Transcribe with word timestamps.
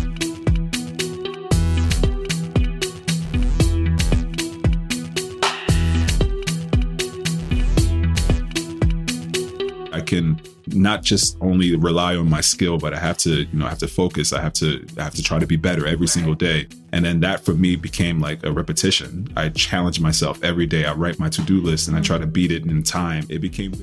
Can 10.17 10.41
not 10.67 11.01
just 11.01 11.37
only 11.41 11.75
rely 11.75 12.15
on 12.15 12.29
my 12.29 12.41
skill, 12.41 12.77
but 12.77 12.93
I 12.93 12.99
have 12.99 13.17
to, 13.19 13.43
you 13.43 13.59
know, 13.59 13.65
I 13.65 13.69
have 13.69 13.77
to 13.79 13.87
focus. 13.87 14.33
I 14.33 14.41
have 14.41 14.53
to, 14.53 14.85
I 14.97 15.03
have 15.03 15.15
to 15.15 15.23
try 15.23 15.39
to 15.39 15.47
be 15.47 15.55
better 15.55 15.87
every 15.87 16.07
single 16.07 16.35
day. 16.35 16.67
And 16.91 17.05
then 17.05 17.19
that 17.21 17.45
for 17.45 17.53
me 17.53 17.75
became 17.75 18.19
like 18.19 18.45
a 18.45 18.51
repetition. 18.51 19.31
I 19.35 19.49
challenge 19.49 19.99
myself 19.99 20.43
every 20.43 20.65
day. 20.65 20.85
I 20.85 20.93
write 20.93 21.19
my 21.19 21.29
to-do 21.29 21.61
list 21.61 21.87
and 21.87 21.95
I 21.95 21.99
mm-hmm. 21.99 22.05
try 22.05 22.17
to 22.17 22.27
beat 22.27 22.51
it 22.51 22.65
in 22.65 22.83
time. 22.83 23.25
It 23.29 23.39
became 23.39 23.73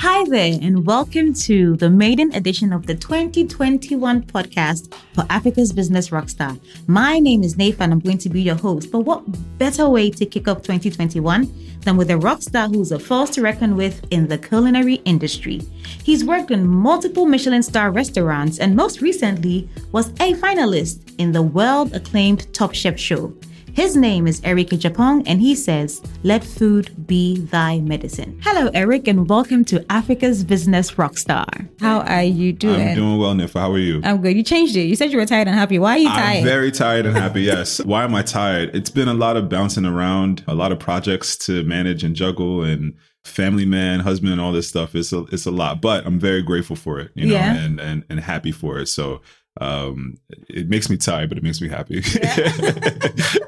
Hi 0.00 0.24
there, 0.26 0.56
and 0.62 0.86
welcome 0.86 1.34
to 1.34 1.74
the 1.74 1.90
maiden 1.90 2.32
edition 2.32 2.72
of 2.72 2.86
the 2.86 2.94
2021 2.94 4.22
podcast 4.22 4.94
for 5.12 5.26
Africa's 5.28 5.72
Business 5.72 6.10
Rockstar. 6.10 6.56
My 6.86 7.18
name 7.18 7.42
is 7.42 7.56
Nafa, 7.56 7.80
and 7.80 7.92
I'm 7.92 7.98
going 7.98 8.18
to 8.18 8.28
be 8.28 8.40
your 8.40 8.54
host. 8.54 8.92
But 8.92 9.00
what 9.00 9.24
better 9.58 9.88
way 9.88 10.10
to 10.10 10.24
kick 10.24 10.46
off 10.46 10.62
2021 10.62 11.52
than 11.80 11.96
with 11.96 12.10
a 12.10 12.14
rockstar 12.14 12.72
who's 12.72 12.92
a 12.92 12.98
force 13.00 13.30
to 13.30 13.42
reckon 13.42 13.74
with 13.74 14.06
in 14.12 14.28
the 14.28 14.38
culinary 14.38 15.02
industry? 15.04 15.62
He's 16.04 16.24
worked 16.24 16.52
in 16.52 16.64
multiple 16.64 17.26
Michelin 17.26 17.64
star 17.64 17.90
restaurants 17.90 18.60
and 18.60 18.76
most 18.76 19.00
recently 19.00 19.68
was 19.90 20.10
a 20.20 20.34
finalist 20.34 21.12
in 21.18 21.32
the 21.32 21.42
world 21.42 21.92
acclaimed 21.92 22.46
Top 22.54 22.72
Chef 22.72 23.00
show. 23.00 23.34
His 23.78 23.94
name 23.94 24.26
is 24.26 24.40
Eric 24.42 24.70
Adjepong, 24.70 25.22
and 25.26 25.40
he 25.40 25.54
says, 25.54 26.02
Let 26.24 26.42
food 26.42 27.06
be 27.06 27.38
thy 27.42 27.78
medicine. 27.78 28.40
Hello, 28.42 28.72
Eric, 28.74 29.06
and 29.06 29.28
welcome 29.28 29.64
to 29.66 29.86
Africa's 29.88 30.42
Business 30.42 30.90
Rockstar. 30.90 31.68
How 31.78 32.00
are 32.00 32.24
you 32.24 32.52
doing? 32.52 32.88
I'm 32.88 32.96
doing 32.96 33.18
well, 33.20 33.34
Nifa. 33.34 33.60
How 33.60 33.70
are 33.70 33.78
you? 33.78 34.00
I'm 34.02 34.20
good. 34.20 34.36
You 34.36 34.42
changed 34.42 34.74
it. 34.74 34.86
You 34.86 34.96
said 34.96 35.12
you 35.12 35.16
were 35.16 35.26
tired 35.26 35.46
and 35.46 35.56
happy. 35.56 35.78
Why 35.78 35.92
are 35.92 35.98
you 35.98 36.08
tired? 36.08 36.38
I'm 36.38 36.44
very 36.44 36.72
tired 36.72 37.06
and 37.06 37.16
happy. 37.16 37.42
Yes. 37.42 37.80
Why 37.84 38.02
am 38.02 38.16
I 38.16 38.22
tired? 38.22 38.74
It's 38.74 38.90
been 38.90 39.06
a 39.06 39.14
lot 39.14 39.36
of 39.36 39.48
bouncing 39.48 39.84
around, 39.84 40.42
a 40.48 40.56
lot 40.56 40.72
of 40.72 40.80
projects 40.80 41.36
to 41.46 41.62
manage 41.62 42.02
and 42.02 42.16
juggle, 42.16 42.64
and 42.64 42.96
family 43.22 43.64
man, 43.64 44.00
husband, 44.00 44.32
and 44.32 44.40
all 44.40 44.50
this 44.50 44.66
stuff. 44.66 44.96
It's 44.96 45.12
a 45.12 45.20
it's 45.30 45.46
a 45.46 45.52
lot, 45.52 45.80
but 45.80 46.04
I'm 46.04 46.18
very 46.18 46.42
grateful 46.42 46.74
for 46.74 46.98
it. 46.98 47.12
You 47.14 47.26
know, 47.26 47.34
Yeah. 47.34 47.54
and 47.54 47.78
and 47.78 48.04
and 48.10 48.18
happy 48.18 48.50
for 48.50 48.80
it. 48.80 48.88
So. 48.88 49.20
Um, 49.60 50.18
it 50.48 50.68
makes 50.68 50.88
me 50.88 50.96
tired, 50.96 51.30
but 51.30 51.36
it 51.36 51.42
makes 51.42 51.60
me 51.60 51.66
happy. 51.66 52.00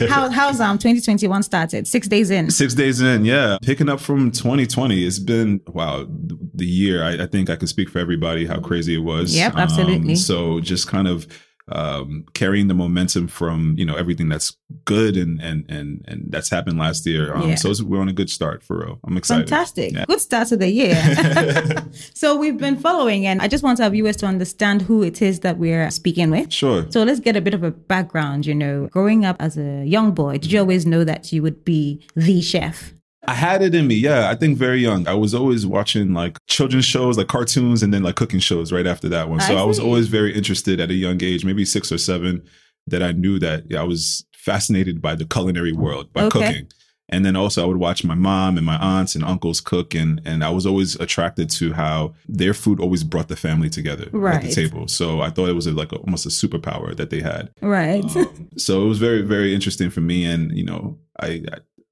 How, 0.08 0.30
how's 0.30 0.60
um 0.60 0.78
2021 0.78 1.42
started? 1.42 1.86
Six 1.86 2.08
days 2.08 2.30
in. 2.30 2.50
Six 2.50 2.74
days 2.74 3.00
in, 3.00 3.24
yeah. 3.24 3.58
Picking 3.62 3.88
up 3.88 4.00
from 4.00 4.30
2020, 4.30 5.04
it's 5.04 5.18
been, 5.18 5.60
wow, 5.68 6.06
the 6.08 6.66
year. 6.66 7.02
I, 7.02 7.24
I 7.24 7.26
think 7.26 7.50
I 7.50 7.56
can 7.56 7.66
speak 7.66 7.88
for 7.88 7.98
everybody 7.98 8.46
how 8.46 8.60
crazy 8.60 8.94
it 8.94 9.04
was. 9.04 9.34
Yep, 9.34 9.54
absolutely. 9.56 10.12
Um, 10.12 10.16
so 10.16 10.60
just 10.60 10.88
kind 10.88 11.06
of 11.06 11.26
um, 11.70 12.26
carrying 12.34 12.68
the 12.68 12.74
momentum 12.74 13.28
from, 13.28 13.74
you 13.78 13.84
know, 13.84 13.94
everything 13.94 14.28
that's 14.28 14.56
good 14.84 15.16
and 15.16 15.40
and 15.40 15.64
and 15.68 16.04
and 16.08 16.24
that's 16.28 16.50
happened 16.50 16.78
last 16.78 17.06
year. 17.06 17.34
Um, 17.34 17.48
Yeah. 17.48 17.54
So 17.54 17.70
it's, 17.70 17.82
we're 17.82 18.00
on 18.00 18.08
a 18.08 18.12
good 18.12 18.30
start 18.30 18.62
for 18.62 18.78
real. 18.78 18.98
I'm 19.04 19.16
excited. 19.16 19.48
Fantastic. 19.48 19.92
Yeah. 19.92 20.04
Good 20.06 20.20
start 20.20 20.48
to 20.48 20.56
the 20.56 20.70
year. 20.70 20.96
so 22.14 22.36
we've 22.36 22.58
been 22.58 22.76
following, 22.76 23.26
and 23.26 23.40
I 23.40 23.48
just 23.48 23.62
want 23.62 23.80
our 23.80 23.90
viewers 23.90 24.16
to 24.16 24.26
understand 24.26 24.82
who 24.82 25.02
it 25.02 25.22
is 25.22 25.40
that 25.40 25.58
we're 25.58 25.90
speaking 25.90 26.30
with. 26.30 26.52
Sure. 26.52 26.86
So 26.90 27.02
let's 27.02 27.20
get 27.20 27.36
a 27.36 27.40
bit 27.40 27.54
of 27.54 27.62
a 27.62 27.70
background. 27.70 28.46
You 28.46 28.54
know, 28.54 28.88
growing 28.88 29.24
up 29.24 29.36
as 29.40 29.56
a 29.56 29.84
young 29.84 30.12
boy, 30.12 30.38
did 30.38 30.52
you 30.52 30.60
always 30.60 30.86
know 30.86 31.04
that 31.04 31.32
you 31.32 31.42
would 31.42 31.64
be 31.64 32.06
the 32.14 32.40
chef? 32.40 32.94
I 33.30 33.34
had 33.34 33.62
it 33.62 33.76
in 33.76 33.86
me. 33.86 33.94
Yeah, 33.94 34.28
I 34.28 34.34
think 34.34 34.58
very 34.58 34.80
young. 34.80 35.06
I 35.06 35.14
was 35.14 35.34
always 35.34 35.64
watching 35.64 36.12
like 36.14 36.36
children's 36.48 36.84
shows, 36.84 37.16
like 37.16 37.28
cartoons, 37.28 37.80
and 37.80 37.94
then 37.94 38.02
like 38.02 38.16
cooking 38.16 38.40
shows 38.40 38.72
right 38.72 38.88
after 38.88 39.08
that 39.10 39.28
one. 39.28 39.38
So 39.38 39.56
I 39.56 39.60
I, 39.60 39.64
was 39.64 39.78
always 39.78 40.08
very 40.08 40.34
interested 40.34 40.80
at 40.80 40.90
a 40.90 40.94
young 40.94 41.22
age, 41.22 41.44
maybe 41.44 41.64
six 41.64 41.92
or 41.92 41.98
seven, 41.98 42.42
that 42.88 43.04
I 43.04 43.12
knew 43.12 43.38
that 43.38 43.70
yeah, 43.70 43.82
I 43.82 43.84
was 43.84 44.26
fascinated 44.34 45.00
by 45.00 45.14
the 45.14 45.24
culinary 45.24 45.70
world, 45.70 46.12
by 46.12 46.24
Okay. 46.24 46.40
cooking. 46.40 46.66
And 47.12 47.24
then 47.24 47.36
also 47.36 47.62
I 47.62 47.66
would 47.66 47.76
watch 47.76 48.04
my 48.04 48.14
mom 48.14 48.56
and 48.56 48.64
my 48.64 48.76
aunts 48.76 49.14
and 49.16 49.24
uncles 49.24 49.60
cook 49.60 49.94
and 49.94 50.20
and 50.24 50.42
I 50.44 50.50
was 50.50 50.64
always 50.64 50.94
attracted 50.96 51.50
to 51.50 51.72
how 51.72 52.14
their 52.28 52.54
food 52.54 52.80
always 52.80 53.04
brought 53.04 53.28
the 53.28 53.36
family 53.36 53.68
together 53.68 54.08
right. 54.12 54.36
at 54.36 54.42
the 54.42 54.52
table. 54.52 54.88
So 54.88 55.20
I 55.20 55.30
thought 55.30 55.48
it 55.48 55.54
was 55.54 55.66
like 55.66 55.92
a, 55.92 55.96
almost 55.96 56.26
a 56.26 56.30
superpower 56.30 56.96
that 56.96 57.10
they 57.10 57.20
had. 57.20 57.50
Right. 57.60 58.04
Um, 58.16 58.48
so 58.56 58.82
it 58.84 58.88
was 58.88 58.98
very, 58.98 59.22
very 59.22 59.54
interesting 59.54 59.90
for 59.90 60.00
me. 60.00 60.24
And, 60.24 60.56
you 60.56 60.64
know, 60.64 60.98
I 61.20 61.42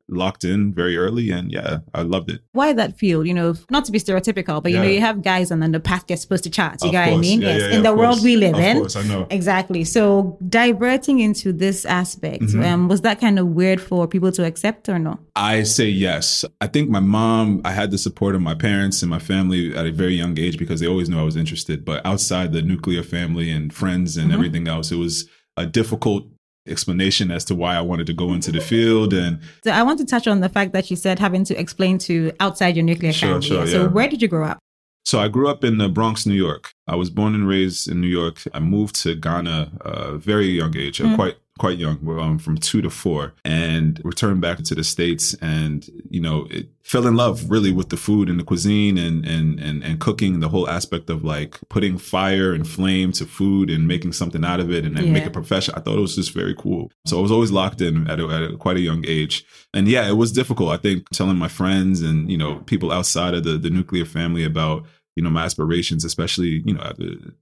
locked 0.08 0.44
in 0.44 0.72
very 0.72 0.96
early 0.96 1.30
and 1.30 1.52
yeah, 1.52 1.78
I 1.94 2.02
loved 2.02 2.30
it. 2.30 2.40
Why 2.52 2.72
that 2.72 2.98
field? 2.98 3.26
You 3.26 3.34
know, 3.34 3.54
not 3.70 3.84
to 3.86 3.92
be 3.92 3.98
stereotypical, 3.98 4.62
but 4.62 4.72
you 4.72 4.78
know, 4.78 4.84
you 4.84 5.00
have 5.00 5.22
guys 5.22 5.50
and 5.50 5.62
then 5.62 5.72
the 5.72 5.80
path 5.80 6.06
gets 6.06 6.22
supposed 6.22 6.44
to 6.44 6.50
chart. 6.50 6.82
You 6.82 6.88
Of 6.88 6.92
get 6.92 7.10
what 7.10 7.18
I 7.18 7.20
mean? 7.20 7.42
Yeah, 7.42 7.48
yes. 7.56 7.60
yeah, 7.70 7.76
in 7.76 7.82
the 7.82 7.92
of 7.92 7.98
world 7.98 8.22
we 8.22 8.36
live 8.36 8.54
Of 8.54 8.60
in. 8.60 8.78
course, 8.78 8.96
I 8.96 9.02
know. 9.02 9.26
Exactly. 9.30 9.84
So 9.84 10.38
diverting 10.48 11.20
into 11.20 11.52
this 11.52 11.84
aspect, 11.84 12.42
Mhm. 12.44 12.64
um, 12.64 12.88
was 12.88 13.02
that 13.02 13.20
kind 13.20 13.38
of 13.38 13.48
weird 13.48 13.80
for 13.80 14.06
people 14.06 14.32
to 14.32 14.44
accept 14.44 14.88
or 14.88 14.98
no? 14.98 15.18
I 15.36 15.62
say 15.64 15.88
yes. 15.88 16.44
I 16.60 16.66
think 16.66 16.88
my 16.90 17.00
mom, 17.00 17.60
I 17.64 17.72
had 17.72 17.90
the 17.90 17.98
support 17.98 18.34
of 18.34 18.40
my 18.42 18.54
parents 18.54 19.02
and 19.02 19.10
my 19.10 19.18
family 19.18 19.74
at 19.76 19.86
a 19.86 19.92
very 19.92 20.14
young 20.14 20.38
age 20.38 20.58
because 20.58 20.80
they 20.80 20.86
always 20.86 21.08
knew 21.08 21.18
I 21.18 21.22
was 21.22 21.36
interested. 21.36 21.84
But 21.84 22.04
outside 22.06 22.52
the 22.52 22.62
nuclear 22.62 23.02
family 23.02 23.50
and 23.50 23.72
friends 23.72 24.16
and 24.16 24.30
Mhm. 24.30 24.34
everything 24.34 24.68
else, 24.68 24.90
it 24.90 24.96
was 24.96 25.26
a 25.56 25.66
difficult 25.66 26.26
explanation 26.68 27.30
as 27.30 27.44
to 27.46 27.54
why 27.54 27.74
I 27.76 27.80
wanted 27.80 28.06
to 28.08 28.12
go 28.12 28.32
into 28.32 28.50
the 28.52 28.60
field. 28.60 29.12
And 29.12 29.40
So 29.64 29.70
I 29.70 29.82
want 29.82 29.98
to 30.00 30.04
touch 30.06 30.26
on 30.26 30.40
the 30.40 30.48
fact 30.48 30.72
that 30.72 30.90
you 30.90 30.96
said 30.96 31.18
having 31.18 31.44
to 31.44 31.58
explain 31.58 31.98
to 31.98 32.32
outside 32.40 32.76
your 32.76 32.84
nuclear 32.84 33.12
Sure, 33.12 33.28
family. 33.30 33.46
sure, 33.46 33.66
so 33.66 33.82
yeah. 33.82 33.88
where 33.88 34.08
did 34.08 34.20
you 34.22 34.28
grow 34.28 34.46
up? 34.46 34.58
So 35.04 35.18
I 35.20 35.28
grew 35.28 35.48
up 35.48 35.64
in 35.64 35.78
the 35.78 35.88
Bronx, 35.88 36.26
New 36.26 36.34
York. 36.34 36.70
I 36.86 36.94
was 36.94 37.08
born 37.08 37.34
and 37.34 37.48
raised 37.48 37.88
in 37.90 38.00
New 38.00 38.08
York. 38.08 38.42
I 38.52 38.60
moved 38.60 38.94
to 39.04 39.14
Ghana 39.14 39.72
uh, 39.80 40.12
very 40.18 40.48
young 40.48 40.76
age, 40.76 40.98
Mm. 40.98 41.14
quite 41.14 41.36
quite 41.58 41.78
young, 41.78 41.98
um, 42.18 42.38
from 42.38 42.56
two 42.56 42.80
to 42.82 42.90
four, 42.90 43.34
and 43.44 44.00
returned 44.04 44.40
back 44.40 44.58
to 44.58 44.74
the 44.74 44.84
states. 44.84 45.34
And 45.42 45.88
you 46.08 46.20
know, 46.20 46.46
it 46.50 46.68
fell 46.82 47.06
in 47.06 47.16
love 47.16 47.50
really 47.50 47.70
with 47.72 47.90
the 47.90 47.96
food 47.96 48.30
and 48.30 48.40
the 48.40 48.44
cuisine 48.44 48.96
and 48.96 49.26
and 49.26 49.60
and 49.60 49.82
and 49.84 50.00
cooking. 50.00 50.40
The 50.40 50.48
whole 50.48 50.68
aspect 50.68 51.10
of 51.10 51.24
like 51.24 51.58
putting 51.68 51.98
fire 51.98 52.54
and 52.54 52.66
flame 52.66 53.12
to 53.12 53.26
food 53.26 53.70
and 53.70 53.86
making 53.86 54.12
something 54.12 54.44
out 54.44 54.60
of 54.60 54.72
it 54.72 54.84
and, 54.84 54.98
and 54.98 55.12
make 55.12 55.26
a 55.26 55.30
profession. 55.30 55.74
I 55.76 55.80
thought 55.80 55.98
it 55.98 56.02
was 56.02 56.16
just 56.16 56.32
very 56.32 56.54
cool. 56.54 56.90
So 57.06 57.18
I 57.18 57.22
was 57.22 57.32
always 57.32 57.50
locked 57.50 57.80
in 57.80 58.08
at, 58.08 58.20
a, 58.20 58.28
at 58.28 58.42
a, 58.42 58.56
quite 58.56 58.76
a 58.76 58.80
young 58.80 59.04
age. 59.06 59.44
And 59.74 59.88
yeah, 59.88 60.08
it 60.08 60.16
was 60.16 60.32
difficult. 60.32 60.70
I 60.70 60.76
think 60.76 61.08
telling 61.10 61.36
my 61.36 61.48
friends 61.48 62.00
and 62.00 62.30
you 62.30 62.38
know 62.38 62.56
people 62.66 62.92
outside 62.92 63.34
of 63.34 63.44
the 63.44 63.58
the 63.58 63.70
nuclear 63.70 64.04
family 64.04 64.44
about 64.44 64.84
you 65.16 65.22
know 65.22 65.30
my 65.30 65.44
aspirations, 65.44 66.04
especially 66.04 66.62
you 66.64 66.74
know 66.74 66.82
at 66.82 66.96
the 66.96 67.34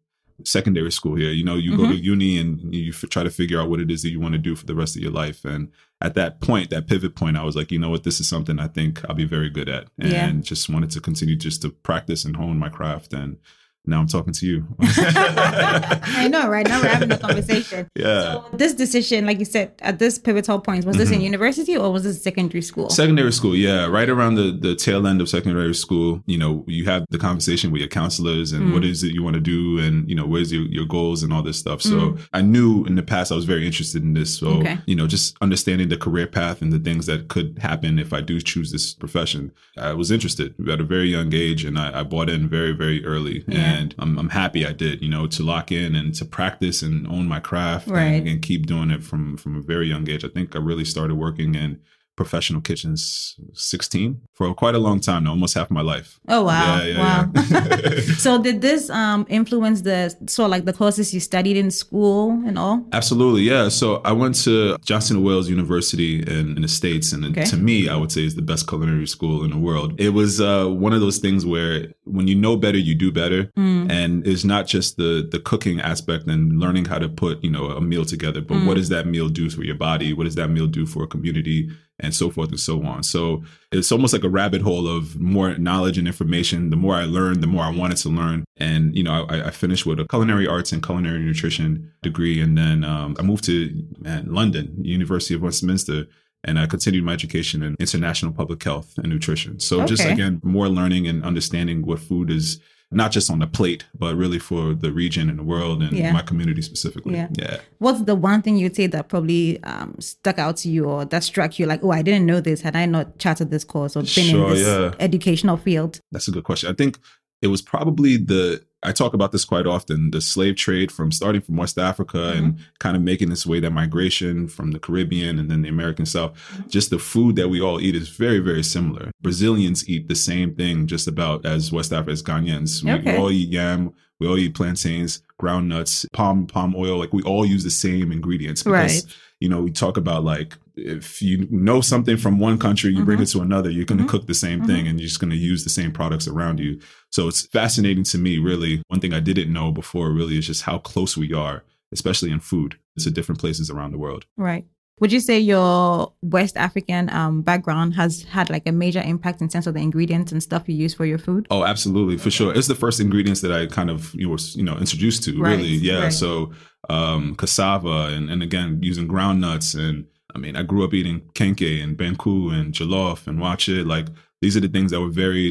secondary 0.44 0.92
school 0.92 1.14
here. 1.14 1.30
You 1.30 1.44
know, 1.44 1.56
you 1.56 1.76
go 1.76 1.84
to 1.84 1.94
mm-hmm. 1.94 2.04
uni 2.04 2.38
and 2.38 2.74
you 2.74 2.92
f- 2.92 3.08
try 3.08 3.22
to 3.22 3.30
figure 3.30 3.60
out 3.60 3.70
what 3.70 3.80
it 3.80 3.90
is 3.90 4.02
that 4.02 4.10
you 4.10 4.20
want 4.20 4.32
to 4.32 4.38
do 4.38 4.54
for 4.54 4.66
the 4.66 4.74
rest 4.74 4.96
of 4.96 5.02
your 5.02 5.12
life. 5.12 5.44
And 5.44 5.70
at 6.00 6.14
that 6.14 6.40
point, 6.40 6.70
that 6.70 6.86
pivot 6.86 7.14
point, 7.14 7.36
I 7.36 7.44
was 7.44 7.56
like, 7.56 7.72
you 7.72 7.78
know 7.78 7.90
what, 7.90 8.04
this 8.04 8.20
is 8.20 8.28
something 8.28 8.58
I 8.58 8.68
think 8.68 9.02
I'll 9.08 9.14
be 9.14 9.24
very 9.24 9.48
good 9.50 9.68
at, 9.68 9.88
and 9.98 10.12
Yeah. 10.12 10.32
just 10.42 10.68
wanted 10.68 10.90
to 10.90 11.00
continue 11.00 11.36
just 11.36 11.62
to 11.62 11.70
practice 11.70 12.24
and 12.24 12.36
hone 12.36 12.58
my 12.58 12.68
craft. 12.68 13.12
And 13.12 13.38
now 13.86 14.00
I'm 14.00 14.06
talking 14.08 14.32
to 14.34 14.46
you. 14.46 14.66
I 14.80 16.28
know, 16.30 16.48
right? 16.48 16.66
Now 16.66 16.80
we're 16.82 16.88
having 16.88 17.12
a 17.12 17.18
conversation. 17.18 17.88
yeah. 17.96 18.20
So 18.22 18.44
this 18.52 18.74
decision, 18.74 19.26
like 19.26 19.38
you 19.38 19.44
said, 19.44 19.72
at 19.80 19.98
this 19.98 20.18
pivotal 20.18 20.60
point, 20.60 20.84
was 20.84 20.96
this 20.96 21.10
in 21.10 21.20
university 21.20 21.76
or 21.76 21.92
was 21.92 22.02
this 22.04 22.22
secondary 22.22 22.62
school? 22.62 22.90
Secondary 22.90 23.32
school, 23.32 23.54
yeah, 23.54 23.86
right 23.86 24.08
around 24.08 24.34
the 24.36 24.56
the 24.66 24.74
tail 24.74 25.06
end 25.06 25.20
of 25.20 25.28
secondary 25.28 25.74
school, 25.74 26.22
you 26.26 26.38
know, 26.38 26.64
you 26.66 26.84
have 26.86 27.04
the 27.10 27.18
conversation 27.18 27.70
with 27.70 27.80
your 27.80 27.88
counselors 27.88 28.52
and 28.52 28.66
Mm. 28.66 28.72
what 28.72 28.84
is 28.84 29.02
it 29.04 29.12
you 29.12 29.22
want 29.22 29.34
to 29.34 29.40
do, 29.40 29.78
and 29.78 30.08
you 30.10 30.16
know, 30.18 30.26
where's 30.26 30.50
your, 30.52 30.62
your 30.78 30.86
goals 30.86 31.22
and 31.22 31.32
all 31.32 31.42
this 31.42 31.58
stuff. 31.58 31.80
So 31.82 32.16
I 32.32 32.40
knew 32.42 32.84
in 32.86 32.94
the 32.96 33.02
past 33.02 33.30
I 33.30 33.36
was 33.36 33.44
very 33.44 33.64
interested 33.66 34.02
in 34.02 34.14
this. 34.14 34.30
So 34.38 34.46
Mm. 34.46 34.60
Okay. 34.60 34.78
you 34.86 34.96
know, 34.96 35.06
just 35.06 35.36
understanding 35.40 35.88
the 35.88 35.96
career 36.06 36.26
path 36.26 36.62
and 36.62 36.72
the 36.72 36.78
things 36.88 37.06
that 37.06 37.20
could 37.28 37.58
happen 37.60 37.98
if 37.98 38.12
I 38.12 38.20
do 38.22 38.40
choose 38.40 38.68
this 38.72 38.94
profession, 38.94 39.52
I 39.78 39.92
was 39.92 40.10
interested 40.10 40.54
at 40.74 40.80
a 40.80 40.84
very 40.84 41.08
young 41.16 41.30
age, 41.34 41.64
and 41.68 41.78
I, 41.78 42.00
I 42.00 42.02
bought 42.02 42.28
in 42.34 42.48
very 42.48 42.72
very 42.72 42.98
early, 43.04 43.44
Yeah. 43.46 43.58
and 43.60 43.75
I'm 43.98 44.18
I'm 44.18 44.28
happy 44.30 44.66
I 44.66 44.72
did. 44.72 45.02
You 45.02 45.08
know, 45.08 45.26
to 45.26 45.42
lock 45.42 45.70
in 45.72 45.94
and 45.94 46.14
to 46.16 46.24
practice 46.24 46.82
and 46.82 47.06
own 47.06 47.26
my 47.28 47.40
craft, 47.40 47.88
Right. 47.88 48.20
and, 48.20 48.28
and 48.28 48.42
keep 48.42 48.66
doing 48.66 48.90
it 48.90 49.02
from 49.04 49.36
from 49.36 49.56
a 49.56 49.60
very 49.60 49.88
young 49.88 50.08
age. 50.08 50.24
I 50.24 50.28
think 50.28 50.54
I 50.56 50.58
really 50.58 50.84
started 50.84 51.14
working 51.16 51.54
in 51.54 51.80
professional 52.16 52.60
kitchens 52.62 53.36
16 53.52 54.20
for 54.32 54.52
quite 54.54 54.74
a 54.74 54.78
long 54.78 55.00
time 55.00 55.24
now, 55.24 55.30
almost 55.30 55.54
half 55.54 55.70
my 55.70 55.82
life. 55.82 56.18
Oh 56.28 56.42
wow! 56.44 56.78
Yeah, 56.78 56.84
yeah, 56.84 56.98
wow. 56.98 57.30
yeah. 57.34 58.00
so 58.24 58.42
did 58.42 58.60
this 58.60 58.90
um 58.90 59.26
influence 59.28 59.82
the 59.82 60.14
so 60.26 60.46
like 60.46 60.64
the 60.64 60.72
courses 60.72 61.12
you 61.14 61.20
studied 61.20 61.56
in 61.56 61.70
school 61.70 62.30
and 62.46 62.58
all? 62.58 62.84
Absolutely, 62.92 63.42
yeah. 63.42 63.68
So 63.68 64.00
I 64.04 64.12
went 64.12 64.34
to 64.44 64.76
Johnson 64.84 65.22
Wales 65.22 65.48
University 65.48 66.20
in, 66.20 66.56
in 66.56 66.62
the 66.62 66.68
States, 66.68 67.12
and 67.12 67.24
Okay. 67.26 67.44
to 67.44 67.56
me, 67.56 67.88
I 67.88 67.96
would 67.96 68.12
say 68.12 68.24
is 68.24 68.34
the 68.34 68.42
best 68.52 68.66
culinary 68.68 69.06
school 69.06 69.44
in 69.44 69.50
the 69.50 69.58
world. 69.58 70.00
It 70.00 70.10
was 70.10 70.40
uh, 70.40 70.66
one 70.66 70.92
of 70.92 71.00
those 71.00 71.18
things 71.18 71.44
where 71.44 71.92
when 72.04 72.26
you 72.28 72.34
know 72.34 72.56
better, 72.56 72.78
you 72.78 72.94
do 72.94 73.10
better, 73.12 73.50
Mm. 73.56 73.90
and 73.90 74.26
it's 74.26 74.44
not 74.44 74.66
just 74.66 74.96
the 74.96 75.26
the 75.34 75.38
cooking 75.50 75.80
aspect 75.80 76.26
and 76.26 76.58
learning 76.58 76.86
how 76.86 76.98
to 76.98 77.08
put 77.08 77.42
you 77.44 77.50
know 77.50 77.64
a 77.80 77.80
meal 77.80 78.04
together, 78.04 78.40
but 78.40 78.56
what 78.66 78.76
does 78.76 78.88
that 78.88 79.06
meal 79.06 79.28
do 79.28 79.50
for 79.50 79.62
your 79.64 79.76
body? 79.76 80.12
What 80.12 80.24
does 80.24 80.34
that 80.36 80.48
meal 80.56 80.66
do 80.66 80.86
for 80.86 81.02
a 81.04 81.06
community? 81.06 81.70
And 81.98 82.14
so 82.14 82.28
forth 82.28 82.50
and 82.50 82.60
so 82.60 82.84
on. 82.84 83.02
So 83.02 83.42
it's 83.72 83.90
almost 83.90 84.12
like 84.12 84.22
a 84.22 84.28
rabbit 84.28 84.60
hole 84.60 84.86
of 84.86 85.18
more 85.18 85.56
knowledge 85.56 85.96
and 85.96 86.06
information. 86.06 86.68
The 86.68 86.76
more 86.76 86.94
I 86.94 87.04
learned, 87.04 87.42
the 87.42 87.46
more 87.46 87.64
I 87.64 87.70
wanted 87.70 87.96
to 87.98 88.10
learn. 88.10 88.44
And 88.58 88.94
you 88.94 89.02
know, 89.02 89.24
I, 89.30 89.46
I 89.46 89.50
finished 89.50 89.86
with 89.86 89.98
a 89.98 90.04
culinary 90.04 90.46
arts 90.46 90.72
and 90.72 90.84
culinary 90.84 91.20
nutrition 91.20 91.90
degree, 92.02 92.38
and 92.38 92.56
then 92.56 92.84
um, 92.84 93.16
I 93.18 93.22
moved 93.22 93.44
to 93.44 93.86
man, 93.98 94.26
London, 94.30 94.84
University 94.84 95.34
of 95.34 95.40
Westminster, 95.40 96.06
and 96.44 96.58
I 96.58 96.66
continued 96.66 97.04
my 97.04 97.12
education 97.12 97.62
in 97.62 97.76
international 97.80 98.32
public 98.32 98.62
health 98.62 98.98
and 98.98 99.08
nutrition. 99.08 99.58
So 99.58 99.84
just 99.86 100.04
again, 100.04 100.40
more 100.44 100.68
learning 100.68 101.08
and 101.08 101.24
understanding 101.24 101.84
what 101.84 101.98
food 101.98 102.30
is 102.30 102.60
not 102.92 103.10
just 103.10 103.30
on 103.30 103.40
the 103.40 103.46
plate, 103.46 103.84
but 103.98 104.14
really 104.14 104.38
for 104.38 104.72
the 104.72 104.92
region 104.92 105.28
and 105.28 105.38
the 105.38 105.42
world 105.42 105.82
and 105.82 105.92
Yeah. 105.92 106.12
my 106.12 106.22
community 106.22 106.62
specifically. 106.62 107.14
Yeah. 107.14 107.28
yeah. 107.36 107.56
What's 107.78 108.02
the 108.02 108.14
one 108.14 108.42
thing 108.42 108.56
you'd 108.56 108.76
say 108.76 108.86
that 108.86 109.08
probably 109.08 109.62
um, 109.64 109.96
stuck 109.98 110.38
out 110.38 110.56
to 110.58 110.68
you 110.68 110.84
or 110.84 111.04
that 111.04 111.24
struck 111.24 111.58
you 111.58 111.66
like, 111.66 111.82
oh, 111.82 111.90
I 111.90 112.02
didn't 112.02 112.26
know 112.26 112.40
this 112.40 112.60
had 112.60 112.76
I 112.76 112.86
not 112.86 113.18
charted 113.18 113.50
this 113.50 113.64
course 113.64 113.96
or 113.96 114.02
been 114.02 114.06
Sure, 114.30 114.48
in 114.48 114.54
this 114.54 114.66
yeah. 114.66 114.94
educational 115.00 115.56
field? 115.56 116.00
That's 116.12 116.28
a 116.28 116.30
good 116.30 116.44
question. 116.44 116.70
I 116.70 116.74
think 116.74 116.98
it 117.42 117.48
was 117.48 117.60
probably 117.60 118.16
the 118.18 118.64
I 118.82 118.92
talk 118.92 119.14
about 119.14 119.32
this 119.32 119.44
quite 119.44 119.66
often, 119.66 120.10
the 120.10 120.20
slave 120.20 120.56
trade 120.56 120.92
from 120.92 121.10
starting 121.10 121.40
from 121.40 121.56
West 121.56 121.78
Africa 121.78 122.18
mm-hmm. 122.18 122.38
and 122.44 122.58
kind 122.78 122.96
of 122.96 123.02
making 123.02 123.32
its 123.32 123.46
way 123.46 123.58
that 123.60 123.70
migration 123.70 124.48
from 124.48 124.70
the 124.70 124.78
Caribbean 124.78 125.38
and 125.38 125.50
then 125.50 125.62
the 125.62 125.68
American 125.68 126.06
South. 126.06 126.34
Mm-hmm. 126.34 126.68
Just 126.68 126.90
the 126.90 126.98
food 126.98 127.36
that 127.36 127.48
we 127.48 127.60
all 127.60 127.80
eat 127.80 127.96
is 127.96 128.08
very, 128.10 128.38
very 128.38 128.62
similar. 128.62 129.10
Brazilians 129.22 129.88
eat 129.88 130.08
the 130.08 130.14
same 130.14 130.54
thing 130.54 130.86
just 130.86 131.08
about 131.08 131.44
as 131.46 131.72
West 131.72 131.92
Africa 131.92 132.12
as 132.12 132.22
Ghanaians. 132.22 132.84
We, 132.84 132.92
Okay. 132.92 133.12
we 133.12 133.18
all 133.18 133.30
eat 133.30 133.48
yam, 133.48 133.92
we 134.20 134.28
all 134.28 134.38
eat 134.38 134.54
plantains, 134.54 135.22
ground 135.38 135.68
nuts, 135.68 136.06
palm 136.12 136.46
palm 136.46 136.74
oil. 136.76 136.98
Like 136.98 137.12
we 137.12 137.22
all 137.22 137.44
use 137.44 137.64
the 137.64 137.70
same 137.70 138.12
ingredients 138.12 138.62
because 138.62 139.04
Right. 139.04 139.16
you 139.40 139.48
know, 139.48 139.62
we 139.62 139.70
talk 139.70 139.96
about 139.96 140.22
like 140.22 140.56
if 140.76 141.22
you 141.22 141.46
know 141.50 141.80
something 141.80 142.16
from 142.16 142.38
one 142.38 142.58
country, 142.58 142.92
you 142.94 143.04
bring 143.04 143.18
Mhm. 143.18 143.22
it 143.22 143.26
to 143.28 143.40
another, 143.40 143.70
you're 143.70 143.84
going 143.86 143.98
to 143.98 144.04
Mhm. 144.04 144.08
cook 144.08 144.26
the 144.26 144.34
same 144.34 144.60
Mhm. 144.60 144.66
thing 144.66 144.86
and 144.88 145.00
you're 145.00 145.08
just 145.08 145.20
going 145.20 145.30
to 145.30 145.36
use 145.36 145.64
the 145.64 145.70
same 145.70 145.90
products 145.90 146.28
around 146.28 146.60
you. 146.60 146.78
So 147.10 147.28
it's 147.28 147.46
fascinating 147.46 148.04
to 148.04 148.18
me, 148.18 148.38
really. 148.38 148.82
One 148.88 149.00
thing 149.00 149.14
I 149.14 149.20
didn't 149.20 149.52
know 149.52 149.72
before 149.72 150.12
really 150.12 150.36
is 150.38 150.46
just 150.46 150.62
how 150.62 150.78
close 150.78 151.16
we 151.16 151.32
are, 151.32 151.64
especially 151.92 152.30
in 152.30 152.40
food 152.40 152.76
to 152.98 153.10
different 153.10 153.40
places 153.40 153.70
around 153.70 153.92
the 153.92 153.98
world. 153.98 154.26
Right. 154.36 154.66
Would 155.00 155.12
you 155.12 155.20
say 155.20 155.38
your 155.38 156.12
West 156.22 156.56
African 156.56 157.10
um, 157.10 157.42
background 157.42 157.94
has 157.96 158.22
had 158.22 158.48
like 158.48 158.66
a 158.66 158.72
major 158.72 159.02
impact 159.02 159.42
in 159.42 159.48
terms 159.48 159.66
of 159.66 159.74
the 159.74 159.80
ingredients 159.80 160.32
and 160.32 160.42
stuff 160.42 160.62
you 160.68 160.74
use 160.74 160.94
for 160.94 161.04
your 161.04 161.18
food? 161.18 161.46
Oh, 161.50 161.64
absolutely, 161.64 162.16
for 162.16 162.30
sure. 162.30 162.54
It's 162.54 162.66
the 162.66 162.74
first 162.74 162.98
ingredients 163.00 163.42
that 163.42 163.52
I 163.52 163.66
kind 163.66 163.90
of 163.90 164.14
you 164.14 164.24
know, 164.26 164.32
was 164.32 164.56
you 164.56 164.62
know 164.62 164.76
introduced 164.78 165.22
to. 165.24 165.38
Right, 165.38 165.56
Really, 165.58 165.74
yeah. 165.74 166.04
right. 166.04 166.12
So 166.12 166.52
um, 166.88 167.34
cassava 167.36 168.06
and 168.14 168.30
and 168.30 168.42
again 168.42 168.78
using 168.82 169.06
ground 169.06 169.40
nuts 169.40 169.74
and 169.74 170.04
I 170.36 170.38
mean 170.44 170.54
I 170.60 170.62
grew 170.70 170.82
up 170.86 170.92
eating 170.98 171.18
kenkey 171.40 171.74
and 171.82 171.90
banku 172.00 172.36
and 172.56 172.66
jollof 172.78 173.20
and 173.28 173.36
waakye. 173.44 173.78
Like 173.94 174.06
these 174.42 174.54
are 174.56 174.60
the 174.66 174.72
things 174.76 174.90
that 174.92 175.00
were 175.04 175.14
very 175.26 175.46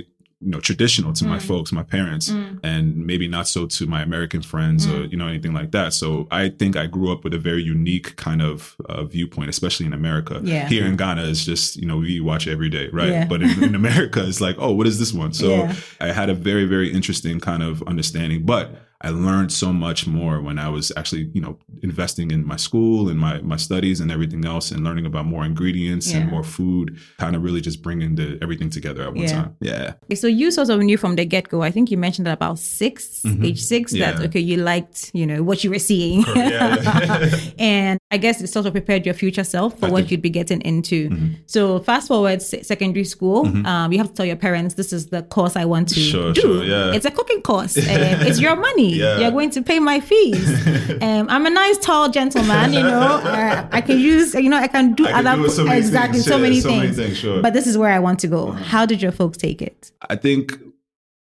you 0.46 0.52
know 0.54 0.60
traditional 0.70 1.12
to 1.20 1.24
my 1.34 1.40
Mm. 1.40 1.48
folks, 1.52 1.72
my 1.82 1.86
parents, 1.98 2.26
Mm. 2.30 2.60
and 2.72 2.84
maybe 3.10 3.28
not 3.38 3.46
so 3.48 3.62
to 3.78 3.84
my 3.96 4.02
American 4.10 4.42
friends 4.52 4.82
or 4.92 5.00
you 5.12 5.18
know 5.20 5.28
anything 5.34 5.54
like 5.60 5.72
that. 5.78 5.90
So 6.02 6.08
I 6.42 6.44
think 6.60 6.72
I 6.84 6.86
grew 6.96 7.10
up 7.14 7.24
with 7.24 7.34
a 7.34 7.40
very 7.50 7.64
unique 7.78 8.10
kind 8.28 8.42
of 8.50 8.76
uh, 8.92 9.04
viewpoint, 9.16 9.50
especially 9.56 9.86
in 9.90 9.94
America. 10.02 10.36
Yeah. 10.44 10.68
Here 10.74 10.86
in 10.92 10.96
Ghana, 11.04 11.24
it's 11.32 11.46
just 11.52 11.68
you 11.82 11.88
know 11.90 11.98
we 11.98 12.20
watch 12.32 12.46
every 12.56 12.70
day, 12.78 12.88
right? 13.00 13.14
Yeah. 13.16 13.26
But 13.32 13.40
in, 13.46 13.52
in 13.70 13.76
America, 13.84 14.20
it's 14.30 14.42
like 14.48 14.58
oh, 14.64 14.72
what 14.78 14.88
is 14.92 14.98
this 15.02 15.14
one? 15.24 15.32
So 15.34 15.48
Yeah. 15.56 15.74
I 16.08 16.10
had 16.20 16.30
a 16.36 16.38
very, 16.50 16.66
very 16.76 16.90
interesting 16.98 17.36
kind 17.50 17.64
of 17.70 17.74
understanding, 17.92 18.40
but 18.54 18.66
I 19.06 19.10
learned 19.28 19.52
so 19.52 19.70
much 19.86 20.08
more 20.08 20.36
when 20.48 20.58
I 20.58 20.70
was 20.76 20.86
actually, 21.00 21.30
you 21.36 21.42
know, 21.46 21.54
investing 21.90 22.32
in 22.32 22.42
my 22.54 22.58
school 22.68 23.00
and 23.10 23.18
my 23.20 23.34
my 23.54 23.58
studies 23.68 23.98
and 24.02 24.10
everything 24.12 24.44
else, 24.54 24.72
and 24.74 24.80
learning 24.88 25.06
about 25.12 25.26
more 25.34 25.44
ingredients 25.52 26.06
Yeah. 26.12 26.18
and 26.18 26.32
more 26.34 26.44
food. 26.58 26.88
Kind 27.24 27.36
of 27.36 27.40
really 27.48 27.62
just 27.62 27.80
bringing 27.88 28.16
the 28.20 28.28
everything 28.42 28.70
together 28.78 29.02
at 29.08 29.14
one 29.14 29.24
Yeah. 29.28 29.34
time. 29.38 29.50
Yeah, 29.62 29.94
Okay, 30.06 30.16
So 30.16 30.28
you 30.28 30.48
sort 30.52 30.70
of 30.70 30.78
knew 30.88 30.98
from 30.98 31.16
the 31.16 31.26
get 31.26 31.46
go. 31.50 31.58
I 31.62 31.72
think 31.76 31.86
you 31.92 31.98
mentioned 32.08 32.26
that 32.28 32.34
about 32.42 32.58
6 32.60 33.22
age 33.48 33.62
six, 33.62 33.92
that 33.92 34.16
Mm-hmm. 34.16 34.26
Okay, 34.26 34.40
you 34.50 34.58
liked 34.58 35.12
you 35.14 35.26
know 35.30 35.40
what 35.44 35.58
you 35.64 35.70
were 35.74 35.84
seeing, 35.92 36.20
Yeah. 36.36 36.76
and 37.60 38.00
I 38.16 38.18
guess 38.18 38.42
it 38.42 38.48
sort 38.48 38.66
of 38.66 38.72
prepared 38.74 39.06
your 39.06 39.16
future 39.24 39.44
self 39.44 39.72
for 39.80 39.86
I 39.88 39.90
what 39.90 39.98
think- 40.00 40.12
you'd 40.12 40.22
be 40.22 40.30
getting 40.40 40.62
into. 40.62 41.10
Mm-hmm. 41.10 41.28
So 41.48 41.80
fast 41.80 42.08
forward 42.08 42.42
secondary 42.42 43.04
school, 43.06 43.40
um, 43.72 43.92
you 43.92 43.98
have 44.02 44.08
to 44.10 44.14
tell 44.18 44.26
your 44.26 44.36
parents 44.48 44.76
this 44.76 44.92
is 44.94 45.08
the 45.08 45.22
course 45.24 45.56
I 45.56 45.66
want 45.66 45.90
to 45.90 46.00
Sure, 46.00 46.32
do. 46.34 46.42
sure, 46.42 46.64
yeah. 46.64 46.96
It's 46.96 47.06
a 47.06 47.12
cooking 47.12 47.42
course. 47.42 47.76
Um, 47.78 47.84
it's 48.28 48.40
your 48.40 48.56
money. 48.56 48.95
Yeah. 48.96 49.20
You're 49.20 49.32
going 49.32 49.50
to 49.52 49.62
pay 49.62 49.80
my 49.80 50.00
fees. 50.00 50.48
um, 51.02 51.28
I'm 51.30 51.46
a 51.46 51.50
nice 51.50 51.78
tall 51.78 52.10
gentleman. 52.10 52.74
You 52.74 52.84
know, 52.84 52.90
uh, 53.24 53.68
I 53.72 53.82
can 53.82 54.00
use. 54.00 54.34
You 54.34 54.50
know, 54.50 54.58
I 54.58 54.68
can 54.68 54.94
do 54.94 55.08
I 55.08 55.20
other 55.20 55.36
do 55.36 55.50
so 55.50 55.66
many 55.66 55.78
exactly 55.78 56.20
things, 56.20 56.26
so 56.26 56.38
many 56.38 56.62
so 56.62 56.70
many 56.70 56.82
things. 56.88 56.98
things, 56.98 57.18
sure. 57.18 57.42
But 57.42 57.54
this 57.54 57.68
is 57.68 57.78
where 57.78 57.92
I 57.92 58.00
want 58.00 58.20
to 58.20 58.28
go. 58.28 58.52
How 58.52 58.86
did 58.86 59.02
your 59.02 59.12
folks 59.12 59.38
take 59.38 59.62
it? 59.62 59.92
I 60.10 60.16
think 60.16 60.60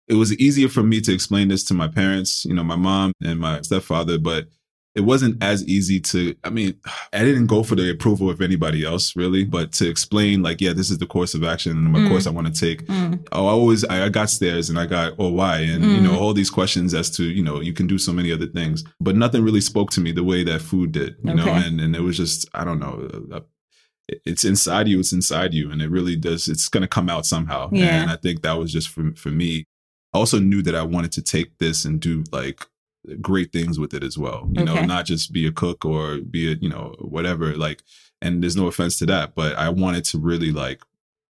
it 0.09 0.15
was 0.15 0.37
easier 0.39 0.69
for 0.69 0.83
me 0.83 1.01
to 1.01 1.13
explain 1.13 1.49
this 1.49 1.65
to 1.65 1.75
my 1.75 1.89
parents, 1.89 2.45
you 2.45 2.55
know, 2.55 2.65
my 2.65 2.77
mom 2.77 3.13
and 3.23 3.41
my 3.41 3.61
stepfather, 3.63 4.19
but 4.19 4.47
it 4.95 5.01
wasn't 5.01 5.43
as 5.43 5.67
easy 5.67 5.99
to 5.99 6.35
i 6.45 6.51
mean 6.51 6.75
i 7.15 7.21
didn't 7.25 7.47
go 7.47 7.63
for 7.63 7.75
the 7.77 7.91
approval 7.91 8.29
of 8.29 8.41
anybody 8.43 8.85
else 8.85 9.17
really 9.17 9.43
but 9.45 9.73
to 9.73 9.89
explain 9.89 10.43
like 10.43 10.61
yeah 10.61 10.73
this 10.73 10.91
is 10.91 10.99
the 10.99 11.07
course 11.07 11.33
of 11.35 11.43
action 11.45 11.73
and 11.73 11.91
my 11.93 11.99
Mm. 12.01 12.09
course 12.11 12.27
i 12.27 12.31
want 12.31 12.47
to 12.47 12.61
take 12.67 12.87
Mm. 12.87 13.27
oh, 13.33 13.47
I 13.47 13.51
always 13.51 13.85
I 13.85 14.09
got 14.11 14.29
stairs 14.31 14.69
and 14.71 14.79
I 14.79 14.87
got 14.87 15.15
oh 15.19 15.31
why 15.31 15.59
and 15.61 15.83
you 15.85 16.01
know 16.01 16.19
all 16.19 16.35
these 16.35 16.51
questions 16.51 16.93
as 16.95 17.09
to 17.17 17.25
you 17.25 17.43
know 17.43 17.61
you 17.61 17.73
can 17.73 17.87
do 17.87 17.99
so 17.99 18.13
many 18.13 18.31
other 18.33 18.47
things, 18.47 18.85
but 19.01 19.17
nothing 19.17 19.43
really 19.45 19.61
spoke 19.61 19.91
to 19.93 20.01
me 20.01 20.13
the 20.13 20.25
way 20.25 20.45
that 20.45 20.61
food 20.61 20.93
did, 20.93 21.17
you 21.25 21.35
know, 21.35 21.47
and 21.49 21.81
and 21.81 21.97
it 21.97 22.03
was 22.03 22.17
just 22.17 22.49
I 22.55 22.65
don't 22.65 22.81
know. 22.81 23.09
uh, 23.33 23.41
it- 24.09 24.23
It's 24.27 24.45
inside 24.45 24.89
you. 24.89 24.99
It's 25.01 25.13
inside 25.13 25.55
you, 25.55 25.71
and 25.73 25.81
it 25.81 25.91
really 25.91 26.17
does. 26.17 26.49
It's 26.49 26.69
gonna 26.69 26.89
come 26.89 27.09
out 27.09 27.25
somehow. 27.25 27.71
Yeah. 27.73 28.03
And 28.03 28.11
I 28.11 28.17
think 28.17 28.43
that 28.43 28.59
was 28.59 28.71
just 28.73 28.89
for 28.89 29.05
for 29.17 29.31
me. 29.31 29.65
I 30.15 30.19
also 30.19 30.39
knew 30.39 30.61
that 30.63 30.75
I 30.75 30.83
wanted 30.83 31.13
to 31.13 31.23
take 31.23 31.57
this 31.59 31.85
and 31.87 31.99
do 32.01 32.25
like 32.33 32.67
great 33.21 33.53
things 33.53 33.79
with 33.79 33.95
it 33.95 34.03
as 34.05 34.17
well. 34.19 34.49
You 34.53 34.63
Okay. 34.63 34.75
know, 34.75 34.83
not 34.83 35.07
just 35.07 35.33
be 35.33 35.47
a 35.47 35.53
cook 35.53 35.85
or 35.85 36.19
be 36.19 36.53
a 36.53 36.57
you 36.57 36.69
know 36.69 36.95
whatever. 37.01 37.57
Like, 37.57 37.83
and 38.21 38.43
there's 38.43 38.57
no 38.57 38.67
offense 38.67 38.99
to 38.99 39.07
that, 39.07 39.35
but 39.35 39.57
I 39.57 39.69
wanted 39.69 40.05
to 40.07 40.19
really 40.19 40.53
like 40.53 40.83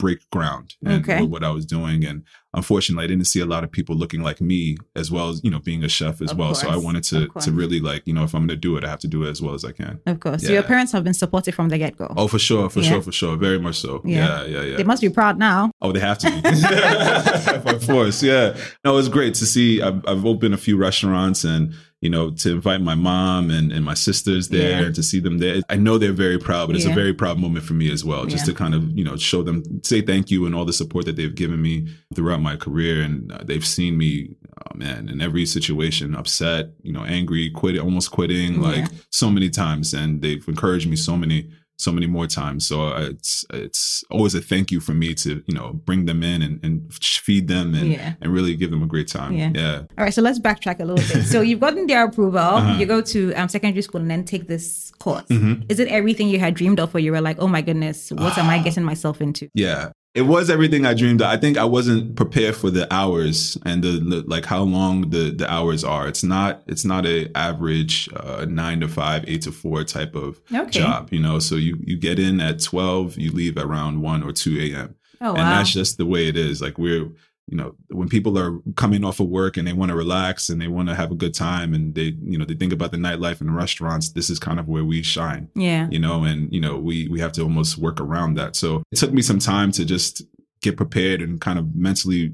break 0.03 0.19
ground 0.35 0.67
and 0.85 0.99
Okay. 1.01 1.21
what 1.33 1.43
I 1.49 1.51
was 1.57 1.65
doing. 1.77 1.99
And 2.09 2.17
unfortunately, 2.53 3.05
I 3.05 3.07
didn't 3.11 3.29
see 3.33 3.39
a 3.39 3.45
lot 3.53 3.63
of 3.65 3.69
people 3.77 3.95
looking 3.95 4.21
like 4.29 4.39
me 4.51 4.61
as 5.01 5.07
well 5.15 5.27
as, 5.31 5.35
you 5.45 5.51
know, 5.53 5.59
being 5.69 5.83
a 5.83 5.87
chef 5.97 6.15
as 6.25 6.31
Of 6.31 6.37
well. 6.39 6.53
So 6.61 6.65
I 6.75 6.77
wanted 6.87 7.03
to, 7.11 7.19
to 7.45 7.49
really 7.61 7.79
like, 7.89 8.01
you 8.07 8.13
know, 8.15 8.23
if 8.27 8.33
I'm 8.35 8.41
going 8.41 8.49
to 8.61 8.65
do 8.69 8.75
it, 8.77 8.83
I 8.83 8.89
have 8.93 8.99
to 9.07 9.07
do 9.15 9.19
it 9.25 9.29
as 9.35 9.39
well 9.43 9.53
as 9.59 9.63
I 9.63 9.71
can. 9.81 9.93
Of 10.05 10.19
course. 10.19 10.41
So 10.45 10.51
your 10.57 10.63
parents 10.73 10.91
have 10.95 11.03
been 11.07 11.13
supportive 11.23 11.55
from 11.55 11.69
the 11.69 11.77
get 11.77 11.93
go. 11.97 12.07
Oh, 12.17 12.27
for 12.27 12.39
sure. 12.49 12.69
For 12.69 12.81
Yeah. 12.81 12.89
sure. 12.89 13.01
For 13.07 13.13
sure. 13.21 13.35
Very 13.37 13.59
much 13.59 13.77
so. 13.85 14.01
Yeah. 14.03 14.15
Yeah. 14.15 14.45
Yeah. 14.53 14.61
Yeah. 14.69 14.77
They 14.77 14.83
must 14.91 15.01
be 15.01 15.09
proud 15.09 15.35
now. 15.39 15.71
Oh, 15.81 15.91
they 15.93 16.01
have 16.09 16.17
to 16.23 16.27
be. 16.29 16.39
of 17.75 17.87
course, 17.87 18.21
yeah. 18.21 18.55
No, 18.83 18.97
it's 18.97 19.07
great 19.17 19.33
to 19.35 19.45
see. 19.45 19.81
I've, 19.81 20.01
I've 20.07 20.25
opened 20.25 20.53
a 20.53 20.57
few 20.67 20.75
restaurants 20.77 21.43
and, 21.45 21.73
you 22.03 22.09
know, 22.09 22.29
to 22.31 22.51
invite 22.51 22.81
my 22.81 22.95
mom 22.95 23.49
and, 23.49 23.71
and 23.71 23.83
my 23.85 23.93
sisters 23.93 24.49
there 24.49 24.81
Yeah. 24.81 24.85
and 24.87 24.95
to 24.95 25.01
see 25.01 25.21
them 25.21 25.37
there. 25.37 25.61
I 25.69 25.77
know 25.77 25.97
they're 25.97 26.11
very 26.27 26.37
proud, 26.37 26.67
but 26.67 26.75
it's 26.75 26.83
Yeah. 26.85 26.91
a 26.91 26.95
very 26.95 27.13
proud 27.13 27.39
moment 27.39 27.63
for 27.63 27.75
me 27.75 27.89
as 27.91 28.03
well, 28.03 28.25
just 28.25 28.45
Yeah. 28.45 28.51
to 28.53 28.59
kind 28.63 28.75
of, 28.75 28.81
you 28.97 29.05
know, 29.05 29.15
show 29.15 29.41
them, 29.41 29.63
say 29.83 30.01
thank 30.01 30.29
you 30.29 30.45
and 30.45 30.53
all 30.53 30.65
the 30.65 30.73
support 30.73 31.05
that 31.05 31.15
they've 31.15 31.33
given 31.43 31.61
me 31.61 31.87
throughout 32.13 32.41
my 32.41 32.57
career. 32.57 33.01
And 33.01 33.31
uh, 33.31 33.39
they've 33.45 33.65
seen 33.65 33.97
me, 33.97 34.35
oh 34.65 34.77
man, 34.77 35.07
in 35.07 35.21
every 35.21 35.45
situation, 35.45 36.13
upset, 36.13 36.71
you 36.81 36.91
know, 36.91 37.05
angry, 37.05 37.49
quit, 37.51 37.79
almost 37.79 38.11
quitting, 38.11 38.59
like 38.59 38.85
so 39.09 39.31
many 39.31 39.49
times. 39.49 39.93
And 39.93 40.21
they've 40.21 40.45
encouraged 40.47 40.89
me 40.89 40.97
so 40.97 41.15
many 41.15 41.47
so 41.83 41.91
many 41.91 42.07
more 42.07 42.27
times. 42.27 42.65
So 42.67 42.75
uh, 42.87 43.09
it's 43.11 43.45
it's 43.51 44.03
always 44.09 44.33
a 44.35 44.41
thank 44.41 44.71
you 44.71 44.79
for 44.79 44.93
me 44.93 45.13
to 45.23 45.43
you 45.47 45.53
know 45.57 45.73
bring 45.73 46.05
them 46.05 46.23
in 46.23 46.41
and, 46.41 46.59
and 46.65 46.93
feed 46.93 47.47
them 47.47 47.73
and 47.75 47.87
Yeah. 47.91 48.13
and 48.21 48.31
really 48.33 48.55
give 48.55 48.71
them 48.71 48.83
a 48.83 48.87
great 48.87 49.07
time. 49.07 49.33
Yeah. 49.33 49.51
Yeah. 49.53 49.77
All 49.97 50.03
right, 50.05 50.13
so 50.13 50.21
let's 50.21 50.39
backtrack 50.39 50.79
a 50.79 50.85
little 50.85 51.05
bit. 51.13 51.25
So 51.33 51.41
you've 51.41 51.59
gotten 51.59 51.87
their 51.87 52.05
approval. 52.05 52.39
Uh-huh. 52.39 52.79
You 52.79 52.85
go 52.85 53.01
to 53.01 53.33
um, 53.35 53.49
secondary 53.49 53.81
school 53.81 54.01
and 54.01 54.09
then 54.09 54.23
take 54.23 54.47
this 54.47 54.91
course. 54.99 55.25
Mhm. 55.29 55.65
Is 55.69 55.79
it 55.79 55.87
everything 55.89 56.29
you 56.29 56.39
had 56.39 56.53
dreamed 56.55 56.79
of, 56.79 56.93
or 56.95 56.99
you 56.99 57.11
were 57.11 57.21
like, 57.21 57.37
"Oh 57.39 57.47
my 57.47 57.61
goodness, 57.61 58.11
what 58.11 58.37
am 58.37 58.49
I 58.49 58.57
getting 58.63 58.83
myself 58.83 59.21
into?" 59.21 59.49
Yeah. 59.53 59.91
It 60.15 60.21
was 60.23 60.49
everything 60.49 60.85
I 60.85 60.93
dreamed 60.93 61.21
of. 61.21 61.27
I 61.27 61.37
think 61.37 61.57
I 61.57 61.65
wasn't 61.65 62.15
prepared 62.15 62.55
for 62.55 62.69
the 62.69 62.91
hours 62.93 63.57
and 63.65 63.83
the, 63.83 63.91
the 63.99 64.23
like 64.27 64.45
how 64.45 64.61
long 64.63 65.09
the 65.09 65.31
the 65.31 65.51
hours 65.51 65.83
are. 65.83 66.07
It's 66.07 66.23
not 66.23 66.61
it's 66.67 66.85
not 66.85 67.05
a 67.05 67.29
average 67.35 68.07
uh, 68.15 68.45
nine 68.47 68.79
to 68.81 68.87
five, 68.87 69.23
eight 69.27 69.41
to 69.43 69.51
four 69.51 69.83
type 69.83 70.15
of 70.15 70.39
Okay. 70.53 70.69
job. 70.69 71.09
You 71.11 71.19
know, 71.19 71.39
so 71.39 71.55
you 71.55 71.77
you 71.83 71.97
get 71.97 72.19
in 72.19 72.39
at 72.39 72.61
twelve, 72.61 73.17
you 73.17 73.31
leave 73.31 73.57
around 73.57 74.01
one 74.01 74.21
or 74.23 74.31
two 74.31 74.59
a.m. 74.59 74.95
Oh 75.21 75.29
and 75.29 75.37
wow. 75.37 75.49
that's 75.49 75.71
just 75.71 75.97
the 75.97 76.05
way 76.05 76.27
it 76.27 76.37
is. 76.37 76.61
Like 76.61 76.77
we're 76.77 77.09
you 77.47 77.57
know 77.57 77.75
when 77.89 78.07
people 78.07 78.37
are 78.37 78.59
coming 78.75 79.03
off 79.03 79.19
of 79.19 79.27
work 79.27 79.57
and 79.57 79.67
they 79.67 79.73
want 79.73 79.89
to 79.89 79.95
relax 79.95 80.49
and 80.49 80.61
they 80.61 80.67
want 80.67 80.87
to 80.87 80.95
have 80.95 81.11
a 81.11 81.15
good 81.15 81.33
time 81.33 81.73
and 81.73 81.95
they 81.95 82.15
you 82.23 82.37
know 82.37 82.45
they 82.45 82.53
think 82.53 82.73
about 82.73 82.91
the 82.91 82.97
nightlife 82.97 83.39
and 83.41 83.49
the 83.49 83.53
restaurants. 83.53 84.09
This 84.09 84.29
is 84.29 84.39
kind 84.39 84.59
of 84.59 84.67
where 84.67 84.85
we 84.85 85.03
shine 85.03 85.49
yeah. 85.55 85.87
you 85.91 85.99
know 85.99 86.23
and 86.23 86.51
you 86.53 86.61
know 86.61 86.77
we 86.77 87.07
we 87.09 87.19
have 87.19 87.31
to 87.33 87.41
almost 87.41 87.77
work 87.77 87.99
around 87.99 88.35
that 88.35 88.55
so 88.55 88.83
it 88.91 88.97
took 88.97 89.13
me 89.13 89.21
some 89.21 89.39
time 89.39 89.71
to 89.73 89.85
just 89.85 90.23
get 90.61 90.77
prepared 90.77 91.21
and 91.21 91.41
kind 91.41 91.59
of 91.59 91.75
mentally 91.75 92.31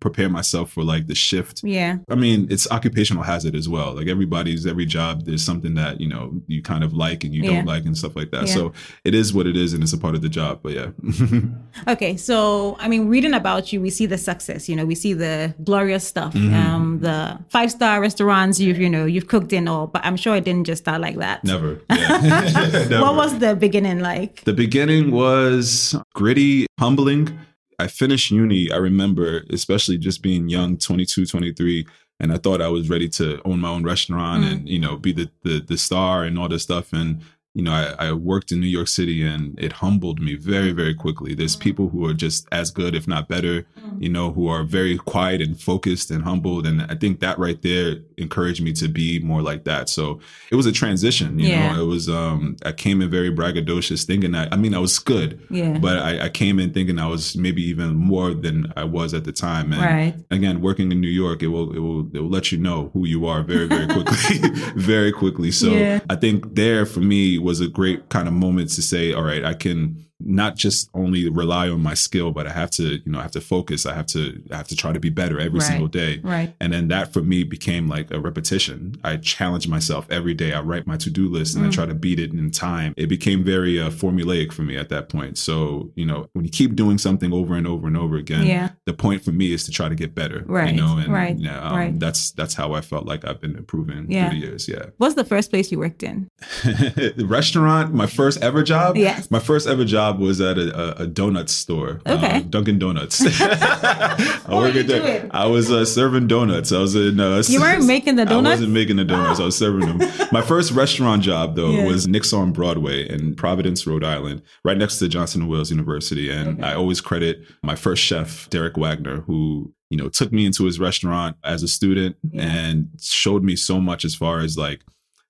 prepare 0.00 0.28
myself 0.28 0.70
for 0.72 0.82
like 0.84 1.06
the 1.06 1.14
shift 1.14 1.62
Yeah. 1.64 1.96
i 2.10 2.14
mean 2.14 2.46
it's 2.50 2.70
occupational 2.70 3.22
hazard 3.22 3.54
as 3.54 3.68
well 3.68 3.94
like 3.94 4.06
everybody's 4.08 4.66
every 4.66 4.86
job 4.86 5.24
there's 5.24 5.44
something 5.44 5.74
that 5.74 6.00
you 6.00 6.08
know 6.08 6.32
you 6.46 6.62
kind 6.62 6.84
of 6.84 6.92
like 6.92 7.24
and 7.24 7.34
you 7.34 7.42
Yeah. 7.42 7.50
don't 7.56 7.66
like 7.66 7.84
and 7.84 7.96
stuff 7.96 8.14
like 8.16 8.30
that 8.32 8.46
Yeah. 8.48 8.54
so 8.54 8.72
it 9.04 9.14
is 9.14 9.32
what 9.34 9.46
it 9.46 9.56
is 9.56 9.72
and 9.72 9.82
it's 9.82 9.92
a 9.92 9.98
part 9.98 10.14
of 10.14 10.22
the 10.22 10.28
job 10.28 10.60
but 10.62 10.72
yeah 10.72 10.88
Okay, 11.88 12.16
so 12.16 12.76
I 12.80 12.88
mean, 12.88 13.08
reading 13.08 13.34
about 13.34 13.72
you, 13.72 13.80
we 13.80 13.90
see 13.90 14.06
the 14.06 14.16
success. 14.18 14.68
You 14.68 14.76
know, 14.76 14.84
we 14.86 14.94
see 14.94 15.12
the 15.12 15.54
glorious 15.62 16.04
stuff, 16.06 16.32
Mm-hmm. 16.34 16.54
um, 16.54 16.98
the 17.00 17.38
five 17.48 17.70
star 17.70 18.00
restaurants 18.00 18.58
you've 18.58 18.78
you 18.78 18.88
know 18.90 19.04
you've 19.04 19.28
cooked 19.28 19.52
in 19.52 19.68
all. 19.68 19.86
But 19.86 20.04
I'm 20.04 20.16
sure 20.16 20.34
it 20.36 20.44
didn't 20.44 20.64
just 20.66 20.82
start 20.84 21.00
like 21.00 21.16
that. 21.18 21.44
never 21.44 21.80
yeah 21.90 22.18
Never. 22.90 23.00
What 23.02 23.14
was 23.16 23.38
the 23.38 23.54
beginning 23.54 24.00
like? 24.00 24.42
The 24.44 24.52
beginning 24.54 25.10
was 25.10 25.94
gritty, 26.14 26.66
humbling. 26.80 27.38
I 27.78 27.86
finished 27.88 28.30
uni, 28.30 28.70
I 28.72 28.76
remember, 28.76 29.44
especially 29.50 29.98
just 29.98 30.22
being 30.22 30.48
young, 30.48 30.78
22, 30.78 31.26
23, 31.26 31.86
and 32.20 32.32
I 32.32 32.38
thought 32.38 32.62
I 32.62 32.68
was 32.68 32.88
ready 32.88 33.08
to 33.10 33.40
own 33.44 33.60
my 33.60 33.68
own 33.68 33.84
restaurant 33.84 34.44
Mm. 34.44 34.52
and, 34.52 34.68
you 34.68 34.78
know, 34.78 34.96
be 34.96 35.12
the, 35.12 35.28
the 35.42 35.60
the 35.60 35.76
star 35.76 36.24
and 36.24 36.38
all 36.38 36.48
this 36.48 36.62
stuff. 36.62 36.92
And, 36.92 37.20
you 37.56 37.62
know, 37.62 37.72
I, 37.72 38.08
I 38.08 38.12
worked 38.12 38.52
in 38.52 38.60
New 38.60 38.66
York 38.78 38.86
City 38.88 39.26
and 39.32 39.58
it 39.58 39.72
humbled 39.82 40.20
me 40.20 40.34
very, 40.52 40.72
very 40.72 40.94
quickly. 40.94 41.34
There's 41.34 41.56
people 41.56 41.88
who 41.88 42.04
are 42.06 42.12
just 42.12 42.46
as 42.52 42.70
good, 42.70 42.94
if 42.94 43.08
not 43.08 43.28
better, 43.28 43.66
you 43.98 44.10
know, 44.10 44.30
who 44.30 44.46
are 44.46 44.62
very 44.62 44.98
quiet 44.98 45.40
and 45.40 45.58
focused 45.58 46.10
and 46.10 46.22
humbled. 46.22 46.66
And 46.66 46.82
I 46.82 46.96
think 46.96 47.20
that 47.20 47.38
right 47.38 47.60
there 47.62 47.96
encouraged 48.18 48.62
me 48.62 48.72
to 48.74 48.88
be 48.88 49.20
more 49.20 49.40
like 49.40 49.64
that. 49.64 49.88
So 49.88 50.20
it 50.52 50.56
was 50.56 50.66
a 50.66 50.72
transition, 50.72 51.38
you 51.38 51.48
Yeah. 51.48 51.72
know, 51.72 51.82
it 51.82 51.86
was, 51.86 52.08
um, 52.10 52.56
I 52.66 52.72
came 52.72 53.00
in 53.00 53.08
very 53.10 53.30
braggadocious 53.34 54.04
thinking 54.04 54.32
that, 54.32 54.52
I 54.52 54.56
mean, 54.56 54.74
I 54.74 54.78
was 54.78 54.98
good, 54.98 55.40
Yeah. 55.48 55.78
but 55.78 55.96
I, 55.98 56.26
I 56.26 56.28
came 56.28 56.58
in 56.62 56.74
thinking 56.74 56.98
I 56.98 57.06
was 57.08 57.36
maybe 57.38 57.62
even 57.62 57.94
more 57.96 58.34
than 58.34 58.70
I 58.76 58.84
was 58.84 59.14
at 59.14 59.24
the 59.24 59.32
time. 59.32 59.72
And 59.72 59.80
Right. 59.82 60.14
again, 60.30 60.60
working 60.60 60.92
in 60.92 61.00
New 61.00 61.08
York, 61.24 61.42
it 61.42 61.48
will, 61.48 61.72
it 61.74 61.78
will, 61.78 62.00
it 62.12 62.20
will 62.20 62.28
let 62.38 62.52
you 62.52 62.58
know 62.58 62.90
who 62.92 63.06
you 63.06 63.24
are 63.26 63.42
very, 63.42 63.66
very 63.66 63.86
quickly, 63.86 64.50
very 64.76 65.12
quickly. 65.12 65.50
So 65.50 65.68
Yeah. 65.78 66.00
I 66.10 66.16
think 66.16 66.54
there 66.54 66.84
for 66.84 67.00
me 67.00 67.38
was 67.46 67.60
a 67.60 67.68
great 67.68 68.08
kind 68.10 68.28
of 68.28 68.34
moment 68.34 68.70
to 68.70 68.82
say, 68.82 69.12
all 69.12 69.22
right, 69.22 69.44
I 69.44 69.54
can 69.54 70.05
not 70.18 70.56
just 70.56 70.88
only 70.94 71.28
rely 71.28 71.68
on 71.68 71.82
my 71.82 71.92
skill, 71.94 72.32
but 72.32 72.46
I 72.46 72.52
have 72.52 72.70
to, 72.72 72.84
you 73.04 73.12
know, 73.12 73.18
I 73.18 73.22
have 73.22 73.32
to 73.32 73.40
focus. 73.40 73.84
I 73.84 73.94
have 73.94 74.06
to, 74.06 74.42
I 74.50 74.56
have 74.56 74.68
to 74.68 74.76
try 74.76 74.92
to 74.92 74.98
be 75.00 75.10
better 75.10 75.38
every 75.38 75.58
Right. 75.60 75.66
single 75.68 75.88
day. 75.88 76.20
Right. 76.22 76.54
And 76.58 76.72
then 76.72 76.88
that 76.88 77.12
for 77.12 77.22
me 77.22 77.44
became 77.44 77.86
like 77.86 78.10
a 78.10 78.18
repetition. 78.18 78.96
I 79.04 79.16
challenge 79.18 79.68
myself 79.68 80.06
every 80.10 80.32
day. 80.32 80.52
I 80.54 80.60
write 80.62 80.86
my 80.86 80.96
to 80.96 81.10
do 81.10 81.28
list 81.28 81.54
and 81.54 81.66
I 81.66 81.68
Mm. 81.68 81.72
try 81.72 81.86
to 81.86 81.94
beat 81.94 82.18
it 82.18 82.32
in 82.32 82.50
time. 82.50 82.94
It 82.96 83.08
became 83.08 83.44
very 83.44 83.78
uh, 83.78 83.90
formulaic 83.90 84.52
for 84.52 84.62
me 84.62 84.76
at 84.78 84.88
that 84.88 85.08
point. 85.10 85.36
So, 85.36 85.90
you 85.96 86.06
know, 86.06 86.28
when 86.32 86.44
you 86.46 86.50
keep 86.50 86.74
doing 86.76 86.96
something 86.96 87.32
over 87.32 87.54
and 87.54 87.66
over 87.66 87.86
and 87.86 87.96
over 87.96 88.16
again, 88.16 88.46
Yeah. 88.46 88.70
the 88.86 88.94
point 88.94 89.22
for 89.22 89.32
me 89.32 89.52
is 89.52 89.64
to 89.64 89.70
try 89.70 89.88
to 89.90 89.94
get 89.94 90.14
better. 90.14 90.44
Right, 90.46 90.74
You 90.74 90.80
know, 90.80 90.96
and 90.96 91.12
right, 91.12 91.38
yeah, 91.38 91.60
um, 91.60 91.76
right. 91.76 92.00
that's 92.00 92.30
that's 92.30 92.54
how 92.54 92.72
I 92.72 92.80
felt 92.80 93.04
like 93.06 93.24
I've 93.26 93.40
been 93.40 93.56
improving 93.56 94.10
Yeah. 94.10 94.30
through 94.30 94.40
the 94.40 94.46
years. 94.46 94.66
Yeah. 94.68 94.86
What's 94.96 95.14
the 95.14 95.24
first 95.24 95.50
place 95.50 95.70
you 95.70 95.78
worked 95.78 96.02
in? 96.02 96.28
the 96.64 97.26
restaurant, 97.28 97.92
my 97.94 98.06
first 98.06 98.42
ever 98.42 98.62
job. 98.62 98.96
Yes. 98.96 99.30
My 99.30 99.40
first 99.40 99.66
ever 99.68 99.84
job 99.84 100.05
was 100.10 100.40
at 100.40 100.58
a, 100.58 101.00
a, 101.00 101.04
a 101.04 101.06
donut 101.06 101.48
store. 101.48 102.00
Okay. 102.06 102.36
uh, 102.36 102.40
Dunkin' 102.40 102.78
Donuts. 102.78 103.22
I 103.40 104.44
worked 104.50 104.76
at 104.76 104.86
there. 104.86 105.28
I 105.30 105.46
was 105.46 105.70
uh, 105.70 105.84
serving 105.84 106.26
donuts. 106.26 106.72
I 106.72 106.78
was 106.78 106.94
in. 106.94 107.18
Uh, 107.20 107.42
You 107.46 107.60
weren't 107.60 107.86
making 107.86 108.16
the 108.16 108.24
donuts. 108.24 108.46
I 108.46 108.50
wasn't 108.54 108.72
making 108.72 108.96
the 108.96 109.04
donuts. 109.04 109.40
I 109.40 109.44
was 109.44 109.56
serving 109.56 109.86
them. 109.98 110.08
My 110.32 110.42
first 110.42 110.72
restaurant 110.72 111.22
job 111.22 111.56
though 111.56 111.70
Yeah. 111.70 111.84
was 111.86 112.06
Nick's 112.06 112.32
on 112.32 112.52
Broadway 112.52 113.08
in 113.08 113.34
Providence, 113.34 113.86
Rhode 113.86 114.04
Island, 114.04 114.42
right 114.64 114.76
next 114.78 114.98
to 114.98 115.08
Johnson 115.08 115.42
and 115.42 115.50
Wales 115.50 115.70
University. 115.70 116.30
And 116.30 116.64
I 116.64 116.74
always 116.74 117.00
credit 117.00 117.42
my 117.62 117.74
first 117.76 118.02
chef, 118.02 118.48
Derek 118.50 118.76
Wagner, 118.76 119.20
who 119.22 119.72
you 119.90 119.96
know 119.96 120.08
took 120.08 120.32
me 120.32 120.46
into 120.46 120.64
his 120.64 120.80
restaurant 120.80 121.36
as 121.44 121.62
a 121.62 121.68
student 121.68 122.16
and 122.36 122.88
showed 123.00 123.42
me 123.44 123.56
so 123.56 123.80
much 123.80 124.04
as 124.04 124.14
far 124.14 124.40
as 124.40 124.56
like 124.58 124.82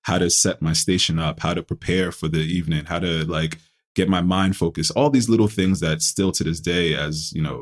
how 0.03 0.17
to 0.17 0.29
set 0.29 0.61
my 0.61 0.73
station 0.73 1.19
up, 1.19 1.41
how 1.41 1.53
to 1.53 1.61
prepare 1.61 2.11
for 2.11 2.27
the 2.27 2.39
evening, 2.39 2.85
how 2.85 2.99
to 2.99 3.25
like 3.25 3.57
get 3.97 4.07
my 4.17 4.21
mind 4.21 4.55
focused, 4.55 4.91
all 4.95 5.09
these 5.09 5.27
little 5.33 5.47
things 5.59 5.79
that 5.81 6.01
still 6.01 6.31
to 6.33 6.43
this 6.43 6.61
day, 6.61 6.85
as 7.07 7.33
you 7.33 7.41
know, 7.41 7.57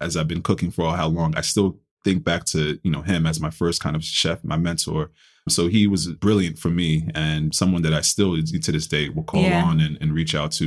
as 0.00 0.16
I've 0.16 0.28
been 0.28 0.42
cooking 0.42 0.70
for 0.72 0.82
all 0.84 0.96
how 0.96 1.06
long, 1.18 1.30
I 1.36 1.42
still 1.42 1.78
think 2.04 2.24
back 2.24 2.44
to, 2.52 2.60
you 2.84 2.90
know, 2.90 3.02
him 3.02 3.24
as 3.26 3.40
my 3.40 3.50
first 3.50 3.78
kind 3.84 3.96
of 3.96 4.02
chef, 4.04 4.38
my 4.44 4.56
mentor. 4.56 5.10
So 5.48 5.68
he 5.68 5.86
was 5.86 6.08
brilliant 6.26 6.58
for 6.58 6.70
me 6.70 7.08
and 7.14 7.54
someone 7.54 7.82
that 7.82 7.94
I 7.94 8.02
still 8.02 8.32
to 8.66 8.72
this 8.72 8.88
day 8.88 9.08
will 9.14 9.22
call 9.32 9.42
Yeah. 9.42 9.64
on 9.64 9.80
and, 9.80 9.96
and 10.00 10.12
reach 10.12 10.34
out 10.34 10.50
to. 10.58 10.66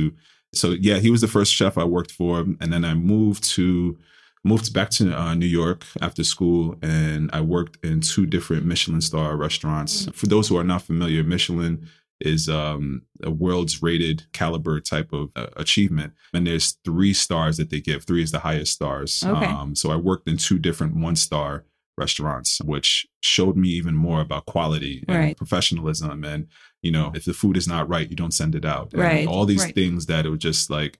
So 0.60 0.70
yeah, 0.88 0.98
he 1.04 1.10
was 1.10 1.20
the 1.20 1.28
first 1.36 1.52
chef 1.52 1.76
I 1.76 1.84
worked 1.84 2.12
for. 2.20 2.40
And 2.60 2.72
then 2.72 2.84
I 2.84 2.94
moved 2.94 3.42
to 3.56 3.96
moved 4.42 4.72
back 4.72 4.88
to 4.90 5.02
uh, 5.22 5.34
New 5.34 5.52
York 5.62 5.84
after 6.00 6.24
school, 6.24 6.74
and 6.82 7.28
I 7.38 7.40
worked 7.42 7.76
in 7.84 8.00
two 8.00 8.24
different 8.34 8.64
Michelin 8.64 9.02
star 9.02 9.36
restaurants. 9.36 10.08
For 10.14 10.26
those 10.28 10.48
who 10.48 10.56
are 10.56 10.64
not 10.64 10.80
familiar, 10.82 11.22
Michelin 11.22 11.86
is 12.20 12.48
um, 12.48 13.02
a 13.22 13.30
world's 13.30 13.82
rated 13.82 14.24
caliber 14.32 14.80
type 14.80 15.12
of 15.12 15.30
uh, 15.36 15.46
achievement, 15.56 16.12
and 16.34 16.46
there's 16.46 16.78
three 16.84 17.12
stars 17.14 17.56
that 17.56 17.70
they 17.70 17.80
give. 17.80 18.04
Three 18.04 18.22
is 18.22 18.32
the 18.32 18.40
highest 18.40 18.72
stars. 18.72 19.22
Okay. 19.24 19.46
Um, 19.46 19.74
so 19.74 19.90
I 19.90 19.96
worked 19.96 20.28
in 20.28 20.36
two 20.36 20.58
different 20.58 20.96
one 20.96 21.16
star 21.16 21.64
restaurants, 21.98 22.60
which 22.62 23.06
showed 23.20 23.56
me 23.56 23.68
even 23.68 23.94
more 23.94 24.20
about 24.20 24.46
quality 24.46 25.04
and 25.06 25.16
Right. 25.18 25.36
professionalism. 25.36 26.24
And 26.24 26.46
you 26.82 26.90
know, 26.90 27.12
if 27.14 27.26
the 27.26 27.34
food 27.34 27.56
is 27.58 27.68
not 27.68 27.88
right, 27.88 28.08
you 28.08 28.16
don't 28.16 28.32
send 28.32 28.54
it 28.54 28.64
out. 28.64 28.92
And 28.92 29.02
Right, 29.02 29.28
all 29.28 29.44
these 29.44 29.64
right. 29.64 29.74
things 29.74 30.06
that 30.06 30.24
it 30.24 30.30
was 30.30 30.38
just 30.38 30.70
like 30.70 30.98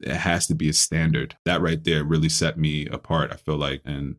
it 0.00 0.14
has 0.16 0.46
to 0.48 0.54
be 0.54 0.68
a 0.68 0.72
standard. 0.72 1.36
That 1.44 1.62
right 1.62 1.82
there 1.82 2.04
really 2.04 2.28
set 2.28 2.58
me 2.58 2.86
apart. 2.86 3.30
I 3.32 3.36
feel 3.36 3.56
like, 3.56 3.80
and 3.84 4.16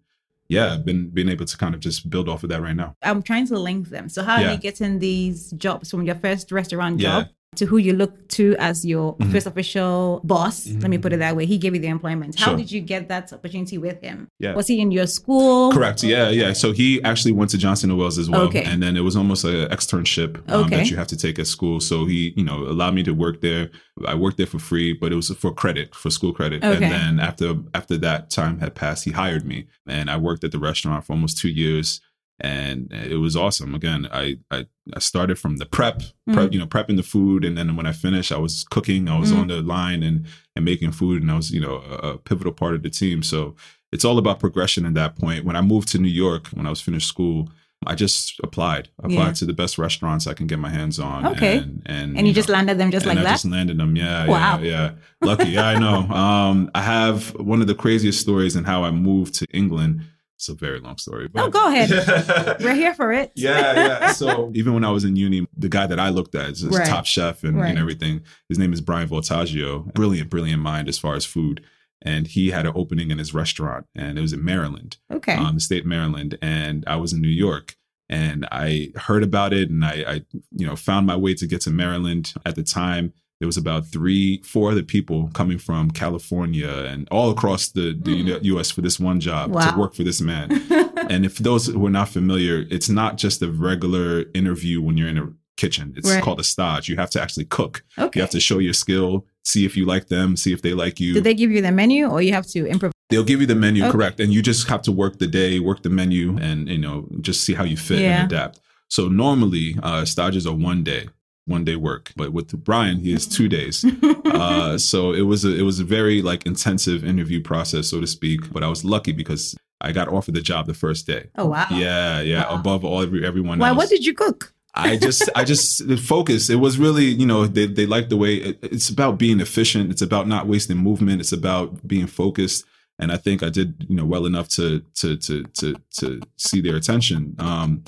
yeah, 0.54 0.74
I've 0.74 0.86
been 0.86 1.10
being 1.18 1.30
able 1.30 1.46
to 1.46 1.58
kind 1.64 1.74
of 1.76 1.80
just 1.88 2.10
build 2.14 2.28
off 2.32 2.44
of 2.44 2.50
that 2.52 2.62
right 2.68 2.76
now. 2.84 2.90
I'm 3.02 3.22
trying 3.24 3.48
to 3.48 3.58
link 3.70 3.90
them. 3.90 4.06
So 4.10 4.20
how 4.24 4.36
are 4.36 4.52
you 4.52 4.58
getting 4.58 5.00
these 5.00 5.52
jobs 5.66 5.86
from 5.92 6.02
your 6.10 6.16
first 6.26 6.52
restaurant 6.52 7.00
Yeah. 7.00 7.10
job 7.22 7.28
to 7.58 7.66
who 7.66 7.78
you 7.78 7.94
look 7.94 8.28
to 8.30 8.56
as 8.60 8.84
your 8.86 9.16
Mhm. 9.18 9.32
first 9.32 9.48
official 9.48 10.22
boss? 10.24 10.68
Let 10.68 10.90
me 10.90 10.98
put 10.98 11.14
it 11.14 11.18
that 11.20 11.36
way. 11.36 11.46
He 11.46 11.58
gave 11.58 11.74
you 11.76 11.82
the 11.82 11.88
employment. 11.88 12.40
How 12.40 12.48
Sure. 12.52 12.58
did 12.58 12.72
you 12.72 12.82
get 12.82 13.08
that 13.10 13.32
opportunity 13.34 13.78
with 13.78 14.02
him? 14.02 14.28
Yeah. 14.40 14.56
Was 14.56 14.68
he 14.68 14.80
in 14.80 14.92
your 14.92 15.08
school? 15.08 15.72
Correct. 15.72 16.04
Yeah, 16.04 16.30
yeah. 16.30 16.54
So 16.54 16.72
he 16.72 17.02
actually 17.04 17.32
went 17.34 17.52
to 17.52 17.58
Johnson 17.58 17.90
and 17.90 18.00
Wales 18.00 18.18
as 18.18 18.30
well, 18.30 18.42
Okay. 18.44 18.64
and 18.64 18.82
then 18.82 18.96
it 18.98 19.02
was 19.02 19.16
almost 19.16 19.44
an 19.46 19.68
externship 19.70 20.38
um, 20.52 20.66
Okay. 20.66 20.78
that 20.78 20.90
you 20.92 20.98
have 20.98 21.08
to 21.08 21.18
take 21.18 21.40
at 21.40 21.48
school. 21.48 21.80
So 21.80 22.06
he, 22.06 22.34
you 22.36 22.44
know, 22.44 22.64
allowed 22.64 22.96
me 22.96 23.04
to 23.04 23.12
work 23.14 23.42
there. 23.42 23.70
I 24.08 24.16
worked 24.16 24.38
there 24.38 24.48
for 24.48 24.60
free, 24.60 24.94
but 24.94 25.12
it 25.12 25.16
was 25.16 25.30
for 25.30 25.54
credit, 25.54 25.94
for 25.96 26.10
school 26.10 26.34
credit. 26.34 26.64
Okay. 26.64 26.84
And 26.84 26.92
then 26.94 27.20
after 27.20 27.56
after 27.74 27.98
that 27.98 28.30
time 28.30 28.60
had 28.60 28.74
passed, 28.76 29.04
he 29.06 29.12
hired 29.12 29.46
me, 29.46 29.66
and 29.88 30.10
I 30.10 30.18
worked 30.18 30.44
at 30.44 30.52
the 30.52 30.60
restaurant 30.60 31.06
for 31.06 31.14
almost 31.14 31.38
two 31.38 31.50
years. 31.50 32.02
And 32.44 32.92
it 32.92 33.18
was 33.18 33.36
awesome. 33.38 33.74
Again, 33.74 34.08
I, 34.12 34.38
I 34.52 34.66
I 34.94 35.00
started 35.00 35.40
from 35.40 35.58
the 35.58 35.66
prep, 35.66 36.00
prep, 36.34 36.50
Mm. 36.50 36.54
you 36.54 36.60
know, 36.60 36.68
prepping 36.68 36.98
the 36.98 37.04
food, 37.04 37.46
and 37.46 37.58
then 37.58 37.76
when 37.78 37.86
I 37.86 37.94
finished, 37.94 38.32
I 38.34 38.38
was 38.38 38.66
cooking. 38.70 39.08
I 39.08 39.18
was 39.18 39.32
Mm. 39.32 39.40
on 39.40 39.48
the 39.48 39.62
line 39.62 40.04
and 40.04 40.26
and 40.56 40.66
making 40.66 40.92
food, 40.92 41.22
and 41.22 41.32
I 41.32 41.36
was, 41.36 41.52
you 41.52 41.62
know, 41.62 41.76
a, 41.90 41.96
a 42.10 42.18
pivotal 42.18 42.52
part 42.52 42.76
of 42.76 42.84
the 42.84 42.90
team. 42.90 43.24
So 43.24 43.56
it's 43.94 44.04
all 44.06 44.18
about 44.18 44.40
progression 44.42 44.86
at 44.86 44.94
that 44.96 45.16
point. 45.16 45.46
When 45.46 45.56
I 45.56 45.62
moved 45.62 45.88
to 45.94 45.98
New 46.00 46.10
York, 46.26 46.48
when 46.50 46.68
I 46.68 46.70
was 46.70 46.82
finished 46.82 47.08
school, 47.08 47.50
I 47.88 47.96
just 47.96 48.40
applied, 48.44 48.90
applied 49.00 49.12
Yeah. 49.28 49.32
to 49.40 49.46
the 49.46 49.54
best 49.54 49.78
restaurants 49.78 50.28
I 50.28 50.34
can 50.34 50.48
get 50.48 50.60
my 50.60 50.70
hands 50.70 51.00
on. 51.00 51.26
Okay. 51.28 51.58
and 51.58 51.82
and, 51.86 52.18
And 52.18 52.28
you 52.28 52.34
just 52.34 52.50
know, 52.50 52.56
landed 52.56 52.78
them 52.78 52.92
just 52.92 53.06
like 53.06 53.18
I 53.20 53.24
that? 53.24 53.32
just 53.32 53.46
landed 53.46 53.78
them. 53.78 53.96
Yeah, 53.96 54.28
Wow. 54.28 54.60
yeah, 54.62 54.70
yeah. 54.70 54.92
Lucky, 55.30 55.50
yeah, 55.52 55.68
I 55.74 55.80
know. 55.80 55.98
Um, 56.24 56.70
I 56.76 56.82
have 56.82 57.34
one 57.40 57.62
of 57.62 57.68
the 57.68 57.76
craziest 57.76 58.20
stories 58.20 58.56
in 58.58 58.64
how 58.66 58.84
I 58.84 58.92
moved 58.92 59.34
to 59.40 59.46
England. 59.54 60.02
It's 60.44 60.50
a 60.50 60.54
very 60.56 60.82
long 60.82 60.98
story. 60.98 61.30
But 61.30 61.40
No, 61.46 61.50
go 61.50 61.70
ahead. 61.70 62.58
We're 62.60 62.76
here 62.76 62.94
for 62.94 63.14
it. 63.14 63.32
yeah, 63.34 63.74
yeah. 63.76 64.12
So 64.12 64.52
even 64.56 64.74
when 64.74 64.84
I 64.84 64.90
was 64.92 65.06
in 65.06 65.16
uni, 65.16 65.48
the 65.56 65.70
guy 65.70 65.88
that 65.88 66.02
I 66.02 66.10
looked 66.10 66.36
at 66.36 66.50
as 66.50 66.66
Right. 66.66 66.86
top 66.86 67.06
chef 67.06 67.46
and, 67.46 67.58
Right. 67.58 67.70
and 67.70 67.80
everything, 67.80 68.22
his 68.50 68.60
name 68.60 68.74
is 68.74 68.82
Brian 68.82 69.08
Voltaggio. 69.08 69.94
Brilliant, 69.94 70.30
brilliant 70.30 70.62
mind 70.62 70.90
as 70.90 71.00
far 71.00 71.16
as 71.16 71.24
food. 71.24 71.64
And 72.02 72.28
he 72.28 72.50
had 72.50 72.66
an 72.66 72.74
opening 72.76 73.10
in 73.10 73.20
his 73.20 73.34
restaurant, 73.34 73.86
and 73.96 74.18
it 74.18 74.22
was 74.22 74.34
in 74.34 74.44
Maryland, 74.44 74.98
Okay. 75.10 75.36
um, 75.36 75.56
the 75.56 75.62
state 75.62 75.84
of 75.84 75.86
Maryland. 75.88 76.38
And 76.42 76.84
I 76.88 76.98
was 76.98 77.14
in 77.14 77.22
New 77.22 77.30
York, 77.30 77.78
and 78.10 78.46
I 78.52 78.92
heard 78.98 79.24
about 79.24 79.54
it, 79.54 79.70
and 79.70 79.86
I, 79.86 80.04
I, 80.06 80.14
you 80.52 80.68
know, 80.68 80.76
found 80.76 81.08
my 81.08 81.16
way 81.16 81.34
to 81.36 81.48
get 81.48 81.62
to 81.62 81.70
Maryland. 81.72 82.34
At 82.46 82.56
the 82.56 82.64
time, 82.64 83.14
It 83.44 83.46
was 83.46 83.58
about 83.58 83.86
three, 83.88 84.42
four 84.44 84.72
other 84.72 84.84
people 84.84 85.30
coming 85.34 85.58
from 85.58 85.92
California 85.92 86.70
and 86.70 87.10
all 87.12 87.30
across 87.30 87.68
the, 87.68 87.94
the 88.02 88.40
U.S. 88.44 88.72
for 88.72 88.80
this 88.80 88.98
one 89.02 89.20
job 89.20 89.52
Wow. 89.52 89.70
to 89.70 89.78
work 89.78 89.94
for 89.96 90.04
this 90.04 90.22
man. 90.22 90.50
and 91.10 91.26
if 91.26 91.40
those 91.40 91.68
who 91.68 91.86
are 91.86 91.90
not 91.90 92.08
familiar, 92.08 92.66
it's 92.72 92.88
not 92.88 93.18
just 93.18 93.42
a 93.42 93.52
regular 93.52 94.24
interview 94.34 94.82
when 94.82 94.96
you're 94.98 95.10
in 95.10 95.18
a 95.18 95.28
kitchen. 95.58 95.94
It's 95.98 96.10
Right. 96.10 96.24
called 96.24 96.40
a 96.40 96.44
stage. 96.46 96.88
You 96.88 96.96
have 96.96 97.10
to 97.12 97.22
actually 97.22 97.44
cook. 97.46 97.84
Okay. 98.00 98.18
You 98.18 98.22
have 98.22 98.30
to 98.32 98.40
show 98.40 98.60
your 98.60 98.72
skill, 98.74 99.26
see 99.44 99.66
if 99.66 99.76
you 99.76 99.86
like 99.86 100.08
them, 100.08 100.38
see 100.38 100.54
if 100.54 100.62
they 100.62 100.74
like 100.74 101.02
you. 101.02 101.14
Did 101.16 101.26
they 101.26 101.34
give 101.34 101.52
you 101.52 101.62
the 101.62 101.72
menu 101.74 102.08
or 102.08 102.22
you 102.22 102.32
have 102.32 102.48
to 102.48 102.66
improvise? 102.66 102.94
They'll 103.10 103.26
give 103.26 103.42
you 103.42 103.48
the 103.48 103.56
menu, 103.56 103.84
Okay. 103.84 103.92
correct, 103.92 104.22
and 104.22 104.34
you 104.34 104.42
just 104.42 104.70
have 104.70 104.82
to 104.84 104.92
work 104.94 105.20
the 105.20 105.28
day, 105.28 105.60
work 105.60 105.84
the 105.84 105.90
menu, 105.90 106.38
and 106.38 106.70
you 106.70 106.78
know 106.78 107.10
just 107.20 107.44
see 107.44 107.54
how 107.56 107.66
you 107.66 107.76
fit 107.76 108.00
Yeah. 108.00 108.22
and 108.24 108.32
adapt. 108.32 108.62
So 108.88 109.10
normally, 109.10 109.76
uh, 109.84 110.06
stages 110.06 110.48
are 110.48 110.56
one 110.56 110.82
day, 110.86 111.10
one 111.46 111.66
day 111.66 111.76
work, 111.76 112.12
but 112.16 112.32
with 112.32 112.64
Brian, 112.64 112.98
he 113.00 113.12
is 113.14 113.28
two 113.28 113.50
days. 113.50 113.84
uh, 114.26 114.78
so 114.78 115.12
it 115.14 115.24
was 115.24 115.44
a 115.46 115.54
it 115.56 115.64
was 115.64 115.80
a 115.80 115.84
very 115.84 116.22
like 116.22 116.46
intensive 116.46 117.04
interview 117.04 117.42
process, 117.42 117.90
so 117.90 118.00
to 118.00 118.08
speak. 118.08 118.52
But 118.54 118.64
I 118.64 118.68
was 118.68 118.86
lucky 118.86 119.12
because 119.12 119.56
I 119.82 119.92
got 119.92 120.08
offered 120.08 120.36
the 120.36 120.42
job 120.42 120.68
the 120.68 120.74
first 120.74 121.06
day. 121.08 121.30
Oh 121.38 121.46
wow. 121.48 121.68
Yeah, 121.72 122.22
yeah, 122.22 122.48
Wow. 122.50 122.60
above 122.60 122.86
all 122.86 123.02
every, 123.02 123.26
everyone 123.26 123.60
Why? 123.60 123.70
else. 123.70 123.78
What 123.78 123.90
did 123.90 124.06
you 124.06 124.14
cook? 124.14 124.54
I 124.76 124.98
just, 124.98 125.30
I 125.36 125.44
just 125.54 125.88
the 125.88 125.98
focus. 125.98 126.50
It 126.50 126.56
was 126.56 126.80
really, 126.80 127.06
you 127.06 127.26
know, 127.26 127.46
they 127.46 127.68
they 127.68 127.86
like 127.86 128.10
the 128.10 128.18
way 128.18 128.36
it, 128.36 128.60
it's 128.62 128.90
about 128.90 129.18
being 129.20 129.40
efficient. 129.42 129.92
It's 129.92 130.02
about 130.02 130.28
not 130.28 130.48
wasting 130.48 130.78
movement. 130.78 131.20
It's 131.20 131.34
about 131.34 131.86
being 131.88 132.08
focused. 132.08 132.66
And 133.00 133.12
I 133.12 133.18
think 133.18 133.44
I 133.44 133.50
did, 133.50 133.86
you 133.90 133.96
know, 133.96 134.06
well 134.06 134.26
enough 134.26 134.48
to 134.50 134.80
to 134.96 135.18
to 135.18 135.44
to 135.44 135.76
to 136.00 136.22
see 136.38 136.62
their 136.62 136.76
attention. 136.78 137.36
Um, 137.40 137.84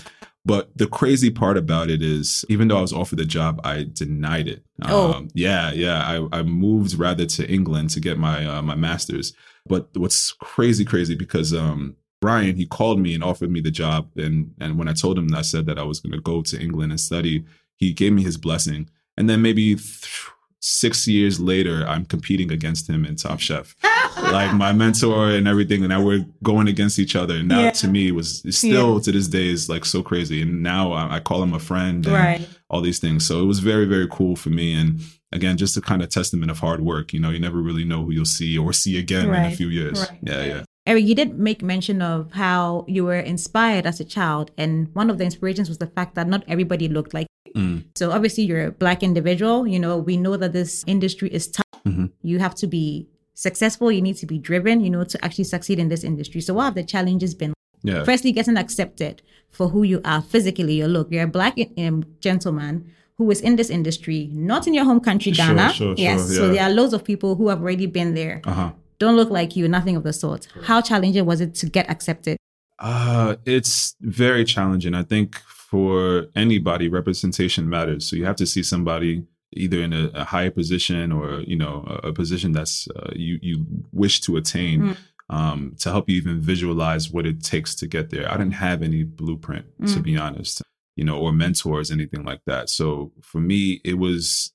but 0.46 0.70
the 0.78 0.86
crazy 0.86 1.32
part 1.32 1.58
about 1.58 1.90
it 1.90 2.04
is, 2.04 2.46
even 2.50 2.68
though 2.68 2.78
I 2.78 2.82
was 2.82 2.94
offered 2.94 3.18
the 3.18 3.26
job, 3.26 3.60
I 3.64 3.88
denied 3.92 4.48
it. 4.48 4.64
Oh. 4.84 5.14
Um, 5.14 5.30
yeah, 5.34 5.72
yeah. 5.72 6.04
I, 6.04 6.40
I 6.40 6.44
moved 6.44 7.00
rather 7.00 7.26
to 7.26 7.50
England 7.50 7.90
to 7.92 8.00
get 8.00 8.20
my 8.20 8.46
uh, 8.46 8.62
my 8.62 8.76
master's. 8.76 9.34
But 9.66 9.90
what's 9.96 10.32
crazy, 10.34 10.86
crazy 10.86 11.16
because 11.16 11.52
um, 11.52 11.96
Brian, 12.22 12.56
he 12.56 12.68
called 12.68 13.00
me 13.00 13.16
and 13.16 13.24
offered 13.24 13.50
me 13.50 13.60
the 13.60 13.72
job. 13.72 14.10
And 14.18 14.54
and 14.60 14.78
when 14.78 14.88
I 14.88 14.94
told 14.94 15.18
him, 15.18 15.34
I 15.34 15.42
said 15.42 15.66
that 15.66 15.80
I 15.80 15.84
was 15.84 16.00
going 16.00 16.14
to 16.14 16.22
go 16.22 16.44
to 16.44 16.62
England 16.62 16.92
and 16.92 17.02
study. 17.02 17.44
He 17.78 17.92
gave 17.92 18.14
me 18.14 18.22
his 18.22 18.38
blessing. 18.38 18.90
And 19.18 19.28
then 19.28 19.42
maybe 19.42 19.76
th- 19.76 20.30
six 20.60 21.08
years 21.08 21.40
later, 21.40 21.86
I'm 21.88 22.06
competing 22.06 22.52
against 22.52 22.90
him 22.90 23.06
in 23.06 23.16
Top 23.16 23.40
Chef, 23.40 23.76
like 24.22 24.54
my 24.54 24.72
mentor 24.74 25.32
and 25.32 25.48
everything. 25.48 25.82
And 25.84 25.90
now 25.90 26.04
we're 26.04 26.26
going 26.44 26.68
against 26.68 27.00
each 27.00 27.16
other. 27.16 27.36
And 27.36 27.50
that 27.52 27.62
Yeah. 27.62 27.72
to 27.72 27.88
me 27.88 28.12
was 28.12 28.44
still 28.50 29.00
to 29.00 29.12
this 29.12 29.28
day 29.28 29.48
is 29.48 29.70
like 29.70 29.86
so 29.86 30.02
crazy. 30.02 30.42
And 30.42 30.64
now 30.64 30.92
I, 30.94 31.16
I 31.16 31.20
call 31.20 31.42
him 31.44 31.54
a 31.54 31.60
friend. 31.60 32.06
And 32.06 32.14
Right. 32.16 32.48
all 32.70 32.82
these 32.82 33.00
things. 33.00 33.26
So 33.26 33.42
it 33.42 33.46
was 33.46 33.60
very, 33.60 33.86
very 33.86 34.08
cool 34.10 34.36
for 34.36 34.50
me. 34.50 34.74
And 34.74 35.00
again, 35.32 35.58
just 35.58 35.78
a 35.78 35.82
kind 35.82 36.02
of 36.02 36.10
testament 36.10 36.50
of 36.52 36.60
hard 36.60 36.82
work. 36.82 37.14
You 37.14 37.20
know, 37.20 37.30
you 37.30 37.40
never 37.40 37.62
really 37.62 37.86
know 37.86 38.04
who 38.04 38.12
you'll 38.12 38.26
see 38.26 38.58
or 38.58 38.74
see 38.74 38.98
again 38.98 39.28
in 39.30 39.36
a 39.36 39.52
few 39.52 39.68
years. 39.70 40.00
Right. 40.00 40.20
Yeah, 40.24 40.44
yeah. 40.46 40.64
Eric, 40.88 41.06
you 41.06 41.16
did 41.16 41.40
make 41.40 41.64
mention 41.64 42.02
of 42.02 42.32
how 42.34 42.86
you 42.88 43.04
were 43.06 43.20
inspired 43.20 43.88
as 43.88 44.00
a 44.00 44.04
child, 44.06 44.52
and 44.56 44.88
one 44.94 45.10
of 45.10 45.18
the 45.18 45.24
inspirations 45.24 45.68
was 45.68 45.80
the 45.80 45.88
fact 45.88 46.14
that 46.14 46.28
not 46.28 46.44
everybody 46.48 46.88
looked 46.88 47.12
like. 47.14 47.26
you. 47.48 47.54
Mm. 47.62 47.84
So 47.96 48.12
obviously, 48.12 48.44
you're 48.44 48.68
a 48.68 48.72
black 48.72 49.02
individual. 49.02 49.66
You 49.66 49.80
know, 49.80 49.98
we 49.98 50.16
know 50.18 50.38
that 50.38 50.54
this 50.54 50.84
industry 50.86 51.30
is 51.30 51.48
tough. 51.48 51.66
Mhm. 51.88 52.12
You 52.22 52.38
have 52.40 52.54
to 52.56 52.68
be 52.68 53.08
successful. 53.36 53.92
You 53.92 54.02
need 54.02 54.18
to 54.18 54.26
be 54.26 54.40
driven. 54.40 54.82
You 54.82 54.90
know, 54.90 55.04
to 55.04 55.24
actually 55.24 55.44
succeed 55.46 55.78
in 55.80 55.88
this 55.90 56.04
industry. 56.04 56.42
So, 56.42 56.56
what 56.56 56.64
have 56.66 56.76
the 56.76 56.84
challenges 56.84 57.36
been? 57.36 57.54
Yeah. 57.84 58.04
Firstly, 58.04 58.32
getting 58.32 58.58
accepted 58.58 59.22
for 59.52 59.70
who 59.70 59.84
you 59.84 60.02
are 60.04 60.22
physically. 60.22 60.74
You 60.80 60.88
look. 60.88 61.12
You're 61.12 61.26
a 61.26 61.28
black 61.28 61.56
um, 61.78 62.04
gentleman 62.20 62.92
who 63.18 63.30
is 63.32 63.40
in 63.42 63.56
this 63.56 63.70
industry, 63.70 64.30
not 64.34 64.68
in 64.68 64.74
your 64.74 64.84
home 64.84 65.00
country, 65.00 65.32
Ghana. 65.32 65.72
sure, 65.72 65.88
sure, 65.88 65.96
yes. 65.98 66.28
sure, 66.28 66.36
So 66.36 66.50
there 66.50 66.64
are 66.64 66.70
loads 66.70 66.94
of 66.94 67.04
people 67.06 67.36
who 67.36 67.48
have 67.48 67.62
already 67.62 67.86
been 67.86 68.14
there 68.14 68.42
Uh 68.44 68.52
huh. 68.52 68.72
don't 69.00 69.16
look 69.16 69.30
like 69.30 69.56
you, 69.56 69.70
nothing 69.70 69.96
of 69.96 70.04
the 70.04 70.12
sort. 70.12 70.48
How 70.64 70.82
challenging 70.82 71.26
was 71.26 71.40
it 71.40 71.56
to 71.56 71.66
get 71.70 71.90
accepted? 71.90 72.36
Uh, 72.78 73.36
it's 73.46 73.96
very 74.02 74.44
challenging. 74.44 74.94
I 74.94 75.04
think 75.04 75.38
for 75.38 76.26
anybody, 76.36 76.90
representation 76.90 77.70
matters. 77.70 78.06
So 78.06 78.18
you 78.18 78.26
have 78.26 78.36
to 78.38 78.46
see 78.46 78.64
somebody 78.64 79.24
either 79.56 79.82
in 79.82 79.94
a, 79.94 80.06
a 80.14 80.24
higher 80.24 80.52
position 80.52 81.12
or 81.12 81.42
you 81.42 81.56
know 81.56 81.84
a, 82.04 82.10
a 82.10 82.14
position 82.14 82.52
that's 82.52 82.88
uh, 82.96 83.12
you 83.16 83.40
you 83.42 83.66
wish 83.92 84.22
to 84.22 84.38
attain 84.38 84.82
Mm. 84.82 84.98
um, 85.30 85.76
to 85.80 85.90
help 85.92 86.10
you 86.10 86.18
even 86.18 86.40
visualize 86.40 87.10
what 87.12 87.26
it 87.26 87.44
takes 87.44 87.74
to 87.76 87.88
get 87.88 88.10
there. 88.12 88.32
I 88.32 88.38
didn't 88.38 88.54
have 88.54 88.82
any 88.84 89.04
blueprint 89.04 89.66
to 89.88 90.00
Mm. 90.00 90.04
be 90.04 90.18
honest, 90.18 90.62
you 90.96 91.04
know, 91.04 91.18
or 91.20 91.32
mentors, 91.34 91.90
anything 91.92 92.24
like 92.24 92.42
that. 92.46 92.70
So 92.70 93.12
for 93.22 93.40
me, 93.42 93.82
it 93.84 93.96
was 93.98 94.52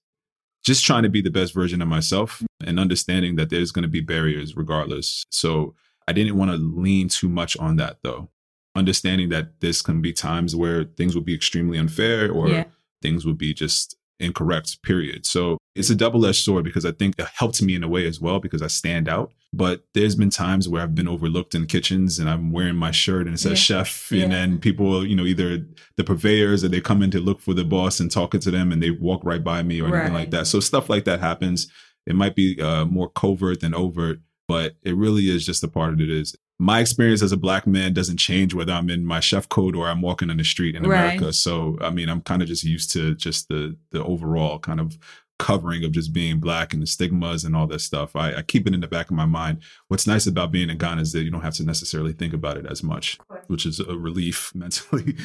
just 0.64 0.84
trying 0.84 1.02
to 1.04 1.08
be 1.08 1.22
the 1.22 1.30
best 1.30 1.54
version 1.54 1.80
of 1.82 1.88
myself 1.88 2.42
and 2.64 2.78
understanding 2.78 3.36
that 3.36 3.50
there's 3.50 3.72
going 3.72 3.82
to 3.82 3.88
be 3.88 4.00
barriers 4.00 4.56
regardless. 4.56 5.24
So 5.30 5.74
I 6.06 6.12
didn't 6.12 6.36
want 6.36 6.50
to 6.50 6.56
lean 6.58 7.08
too 7.08 7.28
much 7.28 7.56
on 7.56 7.76
that 7.76 7.98
though. 8.02 8.28
Understanding 8.76 9.30
that 9.30 9.60
this 9.60 9.82
can 9.82 10.00
be 10.02 10.12
times 10.12 10.54
where 10.54 10.84
things 10.84 11.14
will 11.14 11.22
be 11.22 11.34
extremely 11.34 11.78
unfair 11.78 12.30
or 12.30 12.48
Yeah. 12.50 12.64
things 13.02 13.24
will 13.26 13.34
be 13.34 13.52
just 13.54 13.96
incorrect, 14.20 14.82
period. 14.82 15.26
So 15.26 15.58
it's 15.74 15.90
a 15.90 15.94
double 15.94 16.26
edged 16.26 16.44
sword 16.44 16.64
because 16.64 16.84
I 16.84 16.92
think 16.92 17.14
it 17.18 17.26
helped 17.34 17.62
me 17.62 17.74
in 17.74 17.82
a 17.82 17.88
way 17.88 18.06
as 18.06 18.20
well 18.20 18.40
because 18.40 18.62
I 18.62 18.66
stand 18.66 19.08
out. 19.08 19.32
But 19.52 19.84
there's 19.94 20.14
been 20.14 20.30
times 20.30 20.68
where 20.68 20.82
I've 20.82 20.94
been 20.94 21.08
overlooked 21.08 21.54
in 21.54 21.66
kitchens 21.66 22.18
and 22.18 22.28
I'm 22.30 22.52
wearing 22.52 22.76
my 22.76 22.90
shirt 22.90 23.26
and 23.26 23.34
it 23.34 23.38
says 23.38 23.52
Yeah. 23.70 23.82
chef. 23.82 24.12
Yeah. 24.12 24.24
And 24.24 24.32
then 24.32 24.58
people, 24.58 25.04
you 25.06 25.16
know, 25.16 25.24
either 25.24 25.66
the 25.96 26.04
purveyors 26.04 26.62
or 26.62 26.68
they 26.68 26.80
come 26.80 27.02
in 27.02 27.10
to 27.12 27.20
look 27.20 27.40
for 27.40 27.54
the 27.54 27.64
boss 27.64 27.98
and 28.00 28.10
talking 28.10 28.40
to 28.40 28.50
them 28.50 28.70
and 28.72 28.82
they 28.82 28.90
walk 28.90 29.22
right 29.24 29.42
by 29.42 29.62
me 29.62 29.80
or 29.80 29.94
anything 29.94 30.14
like 30.14 30.30
that. 30.30 30.46
So 30.46 30.60
stuff 30.60 30.88
like 30.88 31.04
that 31.04 31.20
happens. 31.20 31.68
It 32.06 32.14
might 32.14 32.36
be 32.36 32.60
uh, 32.60 32.84
more 32.84 33.08
covert 33.10 33.60
than 33.60 33.74
overt, 33.74 34.20
but 34.48 34.76
it 34.82 34.96
really 34.96 35.30
is 35.30 35.44
just 35.44 35.64
a 35.64 35.68
part 35.68 35.92
of 35.94 36.00
it 36.00 36.10
is. 36.10 36.36
My 36.60 36.80
experience 36.80 37.22
as 37.22 37.32
a 37.32 37.36
black 37.38 37.66
man 37.66 37.94
doesn't 37.94 38.18
change 38.18 38.52
whether 38.54 38.72
I'm 38.72 38.90
in 38.90 39.04
my 39.06 39.18
chef 39.20 39.48
coat 39.48 39.74
or 39.74 39.88
I'm 39.88 40.02
walking 40.02 40.28
on 40.28 40.36
the 40.36 40.44
street 40.44 40.76
in 40.76 40.82
Right. 40.82 41.14
America. 41.14 41.32
So 41.32 41.78
I 41.80 41.88
mean, 41.90 42.08
I'm 42.10 42.20
kind 42.20 42.42
of 42.42 42.48
just 42.48 42.64
used 42.64 42.92
to 42.92 43.14
just 43.14 43.48
the 43.48 43.76
the 43.90 44.04
overall 44.04 44.58
kind 44.58 44.78
of 44.78 44.98
covering 45.38 45.82
of 45.84 45.92
just 45.92 46.12
being 46.12 46.38
black 46.38 46.74
and 46.74 46.82
the 46.82 46.86
stigmas 46.86 47.44
and 47.44 47.56
all 47.56 47.66
that 47.66 47.80
stuff. 47.80 48.14
I, 48.14 48.34
I 48.34 48.42
keep 48.42 48.66
it 48.66 48.74
in 48.74 48.80
the 48.80 48.86
back 48.86 49.06
of 49.10 49.16
my 49.16 49.24
mind. 49.24 49.62
What's 49.88 50.06
nice 50.06 50.26
about 50.26 50.52
being 50.52 50.68
in 50.68 50.76
Ghana 50.76 51.00
is 51.00 51.12
that 51.12 51.22
you 51.22 51.30
don't 51.30 51.40
have 51.40 51.54
to 51.54 51.64
necessarily 51.64 52.12
think 52.12 52.34
about 52.34 52.58
it 52.58 52.66
as 52.66 52.82
much, 52.82 53.18
which 53.46 53.64
is 53.64 53.80
a 53.80 53.96
relief 53.96 54.52
mentally. 54.54 55.16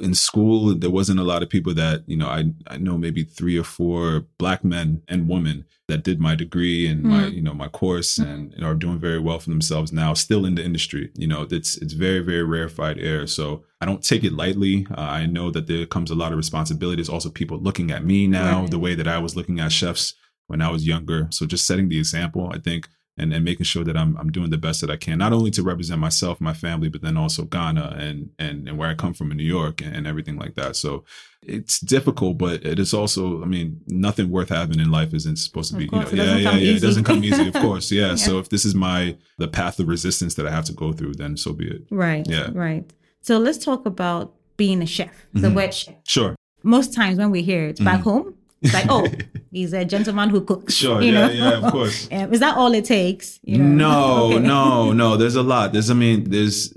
In 0.00 0.14
school, 0.14 0.74
there 0.74 0.90
wasn't 0.90 1.20
a 1.20 1.24
lot 1.24 1.42
of 1.42 1.48
people 1.48 1.74
that, 1.74 2.02
you 2.06 2.16
know, 2.16 2.26
I 2.28 2.52
I 2.66 2.76
know 2.78 2.96
maybe 2.98 3.22
three 3.24 3.56
or 3.58 3.64
four 3.64 4.24
black 4.38 4.64
men 4.64 5.02
and 5.08 5.28
women 5.28 5.64
that 5.88 6.04
did 6.04 6.20
my 6.20 6.34
degree 6.36 6.86
and 6.86 7.02
my, 7.02 7.22
Mm. 7.24 7.34
you 7.34 7.42
know, 7.42 7.54
my 7.54 7.68
course 7.68 8.16
and 8.18 8.54
are 8.62 8.74
doing 8.74 8.98
very 9.00 9.18
well 9.18 9.38
for 9.40 9.50
themselves 9.50 9.92
now, 9.92 10.14
still 10.14 10.44
in 10.46 10.54
the 10.54 10.64
industry. 10.64 11.10
You 11.16 11.26
know, 11.26 11.46
it's 11.50 11.76
it's 11.82 11.94
very, 11.94 12.20
very 12.20 12.44
rarefied 12.44 12.98
air. 12.98 13.26
So 13.26 13.64
I 13.80 13.86
don't 13.86 14.02
take 14.02 14.24
it 14.24 14.32
lightly. 14.32 14.86
Uh, 14.90 15.00
I 15.20 15.26
know 15.26 15.50
that 15.50 15.66
there 15.66 15.86
comes 15.86 16.10
a 16.10 16.14
lot 16.22 16.32
of 16.32 16.38
responsibility. 16.38 16.96
There's 16.96 17.08
also 17.16 17.30
people 17.30 17.58
looking 17.58 17.90
at 17.90 18.04
me 18.04 18.26
now 18.26 18.60
Right. 18.62 18.70
the 18.70 18.78
way 18.86 18.94
that 18.94 19.08
I 19.08 19.18
was 19.18 19.34
looking 19.36 19.58
at 19.60 19.72
chefs 19.72 20.14
when 20.46 20.60
I 20.62 20.70
was 20.70 20.86
younger. 20.86 21.28
So 21.30 21.46
just 21.46 21.66
setting 21.66 21.88
the 21.88 21.98
example, 21.98 22.50
I 22.56 22.58
think, 22.58 22.88
and, 23.18 23.32
and 23.32 23.44
making 23.44 23.64
sure 23.64 23.84
that 23.84 23.96
I'm 23.96 24.16
I'm 24.16 24.30
doing 24.30 24.50
the 24.50 24.58
best 24.58 24.80
that 24.80 24.90
I 24.90 24.96
can, 24.96 25.18
not 25.18 25.32
only 25.32 25.50
to 25.52 25.62
represent 25.62 26.00
myself, 26.00 26.40
my 26.40 26.54
family, 26.54 26.88
but 26.88 27.02
then 27.02 27.16
also 27.16 27.44
Ghana 27.44 27.96
and 27.98 28.30
and, 28.38 28.68
and 28.68 28.78
where 28.78 28.88
I 28.88 28.94
come 28.94 29.14
from 29.14 29.30
in 29.30 29.36
New 29.36 29.44
York 29.44 29.80
and, 29.82 29.94
and 29.94 30.06
everything 30.06 30.36
like 30.38 30.54
that. 30.54 30.76
So 30.76 31.04
it's 31.42 31.80
difficult, 31.80 32.38
but 32.38 32.64
it 32.64 32.78
is 32.78 32.92
also, 32.92 33.42
I 33.42 33.46
mean, 33.46 33.80
nothing 33.86 34.30
worth 34.30 34.50
having 34.50 34.78
in 34.78 34.90
life 34.90 35.14
isn't 35.14 35.36
supposed 35.36 35.70
to 35.72 35.78
be, 35.78 35.86
course, 35.88 36.10
you 36.12 36.18
know, 36.18 36.24
yeah, 36.24 36.36
yeah, 36.36 36.54
yeah. 36.56 36.76
It 36.76 36.80
doesn't 36.82 37.04
come 37.04 37.24
easy, 37.24 37.48
of 37.48 37.54
course. 37.66 37.90
Yeah. 37.90 38.08
Yeah. 38.10 38.14
So 38.16 38.38
if 38.38 38.48
this 38.50 38.64
is 38.64 38.74
my 38.74 39.16
the 39.38 39.48
path 39.48 39.78
of 39.80 39.88
resistance 39.88 40.34
that 40.34 40.46
I 40.46 40.50
have 40.50 40.64
to 40.66 40.72
go 40.72 40.92
through, 40.92 41.14
then 41.14 41.36
so 41.36 41.52
be 41.52 41.68
it. 41.68 41.82
Right. 41.90 42.26
Yeah. 42.28 42.50
Right. 42.52 42.90
So 43.22 43.38
let's 43.38 43.58
talk 43.64 43.86
about 43.86 44.34
being 44.56 44.82
a 44.82 44.86
chef, 44.86 45.26
the 45.32 45.48
Mhm. 45.48 45.54
word 45.54 45.74
chef. 45.74 45.94
Sure. 46.06 46.36
Most 46.62 46.92
times 46.94 47.16
when 47.18 47.30
we 47.30 47.42
hear 47.42 47.68
it 47.68 47.82
back 47.84 48.00
Mhm. 48.00 48.04
home, 48.04 48.34
it's 48.62 48.74
like, 48.74 48.86
oh, 48.88 49.06
he's 49.50 49.72
a 49.72 49.84
gentleman 49.84 50.28
who 50.30 50.42
cooks. 50.42 50.74
Sure. 50.74 51.00
you 51.00 51.12
Yeah, 51.12 51.26
know? 51.26 51.32
yeah, 51.32 51.52
of 51.66 51.72
course. 51.72 52.08
Um, 52.12 52.32
is 52.32 52.40
that 52.40 52.56
all 52.56 52.72
it 52.74 52.84
takes? 52.84 53.38
You 53.42 53.58
know? 53.58 54.28
No, 54.28 54.36
Okay. 54.36 54.46
no, 54.46 54.92
no. 54.92 55.16
There's 55.16 55.36
a 55.36 55.42
lot. 55.42 55.72
There's, 55.72 55.90
I 55.90 55.94
mean, 55.94 56.24
there's, 56.30 56.72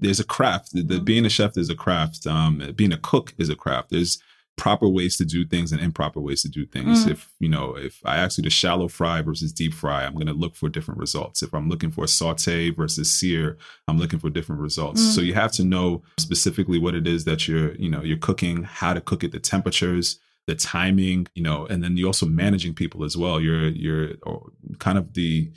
there's 0.00 0.20
a 0.20 0.24
craft. 0.24 0.72
The, 0.72 0.82
the- 0.82 1.00
being 1.00 1.24
a 1.24 1.30
chef 1.30 1.56
is 1.56 1.70
a 1.70 1.74
craft. 1.74 2.26
Um, 2.26 2.72
being 2.74 2.92
a 2.92 2.98
cook 2.98 3.34
is 3.38 3.48
a 3.48 3.56
craft. 3.56 3.90
There's 3.90 4.18
proper 4.56 4.88
ways 4.88 5.18
to 5.18 5.24
do 5.26 5.44
things 5.44 5.70
and 5.70 5.82
improper 5.82 6.18
ways 6.18 6.40
to 6.40 6.48
do 6.48 6.64
things. 6.64 7.04
Mm. 7.04 7.10
If 7.10 7.30
you 7.40 7.48
know, 7.48 7.76
if 7.76 8.00
I 8.06 8.16
ask 8.16 8.38
you 8.38 8.44
to 8.44 8.48
shallow 8.50 8.88
fry 8.88 9.20
versus 9.20 9.52
deep 9.52 9.74
fry, 9.74 10.04
I'm 10.06 10.14
going 10.14 10.28
to 10.28 10.32
look 10.32 10.56
for 10.56 10.70
different 10.70 10.98
results. 10.98 11.42
If 11.42 11.52
I'm 11.54 11.68
looking 11.68 11.90
for 11.90 12.04
a 12.04 12.08
saute 12.08 12.70
versus 12.70 13.12
sear, 13.12 13.58
I'm 13.86 13.98
looking 13.98 14.18
for 14.18 14.30
different 14.30 14.62
results. 14.62 15.02
Mm. 15.02 15.14
So 15.14 15.20
you 15.20 15.34
have 15.34 15.52
to 15.52 15.64
know 15.64 16.02
specifically 16.18 16.78
what 16.78 16.94
it 16.94 17.06
is 17.06 17.26
that 17.26 17.46
you're, 17.46 17.74
you 17.74 17.90
know, 17.90 18.02
you're 18.02 18.16
cooking, 18.16 18.62
how 18.62 18.94
to 18.94 19.00
cook 19.02 19.22
it, 19.24 19.32
the 19.32 19.40
temperatures 19.40 20.18
the 20.46 20.54
timing, 20.54 21.26
you 21.34 21.42
know, 21.42 21.66
and 21.66 21.82
then 21.82 21.96
you're 21.96 22.06
also 22.08 22.26
managing 22.26 22.74
people 22.74 23.04
as 23.04 23.16
well. 23.16 23.40
You're 23.40 23.68
you're 23.68 24.10
uh, 24.26 24.38
kind 24.78 24.98
of 24.98 25.14
the 25.14 25.50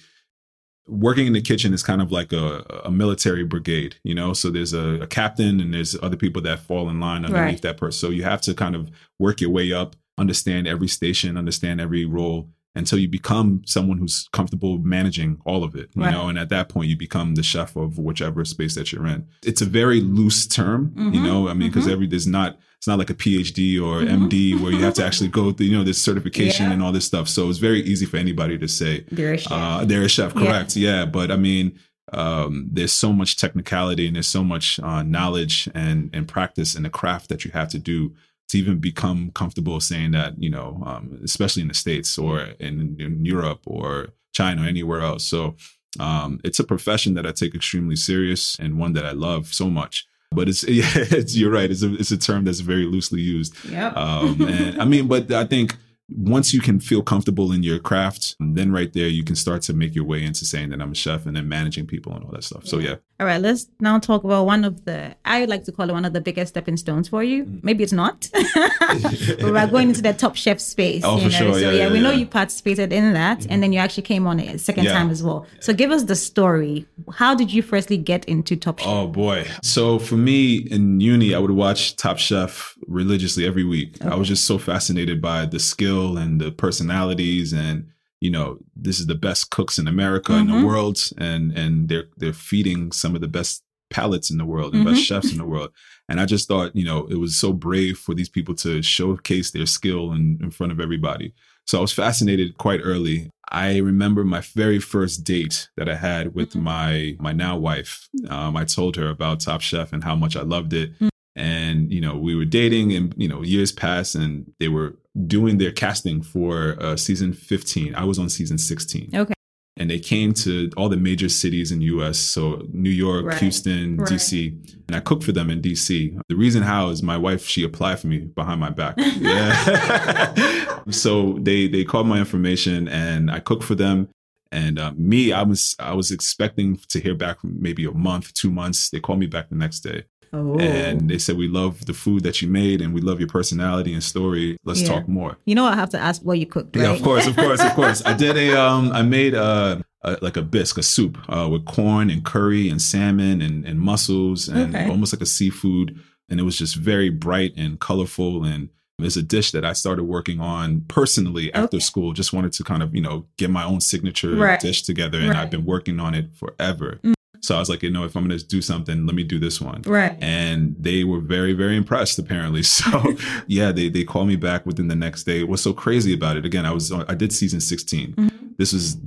working 0.87 1.27
in 1.27 1.33
the 1.33 1.41
kitchen 1.41 1.73
is 1.73 1.83
kind 1.83 2.01
of 2.01 2.11
like 2.11 2.33
a, 2.33 2.65
a 2.85 2.91
military 2.91 3.43
brigade, 3.43 3.95
you 4.03 4.15
know. 4.15 4.33
So 4.33 4.49
there's 4.49 4.73
a, 4.73 5.01
a 5.01 5.07
captain 5.07 5.59
and 5.59 5.73
there's 5.73 5.95
other 6.01 6.17
people 6.17 6.41
that 6.43 6.59
fall 6.59 6.89
in 6.89 6.99
line 6.99 7.25
underneath 7.25 7.55
Right. 7.55 7.61
that 7.61 7.77
person. 7.77 7.99
So 7.99 8.09
you 8.09 8.23
have 8.23 8.41
to 8.41 8.53
kind 8.55 8.75
of 8.75 8.89
work 9.19 9.39
your 9.41 9.51
way 9.51 9.71
up 9.71 9.95
understand 10.17 10.67
every 10.67 10.87
station, 10.87 11.37
understand 11.37 11.79
every 11.79 12.05
role 12.05 12.49
until 12.75 12.99
you 12.99 13.07
become 13.07 13.61
someone 13.65 13.97
who's 13.97 14.27
comfortable 14.31 14.77
managing 14.77 15.37
all 15.45 15.63
of 15.63 15.75
it, 15.75 15.89
you 15.95 16.03
Right. 16.03 16.11
know, 16.11 16.29
and 16.29 16.37
at 16.37 16.49
that 16.49 16.69
point 16.69 16.89
you 16.89 16.95
become 16.95 17.35
the 17.35 17.43
chef 17.43 17.75
of 17.75 17.97
whichever 17.97 18.45
space 18.45 18.75
that 18.75 18.91
you're 18.91 19.07
in. 19.07 19.25
It's 19.43 19.61
a 19.61 19.65
very 19.65 20.01
loose 20.01 20.45
term, 20.47 20.93
you 20.95 21.03
Mhm. 21.19 21.23
know, 21.23 21.47
I 21.49 21.53
mean, 21.53 21.69
because 21.69 21.87
Mhm. 21.87 21.91
every 21.91 22.07
there's 22.07 22.27
not 22.27 22.59
it's 22.77 22.87
not 22.87 22.97
like 22.97 23.09
a 23.09 23.13
PhD 23.13 23.77
or 23.77 23.99
Mhm. 23.99 24.07
MD 24.29 24.55
where 24.55 24.71
you 24.71 24.77
have 24.79 24.93
to 24.93 25.05
actually 25.05 25.27
go 25.27 25.51
through, 25.51 25.65
you 25.65 25.73
know, 25.77 25.83
this 25.83 26.01
certification 26.01 26.67
Yeah. 26.67 26.71
and 26.71 26.81
all 26.81 26.93
this 26.93 27.03
stuff. 27.03 27.27
So 27.27 27.49
it's 27.49 27.59
very 27.59 27.81
easy 27.83 28.05
for 28.05 28.15
anybody 28.15 28.57
to 28.57 28.69
say, 28.69 29.03
There 29.11 29.33
is 29.33 29.45
uh, 29.51 29.83
they're 29.83 30.03
a 30.03 30.07
chef, 30.07 30.33
Yeah. 30.33 30.41
correct? 30.45 30.77
Yeah. 30.77 31.05
But 31.05 31.29
I 31.29 31.35
mean, 31.35 31.73
um, 32.13 32.69
there's 32.71 32.93
so 32.93 33.11
much 33.11 33.35
technicality 33.35 34.07
and 34.07 34.15
there's 34.15 34.27
so 34.29 34.45
much 34.45 34.79
uh, 34.79 35.03
knowledge 35.03 35.67
and 35.75 36.09
and 36.13 36.25
practice 36.25 36.73
in 36.73 36.83
the 36.83 36.89
craft 36.89 37.27
that 37.29 37.43
you 37.43 37.51
have 37.51 37.67
to 37.71 37.79
do 37.79 38.13
to 38.49 38.57
even 38.57 38.79
become 38.79 39.31
comfortable 39.31 39.79
saying 39.79 40.11
that, 40.11 40.41
you 40.41 40.49
know, 40.49 40.81
um, 40.85 41.19
especially 41.23 41.61
in 41.61 41.67
the 41.67 41.73
states 41.73 42.17
or 42.17 42.41
in, 42.59 42.95
in 42.99 43.23
Europe 43.23 43.61
or 43.65 44.09
China 44.33 44.63
or 44.63 44.65
anywhere 44.65 45.01
else. 45.01 45.25
So 45.25 45.55
um, 45.99 46.39
it's 46.43 46.59
a 46.59 46.63
profession 46.63 47.13
that 47.13 47.25
I 47.25 47.31
take 47.31 47.55
extremely 47.55 47.95
serious 47.95 48.57
and 48.59 48.79
one 48.79 48.93
that 48.93 49.05
I 49.05 49.11
love 49.11 49.47
so 49.53 49.69
much. 49.69 50.07
But 50.31 50.47
it's 50.49 50.63
yeah, 50.67 50.85
it's, 50.93 51.35
you're 51.35 51.51
right. 51.51 51.69
It's 51.69 51.83
a 51.83 51.93
it's 51.95 52.11
a 52.11 52.17
term 52.17 52.45
that's 52.45 52.59
very 52.59 52.85
loosely 52.85 53.21
used. 53.21 53.55
Yeah. 53.65 53.89
Um, 53.89 54.41
and 54.41 54.81
I 54.81 54.85
mean, 54.85 55.07
but 55.07 55.31
I 55.31 55.45
think 55.45 55.75
once 56.17 56.53
you 56.53 56.59
can 56.61 56.79
feel 56.79 57.01
comfortable 57.01 57.51
in 57.51 57.63
your 57.63 57.79
craft, 57.79 58.35
then 58.39 58.71
right 58.71 58.91
there 58.93 59.07
you 59.07 59.23
can 59.23 59.35
start 59.35 59.61
to 59.63 59.73
make 59.73 59.93
your 59.95 60.05
way 60.05 60.23
into 60.23 60.45
saying 60.45 60.69
that 60.69 60.81
I'm 60.81 60.91
a 60.91 60.95
chef 60.95 61.25
and 61.25 61.35
then 61.35 61.47
managing 61.47 61.85
people 61.87 62.13
and 62.13 62.23
all 62.23 62.31
that 62.31 62.43
stuff. 62.43 62.65
So 62.65 62.79
yeah, 62.79 62.95
All 63.19 63.25
right, 63.27 63.41
let's 63.41 63.67
now 63.79 63.99
talk 63.99 64.23
about 64.23 64.45
one 64.45 64.63
of 64.65 64.85
the, 64.85 65.15
I 65.25 65.41
would 65.41 65.49
like 65.49 65.63
to 65.65 65.71
call 65.71 65.89
it 65.89 65.93
one 65.93 66.05
of 66.05 66.13
the 66.13 66.21
biggest 66.21 66.49
stepping 66.53 66.77
stones 66.77 67.07
for 67.09 67.23
you. 67.23 67.45
Mm. 67.45 67.63
Maybe 67.63 67.83
it's 67.83 67.93
not, 67.93 68.29
but 68.33 69.41
we're 69.43 69.67
going 69.67 69.89
into 69.89 70.01
the 70.01 70.13
top 70.13 70.35
chef 70.35 70.59
space. 70.59 71.03
Oh, 71.05 71.15
you 71.17 71.23
for 71.23 71.29
know? 71.29 71.37
sure. 71.39 71.53
So, 71.53 71.59
Yeah, 71.59 71.71
yeah, 71.71 71.87
yeah, 71.87 71.91
we 71.91 71.99
know 71.99 72.09
yeah. 72.09 72.15
Mm-hmm. 72.15 72.19
you 72.21 72.25
participated 72.41 72.93
in 72.93 73.13
that, 73.13 73.45
and 73.49 73.61
then 73.61 73.71
you 73.73 73.79
actually 73.79 74.03
came 74.03 74.25
on 74.27 74.39
it 74.39 74.55
a 74.55 74.59
second 74.59 74.85
Yeah. 74.85 74.93
time 74.93 75.09
as 75.09 75.21
well. 75.21 75.45
So, 75.59 75.73
give 75.73 75.91
us 75.91 76.03
the 76.03 76.15
story. 76.15 76.85
How 77.21 77.35
did 77.35 77.49
you 77.53 77.61
firstly 77.61 77.97
get 77.97 78.25
into 78.25 78.55
Top 78.55 78.79
Chef? 78.79 78.87
Oh 78.87 79.07
boy. 79.07 79.45
So 79.63 79.99
for 79.99 80.15
me 80.29 80.39
in 80.75 80.99
uni, 81.01 81.33
I 81.35 81.39
would 81.39 81.51
watch 81.65 81.95
Top 81.95 82.17
Chef 82.17 82.75
religiously 82.87 83.45
every 83.45 83.63
week. 83.75 83.89
I 84.03 84.15
was 84.15 84.27
just 84.27 84.45
so 84.45 84.57
fascinated 84.57 85.21
by 85.21 85.45
the 85.45 85.59
skill 85.59 85.98
and 86.17 86.39
the 86.41 86.51
personalities 86.51 87.53
and 87.53 87.77
you 88.21 88.29
know, 88.35 88.57
this 88.75 88.99
is 88.99 89.07
the 89.07 89.15
best 89.27 89.49
cooks 89.49 89.77
in 89.79 89.87
America 89.87 90.33
in 90.35 90.47
Mhm. 90.47 90.51
the 90.59 90.65
world 90.67 90.97
and 91.17 91.43
and 91.61 91.73
they're 91.89 92.07
they're 92.19 92.33
feeding 92.51 92.91
some 92.91 93.15
of 93.15 93.21
the 93.21 93.29
best 93.39 93.63
palates 93.97 94.29
in 94.29 94.37
the 94.37 94.45
world 94.53 94.73
and 94.75 94.85
best 94.85 95.01
Mhm. 95.01 95.05
chefs 95.09 95.31
in 95.31 95.37
the 95.39 95.45
world. 95.53 95.69
And 96.09 96.19
I 96.19 96.25
just 96.25 96.47
thought, 96.49 96.75
you 96.75 96.83
know, 96.89 96.99
it 97.13 97.15
was 97.25 97.33
so 97.43 97.53
brave 97.53 97.97
for 97.97 98.13
these 98.13 98.29
people 98.37 98.55
to 98.55 98.81
showcase 98.83 99.49
their 99.51 99.65
skill 99.65 100.11
in, 100.11 100.37
in 100.43 100.51
front 100.51 100.71
of 100.73 100.79
everybody. 100.79 101.27
So 101.65 101.77
I 101.77 101.81
was 101.81 101.93
fascinated 101.93 102.57
quite 102.65 102.81
early. 102.83 103.29
I 103.51 103.77
remember 103.77 104.23
my 104.25 104.41
very 104.61 104.79
first 104.79 105.23
date 105.23 105.69
that 105.77 105.87
I 105.89 105.95
had 105.95 106.35
with 106.35 106.51
Mhm. 106.53 106.61
my 106.73 106.91
my 107.27 107.31
now 107.45 107.55
wife. 107.69 107.93
Um, 108.35 108.53
I 108.61 108.65
told 108.65 108.95
her 108.97 109.07
about 109.09 109.39
Top 109.39 109.61
Chef 109.61 109.93
and 109.93 110.03
how 110.03 110.15
much 110.23 110.35
I 110.35 110.41
loved 110.55 110.73
it. 110.73 110.89
Mm. 110.99 111.09
And 111.35 111.77
you 111.95 112.01
know, 112.01 112.15
we 112.27 112.35
were 112.35 112.45
dating, 112.59 112.87
and 112.97 113.13
you 113.17 113.27
know, 113.31 113.41
years 113.43 113.71
passed, 113.71 114.13
and 114.15 114.51
they 114.59 114.67
were 114.75 114.89
doing 115.27 115.57
their 115.57 115.71
casting 115.71 116.21
for 116.21 116.75
uh, 116.79 116.95
season 116.95 117.33
15. 117.33 117.95
I 117.95 118.03
was 118.05 118.19
on 118.19 118.29
season 118.29 118.57
16. 118.57 119.09
Okay. 119.13 119.33
And 119.77 119.89
they 119.89 119.99
came 119.99 120.33
to 120.33 120.69
all 120.75 120.89
the 120.89 120.97
major 120.97 121.29
cities 121.29 121.71
in 121.71 121.79
U.S. 121.81 122.17
So 122.19 122.63
New 122.73 122.89
York, 122.89 123.25
Right. 123.25 123.37
Houston, 123.39 123.95
Right. 123.97 124.09
D.C. 124.09 124.57
And 124.87 124.95
I 124.95 124.99
cooked 124.99 125.23
for 125.23 125.31
them 125.31 125.49
in 125.49 125.61
D.C. 125.61 126.17
The 126.27 126.35
reason 126.35 126.63
how 126.63 126.89
is 126.89 127.01
my 127.01 127.15
wife 127.15 127.45
she 127.45 127.63
applied 127.63 127.99
for 127.99 128.07
me 128.07 128.19
behind 128.19 128.59
my 128.59 128.69
back. 128.71 128.95
Yeah. 129.19 130.81
so 130.89 131.37
they 131.39 131.67
they 131.67 131.83
called 131.83 132.07
my 132.07 132.19
information 132.19 132.87
and 132.89 133.31
I 133.31 133.39
cooked 133.39 133.63
for 133.63 133.75
them. 133.75 134.09
And 134.51 134.79
uh, 134.79 134.93
me, 134.97 135.31
I 135.31 135.43
was 135.43 135.75
I 135.79 135.93
was 135.93 136.11
expecting 136.11 136.77
to 136.89 136.99
hear 136.99 137.15
back 137.15 137.39
from 137.41 137.61
maybe 137.61 137.85
a 137.85 137.91
month, 137.91 138.33
two 138.33 138.51
months. 138.51 138.89
They 138.89 138.99
called 138.99 139.19
me 139.19 139.27
back 139.27 139.49
the 139.49 139.55
next 139.55 139.81
day 139.81 140.03
Oh. 140.31 140.59
and 140.59 141.09
they 141.09 141.17
said 141.17 141.37
we 141.37 141.47
love 141.47 141.85
the 141.85 141.93
food 141.93 142.23
that 142.23 142.41
you 142.41 142.47
made 142.47 142.81
and 142.81 142.93
we 142.93 143.01
love 143.01 143.19
your 143.19 143.29
personality 143.29 143.93
and 143.93 144.03
story. 144.03 144.57
Let's 144.63 144.81
Yeah. 144.81 144.87
talk 144.89 145.07
more. 145.07 145.37
you 145.45 145.55
know, 145.55 145.65
I 145.65 145.75
have 145.75 145.89
to 145.91 145.99
ask 145.99 146.21
what 146.23 146.37
you 146.39 146.45
cooked, 146.45 146.75
right? 146.75 146.83
Yeah, 146.83 146.91
of 146.93 147.01
course, 147.01 147.25
of 147.27 147.35
course, 147.45 147.63
of 147.63 147.73
course. 147.73 148.03
I 148.05 148.13
did 148.13 148.37
a 148.37 148.59
um 148.59 148.91
I 148.91 149.01
made 149.01 149.33
uh 149.35 149.77
a, 150.03 150.17
like 150.21 150.37
a 150.37 150.41
bisque, 150.41 150.77
a 150.77 150.83
soup 150.83 151.17
uh, 151.27 151.49
with 151.51 151.65
corn 151.65 152.09
and 152.09 152.23
curry 152.23 152.69
and 152.69 152.81
salmon 152.81 153.41
and, 153.41 153.65
and 153.65 153.79
mussels 153.81 154.47
and 154.47 154.73
Okay. 154.75 154.87
almost 154.89 155.11
like 155.13 155.21
a 155.21 155.25
seafood. 155.25 155.99
And 156.29 156.39
it 156.39 156.43
was 156.43 156.57
just 156.57 156.75
very 156.75 157.09
bright 157.09 157.53
and 157.57 157.79
colorful. 157.81 158.45
And 158.45 158.69
it's 158.99 159.17
a 159.17 159.21
dish 159.23 159.51
that 159.51 159.65
I 159.65 159.73
started 159.73 160.03
working 160.05 160.39
on 160.39 160.81
personally 160.87 161.51
after 161.53 161.77
Okay. 161.77 161.79
school. 161.79 162.13
Just 162.13 162.31
wanted 162.31 162.53
to 162.53 162.63
kind 162.63 162.81
of, 162.81 162.95
you 162.95 163.01
know, 163.01 163.25
get 163.37 163.49
my 163.49 163.63
own 163.65 163.81
signature 163.81 164.35
Right. 164.35 164.59
dish 164.59 164.83
together. 164.83 165.19
And 165.19 165.29
Right. 165.31 165.37
I've 165.39 165.49
been 165.49 165.65
working 165.65 165.99
on 165.99 166.13
it 166.15 166.29
forever. 166.33 166.99
Mm. 167.03 167.13
So 167.41 167.55
I 167.55 167.59
was 167.59 167.69
like, 167.69 167.81
you 167.83 167.89
know, 167.89 168.03
if 168.03 168.15
I'm 168.15 168.27
going 168.27 168.37
to 168.37 168.45
do 168.45 168.61
something, 168.61 169.05
let 169.05 169.15
me 169.15 169.23
do 169.23 169.39
this 169.39 169.61
one 169.61 169.81
Right. 169.85 170.17
and 170.21 170.75
they 170.79 171.03
were 171.03 171.19
very 171.19 171.53
very 171.53 171.75
impressed 171.77 172.19
apparently 172.19 172.63
so 172.77 173.15
yeah 173.47 173.71
they 173.71 173.89
they 173.89 174.03
called 174.03 174.27
me 174.27 174.35
back 174.35 174.65
within 174.65 174.87
the 174.87 174.95
next 174.95 175.23
day 175.23 175.43
what's 175.43 175.61
so 175.61 175.73
crazy 175.73 176.13
about 176.13 176.35
it 176.37 176.45
again 176.45 176.65
i 176.65 176.71
was 176.71 176.91
i 176.91 177.13
did 177.15 177.31
season 177.33 177.59
16 177.61 178.13
Mhm. 178.13 178.31
this 178.57 178.73
was 178.73 178.97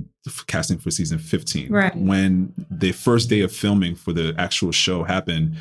casting 0.47 0.77
for 0.79 0.89
season 0.91 1.17
15 1.19 1.71
Right. 1.71 1.95
when 1.95 2.53
the 2.71 2.91
first 2.91 3.29
day 3.29 3.41
of 3.41 3.51
filming 3.51 3.95
for 3.95 4.13
the 4.13 4.33
actual 4.37 4.71
show 4.71 5.03
happened 5.03 5.55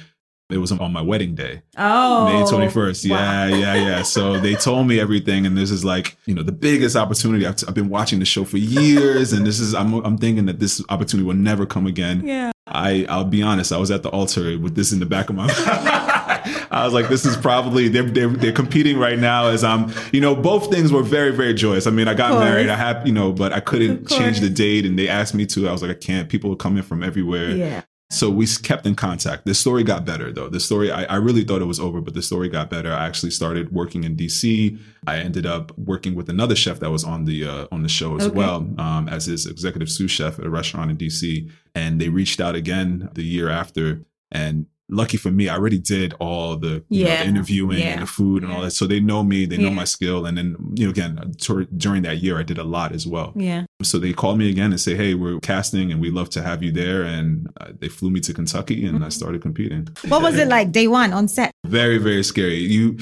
it 0.51 0.59
was 0.59 0.71
on 0.73 0.93
my 0.93 1.01
wedding 1.01 1.35
day 1.35 1.63
Oh. 1.79 2.27
May 2.27 2.43
21st. 2.51 3.11
wow. 3.11 3.47
Yeah, 3.47 3.57
yeah, 3.57 3.75
yeah. 3.75 4.03
So 4.03 4.39
they 4.39 4.55
told 4.55 4.87
me 4.87 5.01
everything. 5.01 5.47
And 5.47 5.57
this 5.57 5.71
is 5.71 5.83
like, 5.83 6.15
you 6.27 6.35
know, 6.35 6.43
the 6.43 6.53
biggest 6.53 6.95
opportunity. 6.95 7.47
I've, 7.47 7.57
I've 7.67 7.73
been 7.75 7.89
watching 7.89 8.19
the 8.19 8.27
show 8.27 8.45
for 8.45 8.59
years. 8.59 9.33
And 9.33 9.47
this 9.47 9.59
is, 9.59 9.75
I'm, 9.75 9.95
I'm 10.05 10.19
thinking 10.19 10.45
that 10.47 10.61
this 10.61 10.83
opportunity 10.91 11.27
will 11.27 11.37
never 11.51 11.65
come 11.65 11.87
again. 11.87 12.27
Yeah. 12.27 12.52
I, 12.67 13.07
I'll 13.09 13.25
be 13.25 13.43
honest, 13.43 13.73
I 13.73 13.79
was 13.79 13.91
at 13.91 14.03
the 14.03 14.09
altar 14.11 14.57
with 14.59 14.77
this 14.77 14.93
in 14.93 15.01
the 15.01 15.07
back 15.07 15.29
of 15.31 15.37
my 15.37 15.49
I 16.71 16.85
was 16.85 16.95
like, 16.95 17.09
this 17.09 17.25
is 17.25 17.37
probably, 17.37 17.89
they're, 17.89 18.05
they're, 18.05 18.29
they're 18.29 18.53
competing 18.53 18.99
right 18.99 19.19
now 19.19 19.49
as 19.49 19.65
I'm, 19.65 19.93
you 20.13 20.21
know, 20.21 20.35
both 20.35 20.71
things 20.71 20.93
were 20.93 21.03
very, 21.03 21.33
very 21.33 21.55
joyous. 21.55 21.87
I 21.87 21.91
mean, 21.91 22.09
I 22.09 22.15
got 22.15 22.39
married, 22.39 22.69
I 22.69 22.77
have 22.77 23.07
you 23.07 23.13
know, 23.13 23.33
but 23.33 23.53
I 23.53 23.61
couldn't 23.61 24.09
change 24.09 24.41
the 24.41 24.49
date 24.49 24.87
and 24.87 24.99
they 24.99 25.09
asked 25.09 25.35
me 25.35 25.45
to. 25.47 25.69
I 25.69 25.73
was 25.73 25.83
like, 25.83 25.91
I 25.91 25.95
can't. 25.95 26.29
People 26.29 26.53
are 26.53 26.57
coming 26.57 26.83
from 26.83 27.03
everywhere. 27.03 27.51
Yeah. 27.51 27.83
So 28.13 28.29
we 28.29 28.47
kept 28.47 28.87
in 28.87 28.95
contact. 28.95 29.47
The 29.47 29.55
story 29.55 29.83
got 29.83 30.05
better 30.05 30.31
though. 30.33 30.49
The 30.51 30.61
story, 30.61 30.93
I, 30.93 31.05
I 31.05 31.17
really 31.17 31.45
thought 31.45 31.63
it 31.63 31.67
was 31.67 31.81
over, 31.81 32.01
but 32.03 32.13
the 32.13 32.21
story 32.23 32.49
got 32.51 32.69
better. 32.69 32.93
I 32.93 33.07
actually 33.07 33.31
started 33.31 33.73
working 33.73 34.05
in 34.05 34.17
DC. 34.17 34.79
I 35.07 35.17
ended 35.19 35.47
up 35.47 35.77
working 35.79 36.15
with 36.15 36.29
another 36.29 36.55
chef 36.55 36.79
that 36.81 36.91
was 36.91 37.05
on 37.05 37.25
the 37.25 37.45
uh, 37.49 37.67
on 37.73 37.83
the 37.83 37.89
show 37.89 38.17
as 38.17 38.27
Okay. 38.27 38.37
well 38.37 38.69
um, 38.79 39.09
as 39.09 39.25
his 39.27 39.47
executive 39.47 39.89
sous 39.91 40.11
chef 40.11 40.39
at 40.39 40.45
a 40.45 40.51
restaurant 40.51 40.91
in 40.91 40.99
DC. 40.99 41.51
And 41.75 42.01
they 42.01 42.11
reached 42.11 42.39
out 42.41 42.55
again 42.55 43.09
the 43.15 43.25
year 43.25 43.49
after. 43.49 44.03
And 44.31 44.67
lucky 44.93 45.17
for 45.17 45.31
me, 45.31 45.49
I 45.49 45.57
already 45.57 45.79
did 45.79 46.15
all 46.21 46.57
the, 46.57 46.85
you 46.89 47.05
know, 47.05 47.11
Yeah. 47.11 47.23
the 47.23 47.29
interviewing 47.31 47.79
Yeah. 47.79 47.93
and 47.95 48.03
the 48.03 48.07
food 48.07 48.43
and 48.43 48.53
all 48.53 48.61
that. 48.63 48.73
So 48.73 48.87
they 48.87 49.01
know 49.01 49.23
me, 49.25 49.47
they 49.47 49.57
know 49.57 49.69
Yeah. 49.69 49.75
my 49.75 49.85
skill. 49.85 50.27
And 50.27 50.37
then 50.39 50.57
you 50.75 50.85
know 50.85 50.91
again 50.91 51.33
during 51.77 52.03
that 52.03 52.23
year, 52.23 52.39
I 52.39 52.43
did 52.43 52.59
a 52.59 52.65
lot 52.65 52.93
as 52.93 53.07
well. 53.07 53.33
Yeah. 53.35 53.65
So 53.83 53.99
they 53.99 54.13
called 54.13 54.39
me 54.39 54.49
again 54.51 54.71
and 54.71 54.81
say, 54.81 54.95
"Hey, 54.95 55.15
we're 55.15 55.41
casting, 55.41 55.91
and 55.91 56.01
we'd 56.01 56.13
love 56.13 56.31
to 56.37 56.43
have 56.43 56.63
you 56.63 56.71
there." 56.73 57.03
And 57.03 57.49
uh, 57.61 57.69
they 57.81 57.89
flew 57.89 58.11
me 58.11 58.21
to 58.21 58.33
Kentucky, 58.35 58.85
and 58.85 59.05
I 59.05 59.09
started 59.09 59.41
competing. 59.43 59.89
What 60.09 60.23
was 60.23 60.37
it 60.39 60.49
like 60.49 60.71
day 60.73 60.87
one 60.89 61.13
on 61.13 61.27
set? 61.29 61.51
Very, 61.67 61.99
very 61.99 62.23
scary. 62.23 62.59
You, 62.59 62.99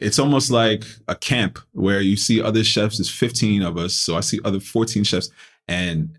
it's 0.00 0.18
almost 0.18 0.50
like 0.50 0.84
a 1.08 1.14
camp 1.14 1.58
where 1.72 2.00
you 2.00 2.16
see 2.16 2.40
other 2.40 2.64
chefs. 2.64 2.98
There's 2.98 3.10
15 3.10 3.62
of 3.62 3.76
us, 3.76 3.94
so 3.94 4.16
I 4.16 4.20
see 4.20 4.38
other 4.44 4.60
14 4.60 5.04
chefs, 5.04 5.28
and 5.68 6.10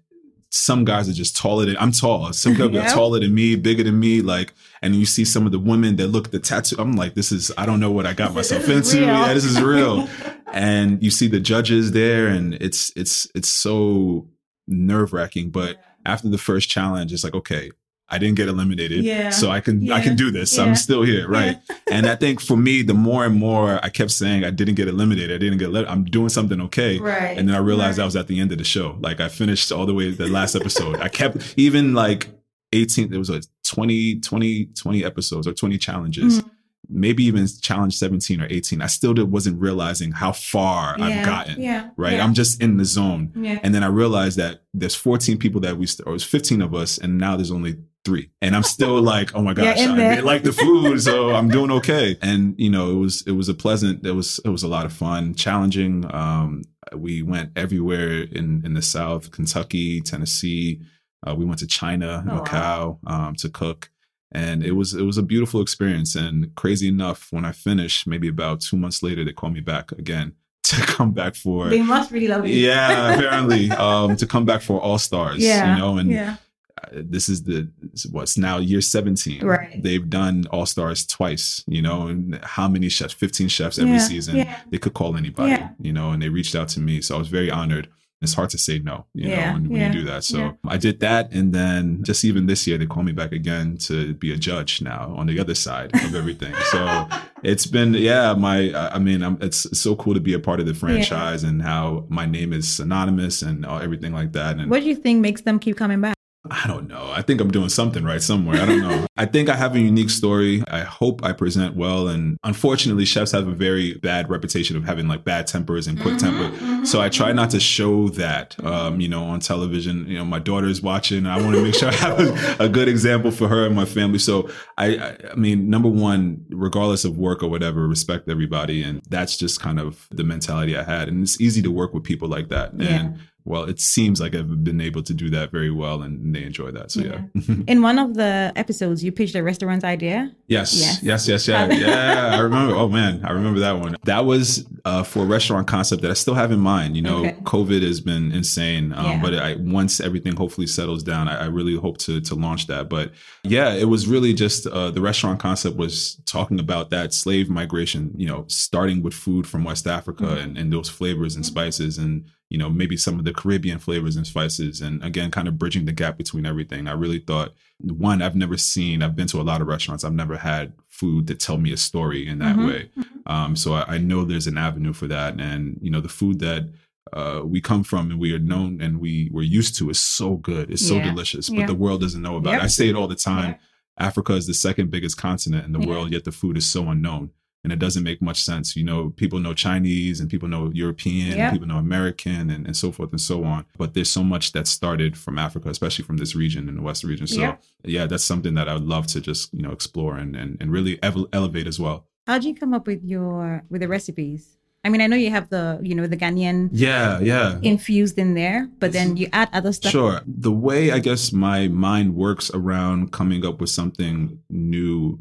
some 0.52 0.84
guys 0.84 1.08
are 1.08 1.14
just 1.14 1.38
taller 1.38 1.66
than 1.66 1.78
I'm 1.80 1.92
tall. 1.92 2.32
Some 2.34 2.56
guys 2.56 2.70
Yeah. 2.74 2.86
are 2.92 2.94
taller 2.94 3.20
than 3.20 3.34
me, 3.34 3.56
bigger 3.56 3.84
than 3.84 4.00
me. 4.00 4.22
Like, 4.22 4.54
and 4.82 4.96
you 4.96 5.06
see 5.06 5.26
some 5.26 5.46
of 5.46 5.52
the 5.52 5.60
women 5.60 5.96
that 5.98 6.08
look 6.08 6.32
the 6.32 6.40
tattoo. 6.40 6.76
I'm 6.80 6.94
like, 6.94 7.14
this 7.14 7.32
is 7.32 7.52
I 7.58 7.66
don't 7.66 7.80
know 7.80 7.92
what 7.92 8.06
I 8.06 8.14
got 8.14 8.34
myself 8.34 8.68
into. 8.70 8.98
real. 8.98 9.06
Yeah, 9.08 9.34
this 9.34 9.46
is 9.46 9.62
real. 9.62 10.08
and 10.54 11.02
you 11.04 11.12
see 11.12 11.28
the 11.28 11.40
judges 11.40 11.92
there, 11.92 12.28
and 12.28 12.54
it's 12.56 12.92
it's 12.96 13.28
it's 13.36 13.50
so 13.50 14.28
nerve 14.68 15.14
wracking. 15.14 15.50
But 15.50 15.78
after 16.06 16.30
the 16.30 16.38
first 16.38 16.70
challenge, 16.70 17.12
it's 17.14 17.24
like, 17.24 17.34
okay, 17.36 17.72
I 18.12 18.18
didn't 18.18 18.38
get 18.38 18.48
eliminated, 18.48 19.04
Yeah. 19.04 19.30
so 19.30 19.52
I 19.52 19.60
can 19.60 19.92
I 19.92 20.02
can 20.02 20.16
do 20.16 20.32
this. 20.32 20.58
Yeah. 20.58 20.64
I'm 20.64 20.76
still 20.76 21.04
here, 21.04 21.28
right? 21.28 21.58
and 21.92 22.08
I 22.08 22.16
think 22.16 22.42
for 22.42 22.58
me, 22.58 22.82
the 22.82 22.94
more 22.96 23.26
and 23.26 23.36
more 23.36 23.80
I 23.84 23.90
kept 23.90 24.12
saying 24.12 24.44
I 24.44 24.50
didn't 24.50 24.76
get 24.76 24.88
eliminated, 24.88 25.32
I 25.32 25.38
didn't 25.38 25.60
get. 25.60 25.70
Let, 25.72 25.90
I'm 25.90 26.06
doing 26.06 26.30
something 26.30 26.60
okay. 26.62 26.98
Right. 27.00 27.38
And 27.38 27.48
then 27.48 27.56
I 27.56 27.60
realized 27.60 27.98
Right. 28.00 28.04
I 28.04 28.06
was 28.06 28.16
at 28.16 28.28
the 28.28 28.40
end 28.40 28.52
of 28.52 28.58
the 28.58 28.64
show. 28.64 28.98
Like 29.00 29.20
I 29.20 29.28
finished 29.28 29.72
all 29.72 29.86
the 29.86 29.94
way 29.94 30.06
to 30.12 30.16
the 30.16 30.28
last 30.28 30.56
episode. 30.56 31.00
I 31.00 31.10
kept 31.10 31.54
even 31.58 31.94
like 31.94 32.30
18, 32.72 33.10
there 33.10 33.20
was 33.20 33.30
a 33.32 33.42
20, 33.70 34.20
20, 34.20 34.66
20 34.66 35.06
episodes 35.06 35.48
or 35.48 35.54
20 35.54 35.78
challenges. 35.78 36.42
Mhm. 36.42 36.50
Maybe 36.92 37.24
even 37.26 37.46
challenge 37.62 37.96
17 37.98 38.42
or 38.42 38.48
18. 38.50 38.82
I 38.82 38.88
still 38.88 39.14
wasn't 39.28 39.60
realizing 39.62 40.12
how 40.12 40.32
far 40.32 40.96
Yeah. 40.98 41.06
I've 41.06 41.26
gotten. 41.26 41.62
Yeah. 41.62 41.90
Right. 41.98 42.14
Yeah. 42.14 42.24
I'm 42.24 42.34
just 42.34 42.62
in 42.64 42.78
the 42.78 42.86
zone. 42.86 43.32
yeah. 43.36 43.60
And 43.62 43.76
then 43.76 43.84
I 43.84 43.88
realized 43.88 44.38
that 44.40 44.64
there's 44.74 44.96
14 44.96 45.38
people 45.38 45.62
that 45.62 45.78
we, 45.78 45.86
st- 45.86 46.08
or 46.08 46.12
it 46.12 46.14
was 46.14 46.24
15 46.24 46.62
of 46.64 46.74
us, 46.74 46.98
and 46.98 47.18
now 47.20 47.36
there's 47.36 47.52
only 47.52 47.76
three, 48.06 48.32
and 48.42 48.56
I'm 48.56 48.64
still 48.64 49.00
like, 49.14 49.36
oh 49.36 49.44
my 49.44 49.54
gosh, 49.54 49.78
in 49.78 49.92
I 49.92 50.22
like 50.22 50.42
the 50.44 50.54
food, 50.54 51.00
so 51.02 51.30
I'm 51.38 51.50
doing 51.50 51.70
okay. 51.72 52.18
And 52.24 52.56
you 52.58 52.72
know, 52.72 52.90
it 52.92 52.96
was 52.96 53.22
it 53.28 53.34
was 53.34 53.50
a 53.50 53.54
pleasant. 53.54 54.04
It 54.06 54.14
was 54.14 54.40
it 54.44 54.50
was 54.50 54.64
a 54.64 54.68
lot 54.68 54.86
of 54.88 54.94
fun, 54.94 55.36
challenging. 55.36 56.06
Um, 56.12 56.64
we 56.96 57.22
went 57.22 57.52
everywhere 57.56 58.24
in 58.24 58.64
in 58.66 58.74
the 58.74 58.82
South, 58.82 59.30
Kentucky, 59.32 60.02
Tennessee. 60.02 60.80
Uh, 61.28 61.36
we 61.36 61.46
went 61.46 61.60
to 61.60 61.68
China, 61.68 62.24
Oh, 62.30 62.36
wow. 62.36 62.44
Macau, 62.44 63.12
um, 63.12 63.36
to 63.36 63.50
cook, 63.50 63.90
and 64.32 64.64
it 64.64 64.72
was 64.74 64.94
it 64.94 65.04
was 65.04 65.18
a 65.18 65.24
beautiful 65.24 65.62
experience. 65.62 66.16
And 66.16 66.54
crazy 66.56 66.88
enough, 66.88 67.28
when 67.32 67.46
I 67.46 67.52
finished, 67.52 68.08
maybe 68.08 68.28
about 68.28 68.62
two 68.62 68.78
months 68.78 69.04
later, 69.04 69.24
they 69.26 69.34
called 69.34 69.54
me 69.54 69.60
back 69.62 69.92
again 69.94 70.34
to 70.64 70.76
come 70.82 71.12
back 71.12 71.36
for 71.36 71.68
They 71.70 71.82
must 71.82 72.12
really 72.12 72.28
love 72.28 72.48
you. 72.48 72.56
yeah, 72.56 73.14
apparently, 73.16 73.70
um, 73.72 74.16
to 74.18 74.26
come 74.26 74.46
back 74.46 74.62
for 74.62 74.80
All 74.80 74.98
Stars. 75.00 75.40
Yeah. 75.40 75.74
you 75.76 75.82
know, 75.82 75.98
and 75.98 76.10
yeah. 76.10 76.36
uh, 76.84 76.88
this 76.94 77.28
is 77.28 77.44
the 77.44 77.70
what's 78.12 78.38
now 78.38 78.58
year 78.60 78.80
17 78.82 79.44
Right. 79.46 79.84
they've 79.84 80.10
done 80.10 80.46
all 80.52 80.66
stars 80.66 81.06
twice 81.06 81.62
you 81.68 81.82
know 81.82 82.08
and 82.08 82.40
how 82.44 82.70
many 82.70 82.88
chefs 82.88 83.14
15 83.14 83.50
chefs 83.50 83.78
every 83.80 83.94
Yeah, 83.94 83.98
season 84.08 84.36
yeah. 84.38 84.62
they 84.70 84.78
could 84.78 84.94
call 84.94 85.18
anybody 85.18 85.58
you 85.82 85.92
know 85.92 86.12
and 86.12 86.22
they 86.22 86.30
reached 86.30 86.56
out 86.56 86.70
to 86.70 86.80
me 86.80 87.02
so 87.02 87.16
i 87.16 87.20
was 87.20 87.28
very 87.28 87.52
honored 87.52 87.90
it's 88.22 88.34
hard 88.34 88.50
to 88.50 88.58
say 88.58 88.80
no 88.80 89.06
you 89.14 89.30
Yeah, 89.30 89.36
know 89.48 89.54
when, 89.54 89.70
when 89.70 89.82
yeah, 89.82 89.88
you 89.88 90.00
do 90.02 90.06
that 90.06 90.24
so 90.24 90.38
yeah. 90.38 90.52
i 90.68 90.78
did 90.78 91.00
that 91.00 91.32
and 91.32 91.54
then 91.54 92.04
just 92.04 92.26
even 92.26 92.46
this 92.48 92.68
year 92.68 92.78
they 92.78 92.86
called 92.86 93.06
me 93.06 93.12
back 93.14 93.32
again 93.32 93.78
to 93.78 94.14
be 94.16 94.34
a 94.34 94.38
judge 94.38 94.82
now 94.82 95.14
on 95.16 95.28
the 95.28 95.40
other 95.40 95.56
side 95.56 95.90
of 96.06 96.14
everything 96.16 96.54
so 96.72 97.08
it's 97.44 97.66
been 97.66 97.94
yeah 97.94 98.34
my 98.34 98.72
i 98.72 98.96
I 98.96 99.00
mean 99.00 99.22
I'm, 99.24 99.38
it's 99.42 99.62
so 99.80 99.96
cool 99.96 100.14
to 100.14 100.20
be 100.30 100.34
a 100.34 100.40
part 100.40 100.60
of 100.60 100.66
the 100.66 100.74
franchise 100.74 101.44
and 101.44 101.62
how 101.62 102.06
my 102.10 102.26
name 102.26 102.52
is 102.60 102.66
synonymous 102.68 103.42
and 103.42 103.66
uh, 103.66 103.78
everything 103.78 104.14
like 104.20 104.32
that 104.34 104.58
and 104.58 104.70
What 104.70 104.82
do 104.84 104.88
you 104.90 104.96
think 104.96 105.22
makes 105.22 105.42
them 105.48 105.58
keep 105.60 105.78
coming 105.78 106.02
back? 106.02 106.16
I 106.52 106.68
don't 106.68 106.88
know. 106.88 107.12
I 107.14 107.22
think 107.22 107.42
I'm 107.42 107.52
doing 107.52 107.70
something 107.70 108.04
right 108.04 108.22
somewhere. 108.22 108.62
I 108.62 108.66
don't 108.66 108.82
know. 108.82 109.06
I 109.18 109.26
think 109.26 109.50
I 109.50 109.56
have 109.56 109.76
a 109.76 109.80
unique 109.80 110.10
story. 110.10 110.64
I 110.68 110.82
hope 110.82 111.24
I 111.24 111.34
present 111.34 111.76
well. 111.76 112.08
And 112.08 112.38
unfortunately, 112.44 113.06
chefs 113.06 113.32
have 113.32 113.48
a 113.48 113.52
very 113.52 113.96
bad 113.96 114.30
reputation 114.30 114.78
of 114.78 114.84
having 114.84 115.08
like 115.08 115.24
bad 115.24 115.48
tempers 115.48 115.88
and 115.88 116.00
quick 116.00 116.18
temper. 116.18 116.86
So 116.86 117.02
I 117.02 117.10
try 117.10 117.34
not 117.34 117.50
to 117.52 117.60
show 117.60 118.10
that, 118.10 118.62
um, 118.64 119.00
you 119.00 119.08
know, 119.08 119.24
on 119.24 119.40
television. 119.40 120.08
You 120.08 120.18
know, 120.20 120.26
my 120.26 120.40
daughter's 120.40 120.82
watching. 120.82 121.26
I 121.26 121.42
want 121.42 121.56
to 121.56 121.62
make 121.62 121.76
sure 121.76 121.90
I 121.90 121.94
have 121.94 122.20
a, 122.20 122.64
a 122.66 122.70
good 122.70 122.88
example 122.88 123.32
for 123.32 123.48
her 123.48 123.66
and 123.66 123.76
my 123.76 123.86
family. 123.86 124.20
So 124.20 124.50
I, 124.78 125.18
I, 125.32 125.36
mean, 125.36 125.70
number 125.70 125.90
one, 125.90 126.46
regardless 126.50 127.06
of 127.06 127.18
work 127.18 127.44
or 127.44 127.50
whatever, 127.50 127.88
respect 127.88 128.30
everybody. 128.30 128.84
And 128.84 129.02
that's 129.10 129.38
just 129.38 129.62
kind 129.62 129.80
of 129.80 130.08
the 130.12 130.24
mentality 130.24 130.78
I 130.78 130.84
had. 130.84 131.10
And 131.10 131.22
it's 131.22 131.40
easy 131.42 131.62
to 131.62 131.72
work 131.72 131.94
with 131.94 132.04
people 132.04 132.28
like 132.28 132.50
that. 132.50 132.72
Yeah. 132.76 133.12
Well, 133.50 133.64
it 133.64 133.80
seems 133.80 134.22
like 134.22 134.34
I've 134.36 134.64
been 134.64 134.80
able 134.80 135.02
to 135.10 135.14
do 135.14 135.28
that 135.32 135.52
very 135.52 135.72
well 135.72 136.04
and 136.04 136.34
they 136.36 136.44
enjoy 136.44 136.70
that. 136.78 136.92
So 136.92 137.02
yeah. 137.02 137.22
In 137.68 137.82
one 137.82 137.98
of 138.00 138.14
the 138.14 138.54
episodes, 138.56 139.04
you 139.04 139.12
pitched 139.12 139.36
a 139.36 139.44
restaurant 139.44 139.84
idea. 139.84 140.32
Yes, 140.48 140.70
Yes. 140.80 141.04
yes, 141.04 141.28
yes, 141.28 141.48
yeah, 141.48 141.68
yeah. 141.72 142.36
I 142.38 142.40
remember. 142.40 142.76
Oh 142.76 142.88
man, 142.88 143.14
I 143.26 143.32
remember 143.32 143.60
that 143.62 143.80
one. 143.80 143.96
That 144.06 144.24
was 144.26 144.66
uh, 144.86 145.04
for 145.04 145.22
a 145.24 145.26
restaurant 145.26 145.68
concept 145.68 146.02
that 146.04 146.12
I 146.12 146.14
still 146.14 146.36
have 146.36 146.52
in 146.52 146.60
mind. 146.60 146.96
You 146.96 147.02
know, 147.02 147.20
Okay. 147.20 147.36
COVID 147.44 147.82
has 147.82 148.00
been 148.02 148.32
insane, 148.32 148.94
um, 148.94 149.06
Yeah. 149.06 149.22
but 149.22 149.34
I, 149.34 149.56
once 149.56 150.00
everything 150.00 150.36
hopefully 150.36 150.68
settles 150.68 151.02
down, 151.04 151.28
I, 151.28 151.36
I 151.46 151.48
really 151.48 151.76
hope 151.76 151.98
to 152.06 152.22
to 152.22 152.36
launch 152.36 152.68
that. 152.68 152.88
But 152.88 153.12
yeah, 153.44 153.74
it 153.74 153.86
was 153.96 154.06
really 154.08 154.34
just 154.34 154.68
uh, 154.68 154.92
the 154.92 155.02
restaurant 155.02 155.40
concept 155.40 155.76
was 155.76 156.22
talking 156.26 156.60
about 156.60 156.90
that 156.92 157.14
slave 157.14 157.50
migration. 157.50 158.12
You 158.16 158.28
know, 158.28 158.46
starting 158.48 159.02
with 159.04 159.14
food 159.16 159.48
from 159.48 159.64
West 159.64 159.88
Africa 159.88 160.24
Mm-hmm. 160.24 160.44
and, 160.44 160.58
and 160.60 160.72
those 160.74 160.90
flavors 160.90 161.36
and 161.36 161.46
spices 161.46 161.98
and 161.98 162.26
you 162.50 162.58
know 162.58 162.70
maybe 162.70 162.98
some 162.98 163.20
of 163.20 163.26
the 163.26 163.34
caribbean 163.34 163.80
flavors 163.80 164.16
and 164.16 164.26
spices 164.28 164.82
and 164.82 165.04
again 165.04 165.30
kind 165.32 165.48
of 165.48 165.58
bridging 165.58 165.86
the 165.86 165.92
gap 165.92 166.18
between 166.18 166.46
everything 166.46 166.88
i 166.88 166.92
really 166.92 167.20
thought 167.20 167.54
one 167.80 168.22
i've 168.22 168.36
never 168.36 168.58
seen 168.58 169.02
i've 169.04 169.16
been 169.16 169.28
to 169.28 169.40
a 169.40 169.44
lot 169.44 169.62
of 169.62 169.68
restaurants 169.68 170.04
i've 170.04 170.14
never 170.14 170.38
had 170.38 170.74
food 170.88 171.28
that 171.28 171.40
tell 171.40 171.58
me 171.58 171.72
a 171.72 171.78
story 171.78 172.28
in 172.28 172.40
that 172.40 172.56
Mhm. 172.58 172.68
way 172.68 172.90
um, 173.28 173.56
so 173.56 173.74
I, 173.74 173.96
I 173.96 173.98
know 174.00 174.26
there's 174.26 174.48
an 174.48 174.58
avenue 174.58 174.94
for 174.94 175.08
that 175.08 175.40
and 175.40 175.78
you 175.82 175.92
know 175.92 176.02
the 176.02 176.10
food 176.10 176.40
that 176.40 176.70
uh, 177.14 177.42
we 177.44 177.60
come 177.62 177.84
from 177.84 178.12
and 178.12 178.20
we 178.20 178.34
are 178.34 178.40
known 178.40 178.82
and 178.82 179.00
we 179.00 179.30
we're 179.32 179.42
used 179.42 179.76
to 179.78 179.90
is 179.90 180.00
so 180.00 180.36
good 180.38 180.70
it's 180.72 180.88
so 180.88 180.96
Yeah. 180.96 181.06
delicious 181.10 181.50
but 181.50 181.60
Yeah. 181.60 181.66
the 181.68 181.76
world 181.76 182.02
doesn't 182.02 182.22
know 182.22 182.36
about 182.38 182.52
Yep. 182.54 182.62
it 182.62 182.64
i 182.64 182.68
say 182.68 182.90
it 182.90 182.96
all 182.96 183.08
the 183.08 183.16
time 183.16 183.52
Yeah. 183.52 184.08
africa 184.08 184.34
is 184.34 184.48
the 184.48 184.54
second 184.54 184.90
biggest 184.92 185.18
continent 185.18 185.66
in 185.66 185.72
the 185.72 185.80
world 185.88 186.12
yet 186.12 186.24
the 186.24 186.32
food 186.32 186.58
is 186.58 186.66
so 186.66 186.90
unknown 186.90 187.30
and 187.64 187.74
it 187.74 187.80
doesn't 187.80 188.04
make 188.04 188.22
much 188.22 188.42
sense. 188.44 188.76
You 188.76 188.84
know, 188.86 189.10
people 189.10 189.40
know 189.40 189.54
Chinese 189.54 190.20
and 190.22 190.30
people 190.30 190.48
know 190.48 190.72
European, 190.74 191.38
and 191.40 191.52
people 191.52 191.68
know 191.68 191.78
American, 191.78 192.50
and, 192.50 192.66
and 192.66 192.76
so 192.76 192.92
forth 192.92 193.12
and 193.12 193.20
so 193.22 193.44
on. 193.44 193.66
But 193.78 193.94
there's 193.94 194.10
so 194.10 194.24
much 194.24 194.54
that 194.54 194.68
started 194.68 195.18
from 195.18 195.38
Africa, 195.38 195.70
especially 195.70 196.06
from 196.06 196.18
this 196.18 196.36
region 196.36 196.70
in 196.70 196.76
the 196.78 196.82
Western 196.82 197.10
region. 197.10 197.28
So 197.28 197.42
Yeah. 197.42 197.56
yeah, 197.84 198.06
that's 198.08 198.24
something 198.24 198.54
that 198.56 198.70
I 198.70 198.74
would 198.74 198.86
love 198.86 199.08
to 199.08 199.22
just 199.22 199.54
you 199.54 199.62
know 199.62 199.72
explore 199.72 200.18
and 200.18 200.36
and, 200.36 200.58
and 200.62 200.72
really 200.72 201.02
ev- 201.04 201.26
elevate 201.34 201.68
as 201.68 201.80
well. 201.80 202.06
How 202.28 202.38
do 202.38 202.48
you 202.48 202.56
come 202.56 202.74
up 202.74 202.86
with 202.88 203.04
your 203.04 203.64
with 203.70 203.82
the 203.82 203.88
recipes? 203.88 204.56
I 204.86 204.88
mean, 204.88 205.02
I 205.02 205.08
know 205.08 205.18
you 205.18 205.30
have 205.32 205.50
the 205.50 205.78
you 205.84 205.94
know 205.96 206.08
the 206.08 206.16
Ghanaian 206.16 206.70
Yeah, 206.72 207.20
yeah. 207.20 207.60
infused 207.62 208.18
in 208.18 208.34
there, 208.36 208.70
but 208.80 208.94
then 208.94 209.18
you 209.18 209.28
add 209.34 209.50
other 209.52 209.74
stuff. 209.74 209.92
Sure. 209.92 210.22
The 210.26 210.54
way 210.54 210.92
I 210.92 211.00
guess 211.00 211.34
my 211.34 211.68
mind 211.68 212.16
works 212.16 212.50
around 212.54 213.12
coming 213.12 213.46
up 213.46 213.60
with 213.60 213.70
something 213.72 214.40
new, 214.50 215.20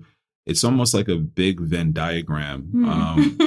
it's 0.48 0.64
almost 0.64 0.94
like 0.94 1.08
a 1.08 1.16
big 1.16 1.61
Venn 1.61 1.92
diagram. 1.92 2.62
Hmm. 2.72 2.88
Um, 2.88 3.38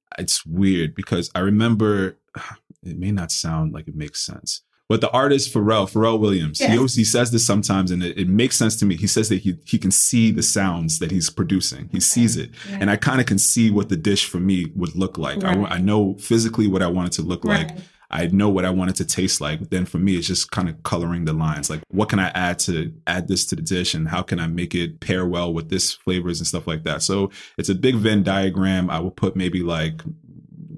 it's 0.18 0.44
weird 0.44 0.94
because 0.94 1.30
I 1.34 1.40
remember 1.40 2.18
it 2.82 2.98
may 2.98 3.12
not 3.12 3.30
sound 3.32 3.72
like 3.72 3.88
it 3.88 3.94
makes 3.96 4.20
sense. 4.20 4.62
But 4.88 5.00
the 5.00 5.10
artist 5.12 5.54
Pharrell, 5.54 5.88
Pharrell 5.88 6.18
Williams, 6.18 6.58
Yes. 6.58 6.70
he 6.72 6.76
always 6.76 6.94
he 6.96 7.04
says 7.04 7.30
this 7.30 7.46
sometimes, 7.46 7.92
and 7.92 8.02
it, 8.02 8.18
it 8.18 8.28
makes 8.28 8.56
sense 8.56 8.74
to 8.80 8.84
me. 8.86 8.96
He 8.96 9.06
says 9.06 9.28
that 9.28 9.36
he 9.42 9.56
he 9.64 9.78
can 9.78 9.92
see 9.92 10.32
the 10.32 10.42
sounds 10.42 10.98
that 10.98 11.12
he's 11.12 11.30
producing. 11.30 11.88
He 11.92 12.00
sees 12.00 12.36
it, 12.36 12.50
Yeah. 12.68 12.78
and 12.80 12.90
I 12.90 12.96
kind 12.96 13.20
of 13.20 13.26
can 13.26 13.38
see 13.38 13.70
what 13.70 13.88
the 13.88 13.96
dish 13.96 14.24
for 14.26 14.40
me 14.40 14.72
would 14.74 14.96
look 14.96 15.16
like. 15.16 15.44
I, 15.44 15.54
Right. 15.54 15.72
I 15.72 15.78
know 15.78 16.14
physically 16.18 16.66
what 16.66 16.82
I 16.82 16.88
want 16.88 17.06
it 17.08 17.12
to 17.16 17.22
look 17.22 17.44
like. 17.44 17.70
I 18.10 18.26
know 18.26 18.48
what 18.48 18.64
I 18.64 18.70
want 18.70 18.90
it 18.90 18.96
to 18.96 19.04
taste 19.04 19.40
like. 19.40 19.70
Then 19.70 19.86
for 19.86 19.98
me, 19.98 20.16
it's 20.16 20.26
just 20.26 20.50
kind 20.50 20.68
of 20.68 20.82
coloring 20.82 21.24
the 21.24 21.32
lines. 21.32 21.70
Like, 21.70 21.80
what 21.88 22.08
can 22.08 22.18
I 22.18 22.28
add 22.30 22.58
to 22.60 22.92
add 23.06 23.28
this 23.28 23.46
to 23.46 23.56
the 23.56 23.62
dish, 23.62 23.94
and 23.94 24.08
how 24.08 24.22
can 24.22 24.40
I 24.40 24.46
make 24.46 24.74
it 24.74 25.00
pair 25.00 25.26
well 25.26 25.52
with 25.52 25.70
this 25.70 25.92
flavors 25.92 26.40
and 26.40 26.46
stuff 26.46 26.66
like 26.66 26.84
that. 26.84 27.02
So 27.02 27.30
it's 27.58 27.68
a 27.68 27.74
big 27.74 27.96
Venn 27.96 28.22
diagram. 28.22 28.90
I 28.90 29.00
will 29.00 29.10
put 29.10 29.36
maybe 29.36 29.62
like 29.62 30.02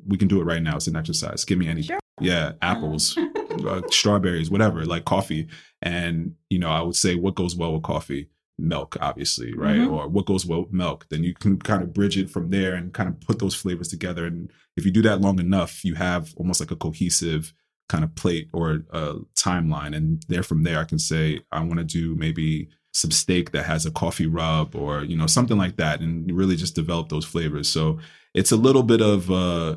we 0.07 0.18
can 0.18 0.29
do 0.29 0.40
it 0.40 0.45
right 0.45 0.62
now. 0.62 0.77
It's 0.77 0.87
an 0.87 0.97
exercise. 0.97 1.45
Give 1.45 1.59
me 1.59 1.68
any. 1.68 1.83
Sure. 1.83 1.99
Yeah, 2.21 2.53
apples, 2.61 3.18
uh, 3.66 3.83
strawberries, 3.88 4.51
whatever, 4.51 4.85
like 4.85 5.05
coffee. 5.05 5.49
And, 5.81 6.35
you 6.51 6.59
know, 6.59 6.68
I 6.68 6.83
would 6.83 6.97
say 6.97 7.14
what 7.14 7.35
goes 7.35 7.57
well 7.57 7.73
with 7.73 7.83
coffee? 7.83 8.29
Milk, 8.62 8.96
obviously, 9.01 9.53
right? 9.55 9.77
Mhm. 9.81 9.90
Or 9.92 10.09
what 10.09 10.27
goes 10.27 10.46
well 10.46 10.62
with 10.62 10.72
milk? 10.72 11.07
Then 11.11 11.22
you 11.25 11.35
can 11.35 11.59
kind 11.59 11.83
of 11.83 11.92
bridge 11.92 12.16
it 12.16 12.31
from 12.31 12.51
there 12.51 12.75
and 12.75 12.92
kind 12.94 13.09
of 13.09 13.20
put 13.20 13.38
those 13.40 13.55
flavors 13.55 13.88
together. 13.88 14.25
And 14.27 14.51
if 14.77 14.85
you 14.87 14.90
do 14.92 15.03
that 15.03 15.20
long 15.20 15.38
enough, 15.40 15.85
you 15.85 15.94
have 15.96 16.33
almost 16.37 16.61
like 16.61 16.70
a 16.70 16.77
cohesive 16.77 17.53
kind 17.88 18.05
of 18.05 18.14
plate 18.14 18.48
or 18.53 18.85
a 18.90 19.14
timeline. 19.37 19.94
And 19.96 20.22
there 20.29 20.42
from 20.44 20.62
there, 20.62 20.79
I 20.81 20.85
can 20.85 20.98
say, 20.98 21.40
I 21.51 21.61
want 21.61 21.79
to 21.79 21.85
do 21.85 22.14
maybe 22.14 22.68
some 22.94 23.11
steak 23.11 23.51
that 23.53 23.64
has 23.64 23.85
a 23.87 23.90
coffee 23.90 24.27
rub 24.27 24.75
or, 24.77 25.03
you 25.03 25.16
know, 25.16 25.27
something 25.27 25.59
like 25.59 25.77
that. 25.77 26.01
And 26.01 26.31
really 26.31 26.57
just 26.57 26.75
develop 26.75 27.09
those 27.09 27.25
flavors. 27.25 27.68
So 27.68 27.98
it's 28.35 28.53
a 28.53 28.57
little 28.57 28.83
bit 28.83 29.01
of 29.03 29.31
uh, 29.31 29.77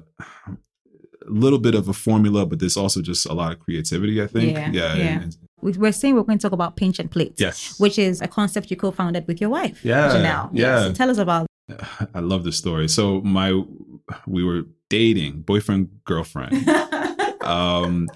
a 1.27 1.29
little 1.29 1.59
bit 1.59 1.75
of 1.75 1.87
a 1.89 1.93
formula, 1.93 2.45
but 2.45 2.59
there's 2.59 2.77
also 2.77 3.01
just 3.01 3.25
a 3.25 3.33
lot 3.33 3.51
of 3.51 3.59
creativity, 3.59 4.21
I 4.21 4.27
think. 4.27 4.53
Yeah, 4.53 4.71
Yeah. 4.71 4.95
yeah. 4.95 5.21
and- 5.21 5.37
We're 5.65 5.91
saying 5.91 6.15
we're 6.15 6.23
going 6.23 6.37
to 6.39 6.43
talk 6.47 6.51
about 6.61 6.75
pinch 6.77 6.99
and 6.99 7.09
plate. 7.09 7.33
yes. 7.37 7.79
which 7.79 7.97
is 7.97 8.21
a 8.21 8.27
concept 8.27 8.69
you 8.71 8.77
co-founded 8.77 9.27
with 9.27 9.39
your 9.41 9.49
wife, 9.49 9.77
Yeah, 9.83 10.09
Janelle. 10.13 10.49
yeah. 10.53 10.83
So 10.83 10.93
tell 10.93 11.09
us 11.09 11.17
about. 11.17 11.47
I 12.13 12.19
love 12.31 12.43
this 12.43 12.57
story. 12.57 12.87
So 12.87 13.21
my 13.21 13.49
we 14.27 14.43
were 14.43 14.63
dating, 14.89 15.41
boyfriend, 15.41 15.89
girlfriend. 16.05 16.53
um 17.43 18.07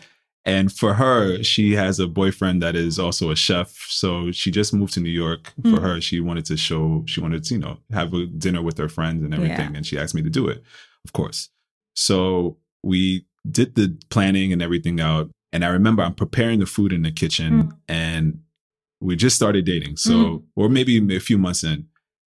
and 0.46 0.72
for 0.72 0.94
her 0.96 1.44
she 1.44 1.74
has 1.76 2.00
a 2.00 2.08
boyfriend 2.08 2.62
that 2.64 2.76
is 2.76 2.98
also 2.98 3.30
a 3.30 3.36
chef 3.36 3.70
so 3.90 4.32
she 4.32 4.50
just 4.52 4.74
moved 4.74 4.94
to 4.94 5.00
new 5.00 5.10
york 5.26 5.52
for 5.64 5.78
Mm. 5.78 5.82
her 5.82 6.02
she 6.02 6.20
wanted 6.20 6.46
to 6.46 6.58
show 6.58 7.04
she 7.06 7.20
wanted 7.22 7.44
to 7.46 7.54
you 7.56 7.60
know 7.60 7.78
have 7.92 8.14
a 8.14 8.26
dinner 8.26 8.62
with 8.62 8.78
her 8.78 8.90
friends 8.90 9.24
and 9.24 9.34
everything 9.34 9.72
Yeah. 9.72 9.78
and 9.78 9.86
she 9.86 9.98
asked 10.00 10.16
me 10.16 10.22
to 10.24 10.30
do 10.30 10.48
it 10.48 10.64
of 11.06 11.14
course 11.14 11.50
so 11.96 12.58
we 12.84 13.26
did 13.50 13.76
the 13.76 13.98
planning 14.10 14.52
and 14.54 14.62
everything 14.62 15.00
out 15.02 15.30
and 15.54 15.64
i 15.66 15.68
remember 15.68 16.04
i'm 16.04 16.14
preparing 16.16 16.60
the 16.60 16.66
food 16.66 16.92
in 16.94 17.02
the 17.02 17.12
kitchen 17.12 17.64
Mm. 17.64 17.72
and 17.88 18.40
we 19.02 19.16
just 19.16 19.36
started 19.36 19.66
dating 19.66 19.96
so 19.98 20.44
or 20.56 20.70
maybe 20.70 20.98
a 21.16 21.20
few 21.20 21.38
months 21.38 21.64
in 21.64 21.86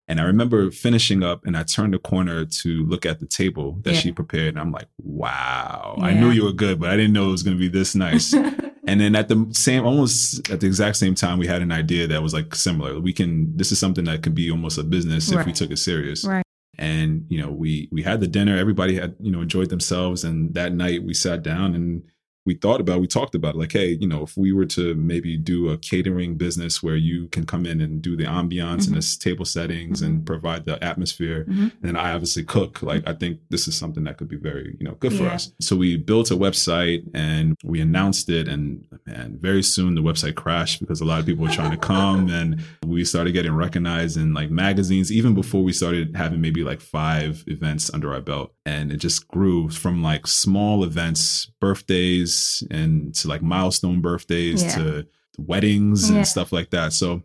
and 0.08 0.20
I 0.20 0.24
remember 0.24 0.70
finishing 0.72 1.22
up 1.22 1.46
and 1.46 1.56
I 1.56 1.62
turned 1.62 1.94
the 1.94 1.98
corner 1.98 2.44
to 2.44 2.84
look 2.84 3.06
at 3.06 3.20
the 3.20 3.26
table 3.26 3.78
that 3.84 3.94
Yeah. 3.94 4.00
she 4.00 4.12
prepared. 4.12 4.48
And 4.48 4.58
I'm 4.58 4.72
like, 4.72 4.88
wow, 4.98 5.96
I 6.02 6.12
knew 6.12 6.30
you 6.30 6.44
were 6.44 6.52
good, 6.52 6.80
but 6.80 6.90
I 6.90 6.96
didn't 6.96 7.12
know 7.12 7.28
it 7.28 7.30
was 7.30 7.44
going 7.44 7.56
to 7.56 7.60
be 7.60 7.68
this 7.68 7.94
nice. 7.94 8.32
and 8.86 9.00
then 9.00 9.14
at 9.14 9.28
the 9.28 9.46
same, 9.52 9.86
almost 9.86 10.50
at 10.50 10.60
the 10.60 10.66
exact 10.66 10.96
same 10.96 11.14
time, 11.14 11.38
we 11.38 11.46
had 11.46 11.62
an 11.62 11.70
idea 11.70 12.08
that 12.08 12.20
was 12.22 12.34
like 12.34 12.54
similar. 12.54 12.98
We 13.00 13.12
can, 13.12 13.56
this 13.56 13.70
is 13.70 13.78
something 13.78 14.04
that 14.06 14.22
could 14.24 14.34
be 14.34 14.50
almost 14.50 14.76
a 14.76 14.82
business 14.82 15.30
if 15.30 15.46
we 15.46 15.52
took 15.52 15.70
it 15.70 15.78
serious. 15.78 16.24
Right. 16.24 16.44
And, 16.78 17.24
you 17.28 17.40
know, 17.40 17.50
we, 17.50 17.88
we 17.92 18.02
had 18.02 18.20
the 18.20 18.26
dinner, 18.26 18.56
everybody 18.58 18.96
had, 18.96 19.14
you 19.20 19.30
know, 19.30 19.40
enjoyed 19.40 19.70
themselves. 19.70 20.24
And 20.24 20.52
that 20.54 20.72
night 20.74 21.04
we 21.04 21.14
sat 21.14 21.42
down 21.44 21.74
and 21.76 22.02
we 22.44 22.54
thought 22.54 22.80
about, 22.80 23.00
we 23.00 23.06
talked 23.06 23.34
about 23.36 23.54
it, 23.54 23.58
like, 23.58 23.72
hey, 23.72 23.96
you 24.00 24.06
know, 24.06 24.22
if 24.24 24.36
we 24.36 24.52
were 24.52 24.64
to 24.66 24.94
maybe 24.96 25.36
do 25.36 25.68
a 25.68 25.78
catering 25.78 26.34
business 26.34 26.82
where 26.82 26.96
you 26.96 27.28
can 27.28 27.46
come 27.46 27.64
in 27.64 27.80
and 27.80 28.02
do 28.02 28.16
the 28.16 28.24
ambiance 28.24 28.86
and 28.88 28.96
Mhm. 28.96 29.16
the 29.16 29.24
table 29.24 29.44
settings 29.44 30.02
and 30.02 30.26
provide 30.26 30.64
the 30.64 30.82
atmosphere, 30.82 31.44
Mhm. 31.48 31.70
and 31.84 31.96
I 31.96 32.12
obviously 32.12 32.42
cook, 32.42 32.82
like 32.82 33.04
I 33.06 33.12
think 33.12 33.38
this 33.50 33.68
is 33.68 33.76
something 33.76 34.02
that 34.04 34.16
could 34.18 34.28
be 34.28 34.36
very, 34.36 34.76
you 34.80 34.84
know, 34.84 34.96
good 34.98 35.12
for 35.12 35.22
Yeah. 35.24 35.34
us. 35.34 35.52
So 35.60 35.76
we 35.76 35.96
built 35.96 36.32
a 36.32 36.36
website 36.36 37.04
and 37.14 37.54
we 37.62 37.80
announced 37.80 38.28
it, 38.28 38.48
and 38.48 38.84
man, 39.06 39.38
very 39.40 39.62
soon 39.62 39.94
the 39.94 40.02
website 40.02 40.34
crashed 40.34 40.80
because 40.80 41.00
a 41.00 41.04
lot 41.04 41.20
of 41.20 41.26
people 41.26 41.44
were 41.44 41.50
trying 41.50 41.70
to 41.70 41.76
come, 41.76 42.28
and 42.30 42.60
we 42.84 43.04
started 43.04 43.32
getting 43.32 43.52
recognized 43.52 44.16
in 44.16 44.34
like 44.34 44.50
magazines 44.50 45.12
even 45.12 45.32
before 45.34 45.62
we 45.62 45.72
started 45.72 46.16
having 46.16 46.40
maybe 46.40 46.64
like 46.64 46.80
five 46.80 47.44
events 47.46 47.88
under 47.94 48.12
our 48.12 48.20
belt, 48.20 48.52
and 48.66 48.90
it 48.90 48.96
just 48.96 49.28
grew 49.28 49.68
from 49.68 50.02
like 50.02 50.26
small 50.26 50.82
events, 50.82 51.51
birthdays, 51.62 52.62
and 52.70 53.14
to 53.14 53.28
like 53.28 53.42
milestone 53.42 54.00
birthdays 54.00 54.62
Yeah. 54.62 54.74
to 54.76 55.06
weddings 55.38 56.10
and 56.10 56.26
stuff 56.26 56.52
like 56.52 56.70
that. 56.70 56.92
So 56.92 57.22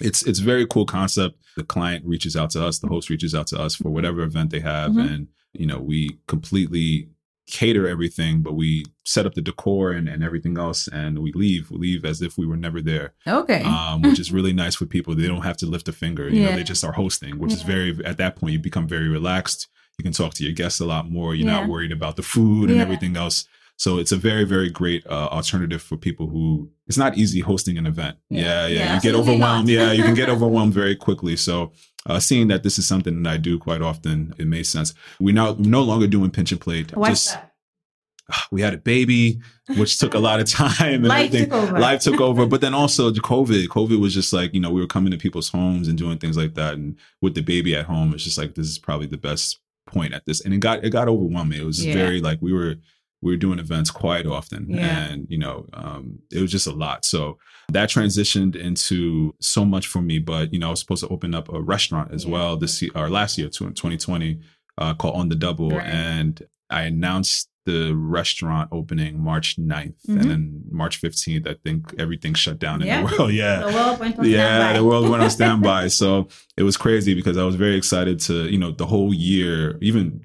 it's 0.00 0.22
it's 0.26 0.40
a 0.40 0.44
very 0.44 0.66
cool 0.66 0.86
concept. 0.86 1.36
The 1.56 1.64
client 1.64 2.04
reaches 2.04 2.36
out 2.36 2.50
to 2.50 2.64
us, 2.64 2.78
the 2.78 2.88
host 2.88 3.10
reaches 3.10 3.34
out 3.34 3.46
to 3.48 3.58
us 3.60 3.74
for 3.74 3.90
whatever 3.90 4.20
event 4.22 4.50
they 4.50 4.60
have, 4.60 4.92
Mhm. 4.92 5.10
and 5.12 5.28
you 5.52 5.66
know 5.66 5.78
we 5.78 6.18
completely 6.26 7.08
cater 7.46 7.88
everything, 7.88 8.42
but 8.42 8.52
we 8.54 8.84
set 9.04 9.26
up 9.26 9.34
the 9.34 9.42
decor 9.42 9.90
and, 9.90 10.08
and 10.08 10.22
everything 10.22 10.56
else, 10.56 10.86
and 11.02 11.18
we 11.18 11.32
leave. 11.32 11.68
We 11.70 11.78
leave 11.78 12.04
as 12.04 12.22
if 12.22 12.38
we 12.38 12.46
were 12.46 12.56
never 12.56 12.80
there, 12.80 13.12
Okay. 13.26 13.62
um, 13.64 14.02
which 14.02 14.20
is 14.20 14.30
really 14.30 14.52
nice 14.52 14.76
for 14.76 14.86
people. 14.86 15.16
They 15.16 15.26
don't 15.26 15.42
have 15.50 15.56
to 15.56 15.66
lift 15.66 15.88
a 15.88 15.92
finger. 15.92 16.28
You 16.28 16.42
know, 16.44 16.50
Yeah. 16.50 16.56
they 16.56 16.62
just 16.62 16.84
are 16.84 16.92
hosting, 16.92 17.38
which 17.40 17.52
is 17.52 17.62
very 17.62 17.90
at 18.04 18.18
that 18.18 18.36
point 18.36 18.52
you 18.52 18.60
become 18.60 18.86
very 18.86 19.08
relaxed. 19.08 19.66
You 19.98 20.04
can 20.04 20.12
talk 20.12 20.32
to 20.34 20.44
your 20.44 20.52
guests 20.52 20.78
a 20.80 20.86
lot 20.86 21.10
more. 21.10 21.34
You're 21.34 21.48
Yeah. 21.48 21.60
not 21.60 21.68
worried 21.68 21.90
about 21.98 22.14
the 22.16 22.22
food 22.22 22.66
and 22.70 22.76
Yeah. 22.78 22.84
everything 22.86 23.16
else. 23.16 23.38
So 23.80 23.96
it's 23.98 24.12
a 24.12 24.16
very, 24.16 24.44
very 24.44 24.68
great 24.68 25.06
uh, 25.06 25.28
alternative 25.32 25.80
for 25.80 25.96
people 25.96 26.26
who 26.26 26.68
it's 26.86 26.98
not 26.98 27.16
easy 27.16 27.40
hosting 27.40 27.78
an 27.78 27.86
event. 27.86 28.18
Yeah. 28.28 28.42
Yeah, 28.42 28.66
yeah. 28.66 28.78
Yeah, 28.78 28.94
you 28.96 29.00
get 29.00 29.14
overwhelmed. 29.14 29.68
yeah, 29.70 29.90
you 29.92 30.02
can 30.02 30.12
get 30.12 30.28
overwhelmed 30.36 30.74
very 30.74 30.94
quickly. 30.94 31.34
So 31.34 31.72
uh, 32.04 32.20
seeing 32.20 32.48
that 32.48 32.62
this 32.62 32.78
is 32.78 32.86
something 32.86 33.22
that 33.22 33.30
I 33.32 33.36
do 33.38 33.58
quite 33.58 33.80
often, 33.80 34.34
it 34.36 34.46
made 34.46 34.64
sense. 34.64 34.92
We 35.18 35.32
now 35.32 35.56
no 35.58 35.82
longer 35.82 36.06
doing 36.06 36.30
pinch 36.30 36.52
and 36.52 36.60
plate. 36.60 36.94
Why 36.94 37.08
Just 37.08 37.32
that? 37.32 37.52
we 38.52 38.60
had 38.60 38.74
a 38.74 38.76
baby, 38.76 39.40
which 39.78 39.98
took 39.98 40.12
a 40.12 40.18
lot 40.18 40.40
of 40.40 40.46
time 40.46 40.96
and 40.96 41.08
Life 41.08 41.28
everything. 41.28 41.48
took 41.48 41.58
over. 41.62 41.78
Life 41.78 42.00
took 42.02 42.20
over. 42.20 42.44
But 42.44 42.60
then 42.60 42.74
also 42.74 43.08
the 43.08 43.20
COVID. 43.22 43.66
COVID 43.68 43.98
was 43.98 44.12
just 44.12 44.34
like, 44.34 44.52
you 44.52 44.60
know, 44.60 44.70
we 44.70 44.82
were 44.82 44.86
coming 44.86 45.10
to 45.12 45.16
people's 45.16 45.48
homes 45.48 45.88
and 45.88 45.96
doing 45.96 46.18
things 46.18 46.36
like 46.36 46.52
that. 46.56 46.74
And 46.74 46.96
with 47.22 47.34
the 47.34 47.40
baby 47.40 47.74
at 47.74 47.86
home, 47.86 48.12
it's 48.12 48.24
just 48.24 48.36
like 48.36 48.56
this 48.56 48.66
is 48.66 48.78
probably 48.78 49.06
the 49.06 49.16
best 49.16 49.58
point 49.86 50.12
at 50.12 50.26
this. 50.26 50.42
And 50.44 50.52
it 50.52 50.58
got 50.58 50.84
it 50.84 50.90
got 50.90 51.08
overwhelming. 51.08 51.60
It 51.62 51.64
was 51.64 51.82
Yeah. 51.82 51.94
very 51.94 52.20
like 52.20 52.40
we 52.42 52.52
were 52.52 52.74
we 53.22 53.30
were 53.32 53.36
doing 53.36 53.58
events 53.58 53.90
quite 53.90 54.26
often. 54.26 54.66
Yeah. 54.70 55.08
And, 55.08 55.26
you 55.28 55.38
know, 55.38 55.66
um, 55.74 56.18
it 56.32 56.40
was 56.40 56.50
just 56.50 56.66
a 56.66 56.72
lot. 56.72 57.04
So 57.04 57.36
that 57.70 57.88
transitioned 57.90 58.56
into 58.56 59.34
so 59.40 59.64
much 59.64 59.86
for 59.88 60.00
me. 60.00 60.18
But, 60.18 60.52
you 60.52 60.58
know, 60.58 60.68
I 60.68 60.70
was 60.70 60.80
supposed 60.80 61.02
to 61.04 61.08
open 61.08 61.34
up 61.34 61.52
a 61.52 61.60
restaurant 61.60 62.12
as 62.12 62.24
Yeah. 62.24 62.30
well 62.32 62.56
this 62.56 62.80
year 62.80 62.90
or 62.94 63.10
last 63.10 63.36
year, 63.36 63.48
too, 63.48 63.70
2020, 63.70 64.38
uh, 64.78 64.94
called 64.94 65.16
On 65.16 65.28
the 65.28 65.34
Double. 65.36 65.70
Right. 65.70 65.86
And 65.86 66.42
I 66.70 66.82
announced 66.82 67.48
the 67.66 67.92
restaurant 67.94 68.70
opening 68.72 69.22
March 69.22 69.58
9th. 69.58 69.96
Mhm. 70.08 70.20
And 70.20 70.30
then 70.30 70.62
March 70.70 70.98
15th, 70.98 71.46
I 71.46 71.54
think 71.62 71.94
everything 71.98 72.32
shut 72.32 72.58
down 72.58 72.80
Yeah. 72.80 73.00
in 73.00 73.06
the 73.06 73.12
world. 73.18 73.32
Yeah. 73.34 73.60
The 73.66 73.74
world 73.74 74.00
went 74.00 74.18
on 74.18 74.24
Yeah, 74.24 74.38
standby. 74.60 74.72
the 74.78 74.84
world 74.84 75.08
went 75.10 75.22
on 75.22 75.30
standby. 75.38 75.88
so 75.88 76.28
it 76.56 76.62
was 76.62 76.78
crazy 76.78 77.12
because 77.12 77.36
I 77.36 77.44
was 77.44 77.56
very 77.56 77.76
excited 77.76 78.18
to, 78.20 78.50
you 78.50 78.56
know, 78.56 78.70
the 78.70 78.86
whole 78.86 79.12
year, 79.12 79.76
even 79.82 80.22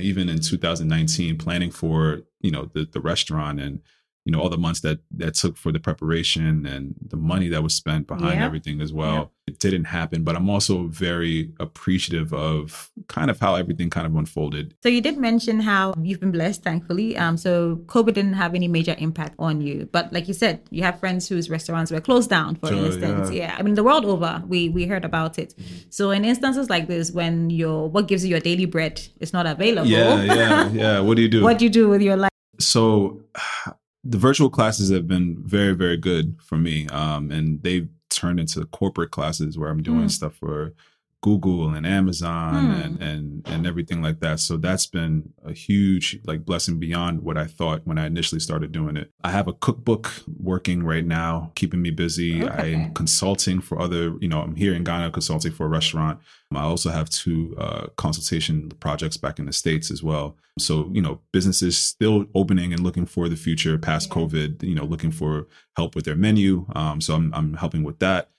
even 0.00 0.28
in 0.28 0.40
2019, 0.40 1.36
planning 1.38 1.70
for, 1.70 2.22
you 2.40 2.50
know, 2.50 2.70
the 2.72 2.84
the 2.84 3.00
restaurant 3.00 3.60
and 3.60 3.80
you 4.28 4.32
know 4.32 4.40
all 4.42 4.50
the 4.50 4.58
months 4.66 4.80
that 4.80 4.98
that 5.22 5.32
took 5.42 5.56
for 5.56 5.70
the 5.72 5.80
preparation 5.88 6.66
and 6.66 6.94
the 7.12 7.16
money 7.16 7.48
that 7.48 7.62
was 7.62 7.74
spent 7.82 8.06
behind 8.06 8.36
Yeah. 8.38 8.44
everything 8.48 8.82
as 8.86 8.92
well. 8.92 9.32
It 9.46 9.58
didn't 9.58 9.84
happen, 9.98 10.18
but 10.22 10.36
I'm 10.36 10.50
also 10.50 10.74
very 11.08 11.36
appreciative 11.58 12.34
of 12.34 12.90
kind 13.16 13.30
of 13.30 13.40
how 13.40 13.52
everything 13.54 13.88
kind 13.96 14.06
of 14.06 14.14
unfolded. 14.22 14.74
So 14.82 14.90
you 14.90 15.00
did 15.00 15.16
mention 15.16 15.60
how 15.60 15.94
you've 16.06 16.20
been 16.20 16.32
blessed, 16.38 16.60
thankfully. 16.62 17.16
Um, 17.16 17.38
so 17.38 17.52
COVID 17.86 18.12
didn't 18.18 18.34
have 18.34 18.52
any 18.54 18.68
major 18.68 18.94
impact 18.98 19.34
on 19.38 19.54
you, 19.62 19.88
but 19.96 20.12
like 20.12 20.28
you 20.28 20.34
said, 20.34 20.60
you 20.76 20.82
have 20.82 21.00
friends 21.00 21.22
whose 21.30 21.48
restaurants 21.56 21.90
were 21.90 22.02
closed 22.08 22.28
down, 22.28 22.50
for 22.56 22.70
instance. 22.70 23.30
yeah. 23.30 23.36
Yeah. 23.38 23.56
I 23.58 23.62
mean, 23.62 23.76
the 23.80 23.84
world 23.88 24.04
over, 24.04 24.32
we 24.52 24.60
we 24.68 24.82
heard 24.92 25.06
about 25.12 25.38
it. 25.38 25.50
So 25.88 26.10
in 26.16 26.22
instances 26.32 26.66
like 26.74 26.86
this, 26.94 27.06
when 27.20 27.34
your 27.62 27.88
what 27.94 28.04
gives 28.10 28.22
you 28.24 28.30
your 28.36 28.40
daily 28.50 28.66
bread 28.66 28.94
is 29.24 29.32
not 29.32 29.46
available, 29.46 29.88
Yeah, 29.88 30.22
yeah, 30.40 30.68
yeah. 30.82 30.96
What 31.06 31.14
do 31.16 31.22
you 31.22 31.30
do? 31.36 31.40
what 31.48 31.56
do 31.58 31.64
you 31.64 31.70
do 31.82 31.88
with 31.88 32.02
your 32.02 32.16
life? 32.24 32.28
so 32.60 32.82
the 34.10 34.18
virtual 34.18 34.50
classes 34.50 34.90
have 34.90 35.06
been 35.06 35.36
very 35.44 35.74
very 35.74 35.96
good 35.96 36.36
for 36.42 36.56
me 36.56 36.86
um 36.88 37.30
and 37.30 37.62
they've 37.62 37.88
turned 38.10 38.40
into 38.40 38.64
corporate 38.66 39.10
classes 39.10 39.58
where 39.58 39.70
i'm 39.70 39.82
doing 39.82 40.06
Mm. 40.06 40.10
stuff 40.10 40.34
for 40.34 40.72
google 41.20 41.74
and 41.74 41.84
amazon 41.86 42.64
Hmm. 42.66 42.80
and 42.82 43.02
and 43.02 43.48
and 43.48 43.66
everything 43.66 44.00
like 44.00 44.20
that 44.20 44.38
so 44.38 44.56
that's 44.56 44.86
been 44.86 45.32
a 45.44 45.52
huge 45.52 46.20
like 46.24 46.44
blessing 46.44 46.78
beyond 46.78 47.22
what 47.22 47.36
i 47.36 47.44
thought 47.44 47.80
when 47.84 47.98
i 47.98 48.06
initially 48.06 48.38
started 48.40 48.70
doing 48.70 48.96
it 48.96 49.10
i 49.24 49.30
have 49.32 49.48
a 49.48 49.52
cookbook 49.52 50.12
working 50.38 50.84
right 50.84 51.04
now 51.04 51.50
keeping 51.56 51.82
me 51.82 51.90
busy 51.90 52.44
Okay. 52.44 52.74
i'm 52.74 52.94
consulting 52.94 53.60
for 53.60 53.80
other 53.80 54.14
you 54.20 54.28
know 54.28 54.40
i'm 54.42 54.54
here 54.54 54.74
in 54.74 54.84
ghana 54.84 55.10
consulting 55.10 55.52
for 55.52 55.66
a 55.66 55.68
restaurant 55.68 56.18
I 56.50 56.62
also 56.62 56.88
have 56.88 57.10
two 57.10 57.54
uh, 57.58 57.88
consultation 57.98 58.70
projects 58.80 59.18
back 59.18 59.38
in 59.38 59.44
the 59.44 59.52
States 59.52 59.90
as 59.90 60.02
well. 60.02 60.34
So, 60.58 60.88
you 60.94 61.02
know, 61.02 61.20
businesses 61.30 61.76
still 61.76 62.24
opening 62.34 62.72
and 62.72 62.82
looking 62.82 63.04
for 63.04 63.28
the 63.28 63.36
future 63.36 63.76
past 63.76 64.08
Yeah. 64.08 64.14
COVID, 64.14 64.62
you 64.62 64.74
know, 64.74 64.86
looking 64.86 65.10
for 65.10 65.46
help 65.76 65.94
with 65.94 66.06
their 66.06 66.16
menu. 66.16 66.64
Um, 66.74 67.02
so 67.02 67.14
I'm, 67.16 67.34
I'm 67.34 67.52
helping 67.52 67.82
with 67.82 67.98
that. 67.98 68.30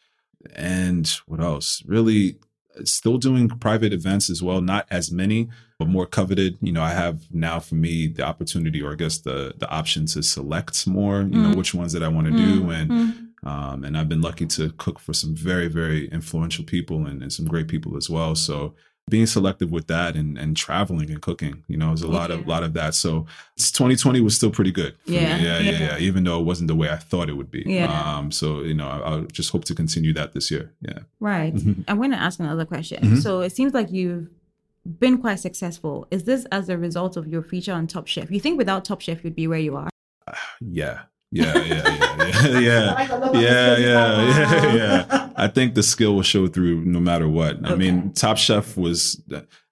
And 0.55 1.07
what 1.27 1.39
else? 1.39 1.83
Really 1.85 2.39
still 2.83 3.17
doing 3.17 3.49
private 3.49 3.93
events 3.93 4.29
as 4.29 4.41
well, 4.41 4.61
not 4.61 4.85
as 4.89 5.11
many, 5.11 5.49
but 5.77 5.87
more 5.87 6.05
coveted. 6.05 6.57
You 6.61 6.71
know, 6.71 6.81
I 6.81 6.91
have 6.91 7.21
now 7.31 7.59
for 7.59 7.75
me 7.75 8.07
the 8.07 8.23
opportunity 8.23 8.81
or 8.81 8.93
I 8.93 8.95
guess 8.95 9.17
the 9.19 9.53
the 9.57 9.69
option 9.69 10.05
to 10.07 10.21
select 10.23 10.87
more, 10.87 11.21
you 11.21 11.41
know, 11.41 11.49
Mm. 11.51 11.55
which 11.57 11.73
ones 11.73 11.93
that 11.93 12.03
I 12.03 12.07
want 12.07 12.27
to 12.27 12.33
do. 12.33 12.61
Mm, 12.61 12.73
And 12.81 12.91
mm. 12.91 13.47
um, 13.49 13.83
and 13.85 13.97
I've 13.97 14.09
been 14.09 14.21
lucky 14.21 14.45
to 14.47 14.69
cook 14.77 14.99
for 14.99 15.13
some 15.13 15.33
very, 15.35 15.67
very 15.67 16.09
influential 16.09 16.65
people 16.65 17.05
and, 17.07 17.21
and 17.23 17.31
some 17.31 17.45
great 17.47 17.67
people 17.67 17.95
as 17.97 18.09
well. 18.09 18.35
So 18.35 18.75
being 19.09 19.25
selective 19.25 19.71
with 19.71 19.87
that 19.87 20.15
and, 20.15 20.37
and 20.37 20.55
traveling 20.55 21.09
and 21.09 21.21
cooking, 21.21 21.63
you 21.67 21.77
know, 21.77 21.87
there's 21.87 22.03
a 22.03 22.07
lot 22.07 22.31
of 22.31 22.41
Yeah. 22.41 22.47
lot 22.47 22.63
of 22.63 22.73
that. 22.73 22.93
So 22.95 23.25
2020 23.57 24.21
was 24.21 24.35
still 24.35 24.51
pretty 24.51 24.71
good. 24.71 24.95
for 25.05 25.11
me. 25.11 25.17
Yeah, 25.17 25.37
yeah, 25.37 25.59
yeah, 25.59 25.71
yeah. 25.71 25.79
yeah. 25.79 25.97
Even 25.97 26.23
though 26.23 26.39
it 26.39 26.43
wasn't 26.45 26.67
the 26.67 26.75
way 26.75 26.89
I 26.89 26.97
thought 26.97 27.29
it 27.29 27.33
would 27.33 27.51
be. 27.51 27.63
Yeah. 27.65 27.87
Um, 28.17 28.31
so 28.31 28.61
you 28.61 28.73
know, 28.73 28.87
I, 28.87 29.15
I 29.17 29.21
just 29.31 29.49
hope 29.51 29.65
to 29.65 29.75
continue 29.75 30.13
that 30.13 30.33
this 30.33 30.49
year. 30.51 30.71
Yeah. 30.81 30.99
Right. 31.19 31.53
I'm 31.87 31.97
going 31.97 32.11
to 32.11 32.17
ask 32.17 32.39
another 32.39 32.65
question. 32.65 33.03
Mhm. 33.03 33.21
So 33.21 33.41
it 33.41 33.51
seems 33.51 33.73
like 33.73 33.91
you've 33.91 34.29
been 34.99 35.17
quite 35.17 35.39
successful. 35.39 36.07
Is 36.11 36.23
this 36.23 36.45
as 36.51 36.69
a 36.69 36.77
result 36.77 37.17
of 37.17 37.27
your 37.27 37.43
feature 37.43 37.73
on 37.73 37.87
Top 37.87 38.07
Chef? 38.07 38.31
You 38.31 38.39
think 38.39 38.57
without 38.57 38.85
Top 38.85 39.01
Chef 39.01 39.23
you'd 39.23 39.35
be 39.35 39.47
where 39.47 39.59
you 39.59 39.75
are? 39.75 39.89
Yeah. 40.61 41.01
Yeah. 41.31 41.53
Yeah. 41.63 41.83
Yeah. 41.87 42.59
Yeah. 42.59 42.59
yeah. 42.59 43.39
yeah, 43.39 43.77
yeah, 43.77 44.73
yeah, 44.73 44.75
yeah. 44.75 45.18
I 45.39 45.47
think 45.47 45.73
the 45.75 45.83
skill 45.83 46.15
will 46.15 46.21
show 46.23 46.47
through 46.47 46.85
no 46.85 46.99
matter 46.99 47.27
what. 47.27 47.65
I 47.69 47.75
mean, 47.75 48.13
Top 48.13 48.37
Chef 48.37 48.75
was. 48.77 49.21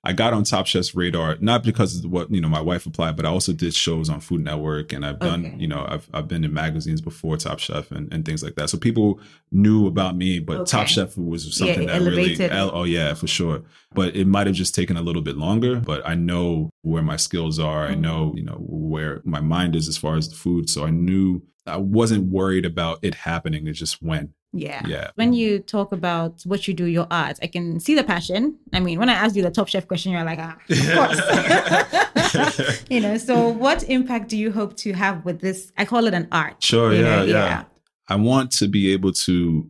I 0.03 0.13
got 0.13 0.31
on 0.31 0.45
Top 0.45 0.67
Chef's 0.67 0.95
radar 0.95 1.35
not 1.41 1.63
because 1.63 2.05
of 2.05 2.09
what 2.09 2.31
you 2.31 2.39
know 2.39 2.47
my 2.47 2.61
wife 2.61 2.85
applied, 2.85 3.17
but 3.17 3.25
I 3.25 3.29
also 3.29 3.51
did 3.51 3.73
shows 3.73 4.09
on 4.09 4.21
Food 4.21 4.41
Network, 4.41 4.93
and 4.93 5.05
I've 5.05 5.19
done 5.19 5.45
Okay. 5.45 5.55
you 5.59 5.67
know 5.67 5.85
I've 5.89 6.07
I've 6.13 6.27
been 6.29 6.45
in 6.45 6.53
magazines 6.53 7.01
before 7.01 7.35
Top 7.35 7.59
Chef 7.59 7.91
and, 7.91 8.11
and 8.13 8.23
things 8.23 8.41
like 8.41 8.55
that. 8.55 8.69
So 8.69 8.77
people 8.77 9.19
knew 9.51 9.85
about 9.85 10.15
me, 10.15 10.39
but 10.39 10.57
Okay. 10.61 10.69
Top 10.71 10.87
Chef 10.87 11.17
was 11.17 11.53
something 11.57 11.83
it 11.83 11.87
that 11.87 11.99
really 12.01 12.21
elevated. 12.35 12.51
el- 12.51 12.71
oh 12.73 12.83
yeah 12.85 13.15
for 13.15 13.27
sure. 13.27 13.63
But 13.93 14.15
it 14.15 14.27
might 14.27 14.47
have 14.47 14.55
just 14.55 14.73
taken 14.73 14.95
a 14.95 15.01
little 15.01 15.21
bit 15.21 15.35
longer. 15.35 15.81
But 15.81 16.07
I 16.07 16.15
know 16.15 16.69
where 16.83 17.03
my 17.03 17.17
skills 17.17 17.59
are. 17.59 17.85
I 17.87 17.95
Mhm. 17.95 17.99
know 17.99 18.33
you 18.37 18.43
know 18.43 18.63
where 18.69 19.21
my 19.25 19.41
mind 19.41 19.75
is 19.75 19.89
as 19.89 19.97
far 19.97 20.15
as 20.15 20.29
the 20.29 20.35
food. 20.35 20.69
So 20.69 20.85
I 20.85 20.89
knew 20.91 21.41
I 21.65 21.75
wasn't 21.77 22.31
worried 22.31 22.65
about 22.65 22.99
it 23.01 23.13
happening. 23.13 23.67
It 23.67 23.73
just 23.73 24.01
went. 24.01 24.29
Yeah. 24.57 24.81
Yeah. 24.87 25.11
When 25.15 25.33
you 25.33 25.59
talk 25.59 25.91
about 25.91 26.41
what 26.45 26.67
you 26.67 26.73
do, 26.73 26.85
your 26.85 27.07
art, 27.11 27.37
I 27.41 27.47
can 27.47 27.79
see 27.79 27.95
the 27.95 28.03
passion. 28.03 28.57
I 28.73 28.79
mean, 28.79 28.97
when 28.99 29.09
I 29.09 29.13
asked 29.13 29.35
you 29.35 29.43
the 29.43 29.51
Top 29.51 29.67
Chef 29.67 29.87
question, 29.87 30.11
you're 30.11 30.23
like, 30.23 30.39
ah, 30.41 30.57
of 30.69 30.77
course. 30.97 32.83
you 32.89 32.99
know, 33.01 33.17
so 33.17 33.49
what 33.49 33.83
impact 33.83 34.29
do 34.29 34.37
you 34.37 34.51
hope 34.51 34.75
to 34.77 34.93
have 34.93 35.23
with 35.25 35.39
this? 35.41 35.71
I 35.77 35.85
call 35.85 36.07
it 36.07 36.13
an 36.13 36.27
art. 36.31 36.61
Sure, 36.63 36.93
yeah, 36.93 37.01
know? 37.01 37.23
yeah. 37.25 37.63
I 38.09 38.15
want 38.15 38.51
to 38.53 38.67
be 38.67 38.91
able 38.93 39.11
to 39.13 39.65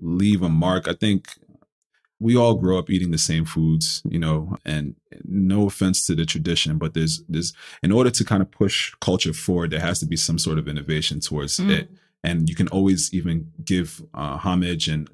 leave 0.00 0.42
a 0.42 0.48
mark. 0.48 0.88
I 0.88 0.94
think 0.94 1.28
we 2.18 2.36
all 2.36 2.54
grow 2.54 2.78
up 2.78 2.90
eating 2.90 3.10
the 3.10 3.18
same 3.18 3.44
foods, 3.44 4.02
you 4.08 4.18
know, 4.18 4.56
and 4.64 4.94
no 5.24 5.66
offense 5.66 6.06
to 6.06 6.14
the 6.14 6.26
tradition, 6.26 6.76
but 6.78 6.94
there's 6.94 7.22
there's 7.28 7.52
in 7.82 7.90
order 7.92 8.10
to 8.10 8.24
kind 8.24 8.42
of 8.42 8.50
push 8.50 8.92
culture 9.00 9.32
forward, 9.32 9.70
there 9.70 9.80
has 9.80 9.98
to 10.00 10.06
be 10.06 10.16
some 10.16 10.38
sort 10.38 10.58
of 10.58 10.68
innovation 10.68 11.20
towards 11.20 11.58
Mm. 11.58 11.70
it. 11.70 11.90
And 12.22 12.48
you 12.48 12.54
can 12.54 12.68
always 12.68 13.12
even 13.14 13.50
give 13.64 14.02
uh, 14.14 14.36
homage 14.36 14.88
and 14.88 15.08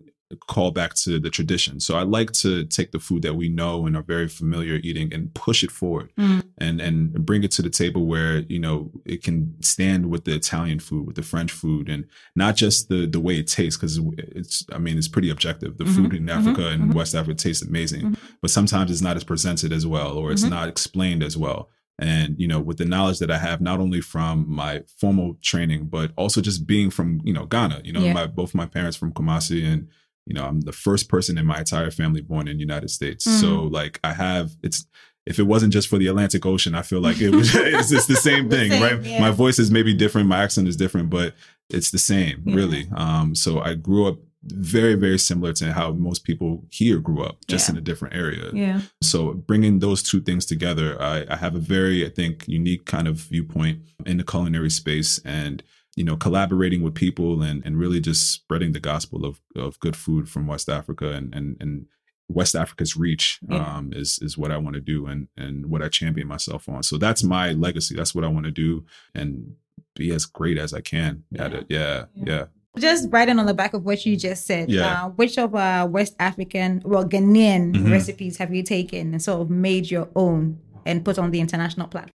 call 0.47 0.73
back 0.73 0.95
to 0.95 1.21
the 1.21 1.31
tradition. 1.31 1.79
So 1.79 1.97
I 1.97 2.03
like 2.03 2.33
to 2.33 2.65
take 2.65 2.91
the 2.91 2.99
food 2.99 3.23
that 3.23 3.35
we 3.35 3.49
know 3.49 3.87
and 3.87 3.97
are 3.97 4.03
very 4.03 4.29
familiar 4.29 4.75
eating 4.83 5.13
and 5.15 5.33
push 5.35 5.63
it 5.63 5.71
forward 5.71 6.13
Mm. 6.19 6.43
and 6.59 6.81
and 6.81 7.25
bring 7.25 7.45
it 7.45 7.51
to 7.53 7.63
the 7.63 7.71
table 7.71 8.07
where 8.07 8.39
you 8.49 8.59
know 8.59 8.91
it 9.05 9.23
can 9.23 9.55
stand 9.63 10.11
with 10.11 10.25
the 10.25 10.35
Italian 10.35 10.81
food, 10.81 11.07
with 11.07 11.17
the 11.17 11.23
French 11.23 11.53
food, 11.53 11.89
and 11.89 12.07
not 12.35 12.57
just 12.57 12.89
the 12.89 13.07
the 13.07 13.21
way 13.21 13.39
it 13.39 13.47
tastes 13.47 13.77
because 13.79 14.01
it's 14.19 14.65
I 14.73 14.79
mean 14.79 14.99
it's 14.99 15.09
pretty 15.09 15.31
objective. 15.31 15.79
The 15.79 15.85
food 15.85 16.11
mm-hmm. 16.11 16.17
in 16.17 16.27
mm-hmm. 16.27 16.49
Africa 16.49 16.69
and 16.69 16.83
mm-hmm. 16.85 16.99
West 16.99 17.15
Africa 17.15 17.37
tastes 17.37 17.63
amazing, 17.63 18.17
but 18.43 18.51
sometimes 18.51 18.91
it's 18.91 19.03
not 19.03 19.17
as 19.17 19.25
presented 19.25 19.73
as 19.73 19.87
well 19.87 20.13
or 20.19 20.33
it's 20.33 20.43
not 20.43 20.69
explained 20.69 21.23
as 21.23 21.37
well. 21.37 21.71
And 21.99 22.39
you 22.39 22.47
know, 22.47 22.61
with 22.61 22.77
the 22.79 22.85
knowledge 22.85 23.19
that 23.21 23.31
I 23.31 23.39
have, 23.39 23.61
not 23.61 23.81
only 23.81 24.01
from 24.03 24.45
my 24.49 24.83
formal 25.01 25.39
training, 25.43 25.87
but 25.87 26.13
also 26.17 26.41
just 26.41 26.67
being 26.67 26.91
from 26.91 27.21
you 27.25 27.33
know 27.33 27.47
Ghana. 27.47 27.81
You 27.85 27.93
know, 27.93 28.01
Yeah. 28.03 28.13
my 28.13 28.27
both 28.27 28.55
my 28.55 28.67
parents 28.67 28.97
from 28.97 29.13
Kumasi, 29.13 29.65
and 29.65 29.89
you 30.27 30.35
know, 30.35 30.45
I'm 30.45 30.61
the 30.63 30.73
first 30.73 31.09
person 31.09 31.39
in 31.39 31.47
my 31.47 31.59
entire 31.61 31.91
family 31.91 32.21
born 32.21 32.49
in 32.49 32.57
the 32.57 32.61
United 32.61 32.91
States. 32.91 33.25
So 33.25 33.63
like, 33.65 33.99
I 34.05 34.13
have 34.13 34.53
it's. 34.63 34.87
If 35.29 35.41
it 35.41 35.43
wasn't 35.49 35.73
just 35.73 35.89
for 35.89 35.99
the 35.99 36.07
Atlantic 36.07 36.47
Ocean, 36.47 36.77
I 36.77 36.83
feel 36.83 37.01
like 37.01 37.21
it 37.21 37.31
was 37.35 37.53
it's, 37.55 37.91
it's 37.91 38.07
the 38.07 38.15
same 38.15 38.49
thing, 38.55 38.71
same, 38.71 38.81
right? 38.83 39.03
yeah. 39.03 39.21
My 39.21 39.33
voice 39.33 39.59
is 39.59 39.73
maybe 39.73 39.93
different, 39.93 40.29
my 40.29 40.41
accent 40.41 40.69
is 40.69 40.77
different, 40.77 41.11
but 41.11 41.35
it's 41.69 41.91
the 41.91 41.99
same, 41.99 42.43
Yeah. 42.47 42.55
really. 42.55 42.89
Um, 42.95 43.35
so 43.35 43.59
I 43.61 43.75
grew 43.75 44.07
up 44.07 44.19
very, 44.53 44.95
very 44.95 45.19
similar 45.19 45.53
to 45.55 45.73
how 45.73 45.93
most 45.93 46.25
people 46.25 46.65
here 46.71 46.99
grew 46.99 47.23
up, 47.23 47.37
just 47.49 47.69
Yeah. 47.69 47.73
in 47.75 47.79
a 47.79 47.81
different 47.83 48.15
area. 48.15 48.51
Yeah. 48.53 48.81
So 49.03 49.35
bringing 49.35 49.79
those 49.81 50.03
two 50.03 50.21
things 50.21 50.47
together, 50.47 51.01
I, 51.01 51.27
I 51.29 51.37
have 51.37 51.55
a 51.55 51.59
very, 51.61 52.05
I 52.07 52.09
think, 52.11 52.47
unique 52.49 52.85
kind 52.87 53.09
of 53.09 53.17
viewpoint 53.17 53.81
in 54.05 54.17
the 54.19 54.25
culinary 54.25 54.71
space, 54.71 55.19
and 55.25 55.63
you 55.97 56.05
know, 56.05 56.17
collaborating 56.17 56.83
with 56.83 56.95
people 56.95 57.43
and 57.43 57.65
and 57.65 57.79
really 57.79 58.01
just 58.01 58.31
spreading 58.31 58.73
the 58.73 58.81
gospel 58.81 59.25
of 59.25 59.41
of 59.57 59.81
good 59.81 59.97
food 59.97 60.29
from 60.29 60.47
West 60.47 60.69
Africa 60.69 61.11
and 61.13 61.35
and 61.35 61.57
and 61.61 61.87
West 62.29 62.55
Africa's 62.57 62.97
reach 62.97 63.39
Yeah. 63.49 63.77
um, 63.79 63.93
is 63.95 64.19
is 64.21 64.37
what 64.37 64.51
I 64.51 64.59
want 64.59 64.75
to 64.75 64.81
do 64.81 65.07
and 65.07 65.29
and 65.37 65.67
what 65.71 65.83
I 65.83 65.89
champion 65.89 66.29
myself 66.29 66.69
on. 66.69 66.83
So 66.83 66.99
that's 66.99 67.23
my 67.25 67.53
legacy. 67.53 67.95
That's 67.97 68.15
what 68.15 68.25
I 68.25 68.29
want 68.29 68.45
to 68.47 68.51
do 68.53 68.85
and 69.15 69.55
be 69.95 70.11
as 70.13 70.27
great 70.27 70.59
as 70.59 70.75
I 70.75 70.81
can 70.83 71.25
at 71.39 71.53
it. 71.55 71.67
Yeah, 71.71 72.07
Yeah. 72.15 72.25
yeah. 72.27 72.45
Just 72.79 73.09
writing 73.11 73.39
on 73.39 73.47
the 73.47 73.55
back 73.55 73.73
of 73.75 73.85
what 73.85 74.05
you 74.05 74.17
just 74.17 74.47
said, 74.47 74.71
Yeah. 74.71 75.05
uh, 75.05 75.09
which 75.11 75.39
of 75.39 75.55
uh, 75.55 75.87
West 75.91 76.15
African, 76.19 76.83
well, 76.85 77.05
Ghanaian 77.05 77.73
Mhm. 77.75 77.91
recipes 77.91 78.37
have 78.39 78.53
you 78.55 78.63
taken 78.63 79.13
and 79.13 79.23
sort 79.23 79.41
of 79.41 79.51
made 79.51 79.91
your 79.91 80.09
own 80.15 80.59
and 80.85 81.05
put 81.05 81.19
on 81.19 81.31
the 81.31 81.41
international 81.41 81.89
platform? 81.89 82.13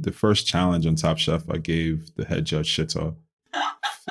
the 0.00 0.12
first 0.12 0.46
challenge 0.46 0.86
on 0.86 0.94
Top 0.94 1.18
Chef, 1.18 1.42
I 1.50 1.56
gave 1.58 2.14
the 2.14 2.24
head 2.24 2.44
judge 2.44 2.68
Shito, 2.76 3.16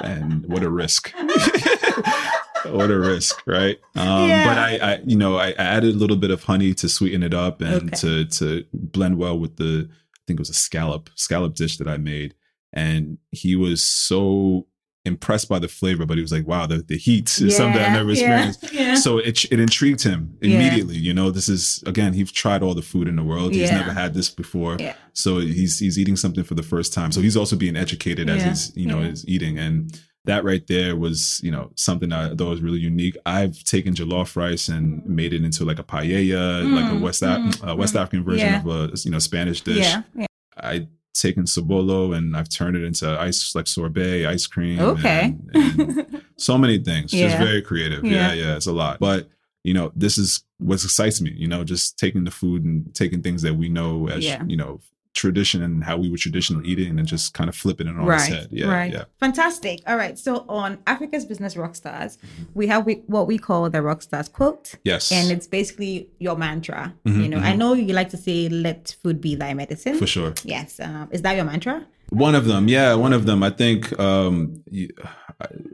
and 0.02 0.46
what 0.48 0.64
a 0.64 0.70
risk! 0.70 1.14
what 2.66 2.92
a 2.92 3.00
risk, 3.00 3.42
right? 3.48 3.78
Um, 3.96 4.28
Yeah. 4.30 4.48
But 4.48 4.58
I, 4.58 4.92
I, 4.94 5.00
you 5.06 5.16
know, 5.16 5.38
I 5.38 5.52
added 5.52 5.96
a 5.96 5.98
little 5.98 6.18
bit 6.18 6.30
of 6.32 6.44
honey 6.44 6.74
to 6.76 6.90
sweeten 6.90 7.24
it 7.24 7.34
up 7.34 7.62
and 7.62 7.84
Okay. 7.94 7.98
to 8.02 8.26
to 8.26 8.66
blend 8.74 9.18
well 9.18 9.38
with 9.40 9.56
the. 9.58 9.88
I 9.90 10.20
think 10.28 10.40
it 10.40 10.42
was 10.42 10.50
a 10.50 10.54
scallop 10.54 11.10
scallop 11.16 11.56
dish 11.56 11.78
that 11.78 11.88
I 11.88 11.98
made, 11.98 12.36
and 12.74 13.18
he 13.32 13.56
was 13.56 13.82
so 13.84 14.68
impressed 15.06 15.50
by 15.50 15.58
the 15.58 15.68
flavor, 15.68 16.06
but 16.06 16.18
he 16.18 16.22
was 16.22 16.32
like, 16.32 16.46
"Wow, 16.48 16.68
the, 16.68 16.78
the 16.78 16.98
heat 16.98 17.42
is 17.42 17.56
something 17.58 17.82
I've 17.82 17.94
never 17.94 18.12
experienced." 18.12 18.72
Yeah. 18.74 18.96
So 18.96 19.18
it 19.18 19.46
it 19.46 19.60
intrigued 19.60 20.04
him 20.04 20.38
Yeah. 20.42 20.56
immediately. 20.56 20.96
You 20.98 21.14
know, 21.14 21.32
this 21.32 21.50
is 21.50 21.84
again, 21.86 22.14
he's 22.14 22.32
tried 22.32 22.62
all 22.64 22.74
the 22.76 22.82
food 22.82 23.08
in 23.08 23.16
the 23.16 23.24
world. 23.24 23.54
He's 23.54 23.70
Yeah. 23.70 23.78
never 23.80 23.94
had 23.94 24.14
this 24.14 24.30
before. 24.30 24.78
Yeah. 24.80 24.96
So 25.14 25.40
he's 25.40 25.80
he's 25.80 25.98
eating 25.98 26.16
something 26.16 26.44
for 26.44 26.54
the 26.56 26.64
first 26.64 26.94
time. 26.94 27.12
So 27.12 27.22
he's 27.22 27.36
also 27.38 27.56
being 27.56 27.76
educated 27.76 28.30
as 28.30 28.42
Yeah. 28.44 28.50
he's 28.50 28.78
you 28.78 28.86
know 28.86 29.00
Yeah. 29.02 29.08
is 29.10 29.28
eating, 29.28 29.58
and 29.58 30.00
that 30.26 30.44
right 30.44 30.66
there 30.68 30.96
was 30.96 31.42
you 31.44 31.50
know 31.52 31.72
something 31.76 32.14
I 32.14 32.30
thought 32.36 32.50
was 32.50 32.62
really 32.62 32.80
unique. 32.80 33.18
I've 33.26 33.64
taken 33.64 33.96
jollof 33.96 34.36
rice 34.36 34.70
and 34.70 35.04
made 35.06 35.34
it 35.34 35.44
into 35.44 35.66
like 35.66 35.80
a 35.80 35.84
paella, 35.84 36.72
like 36.76 36.92
a 36.92 36.96
Mm, 36.96 37.02
West 37.02 37.24
Af- 37.24 37.40
mm, 37.40 37.68
uh, 37.72 37.76
West 37.76 37.96
mm. 37.96 38.02
African 38.02 38.24
version 38.24 38.48
Yeah. 38.48 38.60
of 38.60 38.68
a 38.68 38.98
you 39.04 39.10
know 39.12 39.20
Spanish 39.20 39.62
dish. 39.62 39.78
Yeah. 39.78 40.04
yeah. 40.16 40.26
I 40.58 40.88
taken 41.14 41.44
sobolo 41.44 42.16
and 42.16 42.36
I've 42.38 42.50
turned 42.50 42.76
it 42.78 42.84
into 42.84 43.20
ice 43.20 43.54
like 43.56 43.68
sorbet 43.68 44.26
ice 44.26 44.48
cream. 44.48 44.80
Okay. 44.80 45.36
and- 45.54 45.80
and 45.80 46.22
so 46.38 46.58
many 46.58 46.78
things. 46.80 47.12
Just 47.12 47.36
Yeah. 47.36 47.44
very 47.44 47.62
creative. 47.62 48.04
Yeah. 48.04 48.12
Yeah. 48.12 48.34
yeah, 48.34 48.56
it's 48.56 48.68
a 48.68 48.72
lot. 48.74 49.00
But 49.00 49.30
you 49.64 49.74
know, 49.74 49.92
this 49.96 50.18
is 50.18 50.44
what 50.58 50.84
excites 50.84 51.22
me. 51.22 51.34
You 51.36 51.48
know, 51.48 51.64
just 51.64 51.98
taking 52.00 52.24
the 52.24 52.32
food 52.32 52.64
and 52.64 52.94
taking 52.96 53.22
things 53.22 53.42
that 53.44 53.56
we 53.56 53.70
know 53.70 54.08
as 54.08 54.24
Yeah. 54.26 54.44
you 54.48 54.58
know 54.58 54.80
tradition 55.14 55.62
and 55.62 55.84
how 55.84 55.98
we 55.98 56.10
would 56.10 56.20
traditionally 56.20 56.68
eat 56.68 56.80
it, 56.80 56.88
and 56.88 56.98
then 56.98 57.06
just 57.06 57.34
kind 57.34 57.50
of 57.50 57.56
flipping 57.56 57.88
it 57.88 57.96
on 57.98 58.10
its 58.12 58.28
head. 58.28 58.48
Yeah, 58.52 58.68
right. 58.68 58.92
yeah. 58.94 59.04
Fantastic. 59.20 59.80
All 59.86 59.98
right. 59.98 60.18
So 60.18 60.46
on 60.48 60.78
Africa's 60.88 61.26
Business 61.26 61.56
Rockstars, 61.56 62.18
Mm-hmm. 62.18 62.44
we 62.54 62.68
have 62.68 62.86
we, 62.86 62.96
what 63.08 63.28
we 63.28 63.38
call 63.38 63.70
the 63.70 63.80
Rockstars 63.80 64.32
quote. 64.32 64.76
Yes, 64.84 65.12
And 65.12 65.32
it's 65.32 65.48
basically 65.48 66.10
your 66.20 66.36
mantra. 66.38 66.94
Mhm, 67.06 67.24
you 67.24 67.30
know, 67.30 67.40
I 67.40 67.52
mhm. 67.54 67.58
know 67.58 67.74
you 67.74 67.94
like 67.94 68.10
to 68.10 68.18
say, 68.18 68.50
let 68.50 68.96
food 69.04 69.20
be 69.22 69.36
thy 69.36 69.54
medicine. 69.54 69.98
for 69.98 70.08
sure. 70.08 70.34
Yes. 70.44 70.80
Um, 70.80 71.10
is 71.12 71.22
that 71.24 71.36
your 71.36 71.46
mantra? 71.46 71.86
One 72.12 72.36
of 72.36 72.44
them, 72.44 72.68
yeah, 72.68 72.94
one 72.96 73.14
of 73.14 73.26
them. 73.26 73.42
I 73.42 73.52
think 73.52 73.98
um, 73.98 74.62
you, 74.70 74.90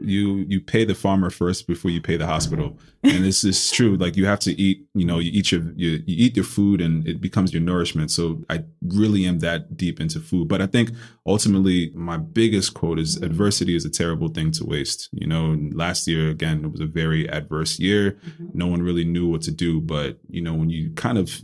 you 0.00 0.46
you 0.48 0.60
pay 0.60 0.84
the 0.84 0.94
farmer 0.94 1.30
first 1.30 1.66
before 1.66 1.90
you 1.90 2.00
pay 2.00 2.16
the 2.16 2.28
hospital, 2.28 2.78
and 3.02 3.24
this 3.24 3.42
is 3.42 3.72
true. 3.72 3.96
Like 3.96 4.16
you 4.16 4.24
have 4.26 4.38
to 4.40 4.52
eat, 4.52 4.86
you 4.94 5.04
know, 5.04 5.18
you 5.18 5.32
eat 5.34 5.50
your 5.50 5.72
you, 5.74 6.00
you 6.06 6.26
eat 6.26 6.36
your 6.36 6.44
food, 6.44 6.80
and 6.80 7.04
it 7.08 7.20
becomes 7.20 7.52
your 7.52 7.62
nourishment. 7.62 8.12
So 8.12 8.44
I 8.48 8.62
really 8.82 9.26
am 9.26 9.40
that 9.40 9.76
deep 9.76 10.00
into 10.00 10.20
food. 10.20 10.46
But 10.46 10.62
I 10.62 10.66
think 10.66 10.92
ultimately, 11.26 11.90
my 11.92 12.18
biggest 12.18 12.72
quote 12.72 13.00
is: 13.00 13.16
"Adversity 13.16 13.74
is 13.74 13.84
a 13.84 13.90
terrible 13.90 14.28
thing 14.28 14.52
to 14.52 14.64
waste." 14.64 15.08
You 15.10 15.26
know, 15.26 15.58
last 15.72 16.06
year 16.06 16.30
again, 16.30 16.64
it 16.64 16.70
was 16.70 16.80
a 16.80 16.86
very 16.86 17.28
adverse 17.28 17.80
year. 17.80 18.16
No 18.54 18.68
one 18.68 18.82
really 18.82 19.04
knew 19.04 19.28
what 19.28 19.42
to 19.42 19.50
do, 19.50 19.80
but 19.80 20.18
you 20.28 20.40
know, 20.40 20.54
when 20.54 20.70
you 20.70 20.92
kind 20.92 21.18
of 21.18 21.42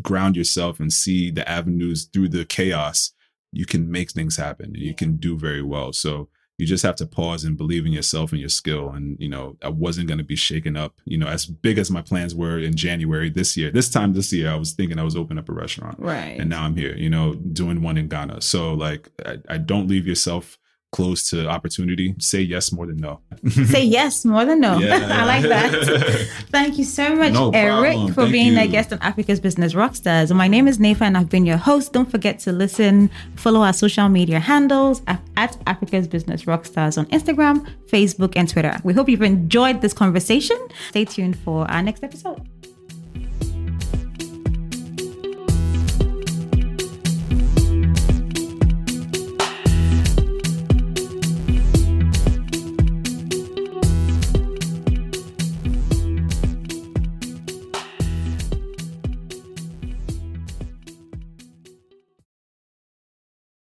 ground 0.00 0.36
yourself 0.36 0.80
and 0.80 0.92
see 0.92 1.30
the 1.30 1.48
avenues 1.48 2.06
through 2.12 2.30
the 2.30 2.44
chaos 2.44 3.12
you 3.52 3.66
can 3.66 3.90
make 3.90 4.10
things 4.10 4.36
happen 4.36 4.66
and 4.66 4.78
you 4.78 4.94
can 4.94 5.16
do 5.16 5.38
very 5.38 5.62
well. 5.62 5.92
So 5.92 6.28
you 6.58 6.66
just 6.66 6.82
have 6.84 6.96
to 6.96 7.06
pause 7.06 7.44
and 7.44 7.56
believe 7.56 7.86
in 7.86 7.92
yourself 7.92 8.30
and 8.30 8.40
your 8.40 8.48
skill. 8.48 8.90
And, 8.90 9.16
you 9.18 9.28
know, 9.28 9.56
I 9.62 9.68
wasn't 9.68 10.08
going 10.08 10.18
to 10.18 10.24
be 10.24 10.36
shaken 10.36 10.76
up, 10.76 10.94
you 11.04 11.18
know, 11.18 11.26
as 11.26 11.46
big 11.46 11.78
as 11.78 11.90
my 11.90 12.02
plans 12.02 12.34
were 12.34 12.58
in 12.58 12.76
January 12.76 13.30
this 13.30 13.56
year. 13.56 13.70
This 13.70 13.90
time 13.90 14.12
this 14.12 14.32
year, 14.32 14.50
I 14.50 14.56
was 14.56 14.72
thinking 14.72 14.98
I 14.98 15.02
was 15.02 15.16
opening 15.16 15.38
up 15.38 15.48
a 15.48 15.52
restaurant. 15.52 15.98
Right. 15.98 16.38
And 16.38 16.48
now 16.50 16.62
I'm 16.62 16.76
here, 16.76 16.94
you 16.96 17.10
know, 17.10 17.34
doing 17.34 17.82
one 17.82 17.96
in 17.96 18.08
Ghana. 18.08 18.42
So, 18.42 18.74
like, 18.74 19.10
I, 19.26 19.38
I 19.48 19.58
don't 19.58 19.88
leave 19.88 20.06
yourself 20.06 20.58
close 20.92 21.28
to 21.30 21.48
opportunity. 21.48 22.14
Say 22.18 22.42
yes 22.42 22.70
more 22.70 22.86
than 22.86 22.98
no. 22.98 23.20
Say 23.48 23.82
yes 23.84 24.24
more 24.24 24.44
than 24.44 24.60
no. 24.60 24.78
Yeah. 24.82 24.96
I 25.20 25.24
like 25.24 25.42
that. 25.44 26.28
Thank 26.50 26.78
you 26.78 26.84
so 26.84 27.14
much, 27.16 27.32
No 27.32 27.50
Eric, 27.50 27.92
problem. 27.94 28.14
for 28.14 28.20
Thank 28.22 28.32
being 28.32 28.58
a 28.58 28.66
guest 28.66 28.92
on 28.92 28.98
Africa's 29.00 29.40
Business 29.40 29.72
Rockstars. 29.74 30.34
My 30.34 30.48
name 30.48 30.68
is 30.68 30.78
Nefa 30.78 31.02
and 31.02 31.16
I've 31.16 31.30
been 31.30 31.46
your 31.46 31.56
host. 31.56 31.92
Don't 31.92 32.10
forget 32.10 32.38
to 32.40 32.52
listen, 32.52 33.10
follow 33.36 33.62
our 33.62 33.72
social 33.72 34.08
media 34.08 34.38
handles 34.38 35.00
at 35.06 35.20
Africa's 35.66 36.06
Business 36.06 36.44
Rockstars 36.44 36.98
on 36.98 37.06
Instagram, 37.06 37.66
Facebook, 37.90 38.34
and 38.36 38.48
Twitter. 38.48 38.76
We 38.84 38.92
hope 38.92 39.08
you've 39.08 39.22
enjoyed 39.22 39.80
this 39.80 39.94
conversation. 39.94 40.58
Stay 40.90 41.06
tuned 41.06 41.38
for 41.38 41.68
our 41.70 41.82
next 41.82 42.04
episode. 42.04 42.46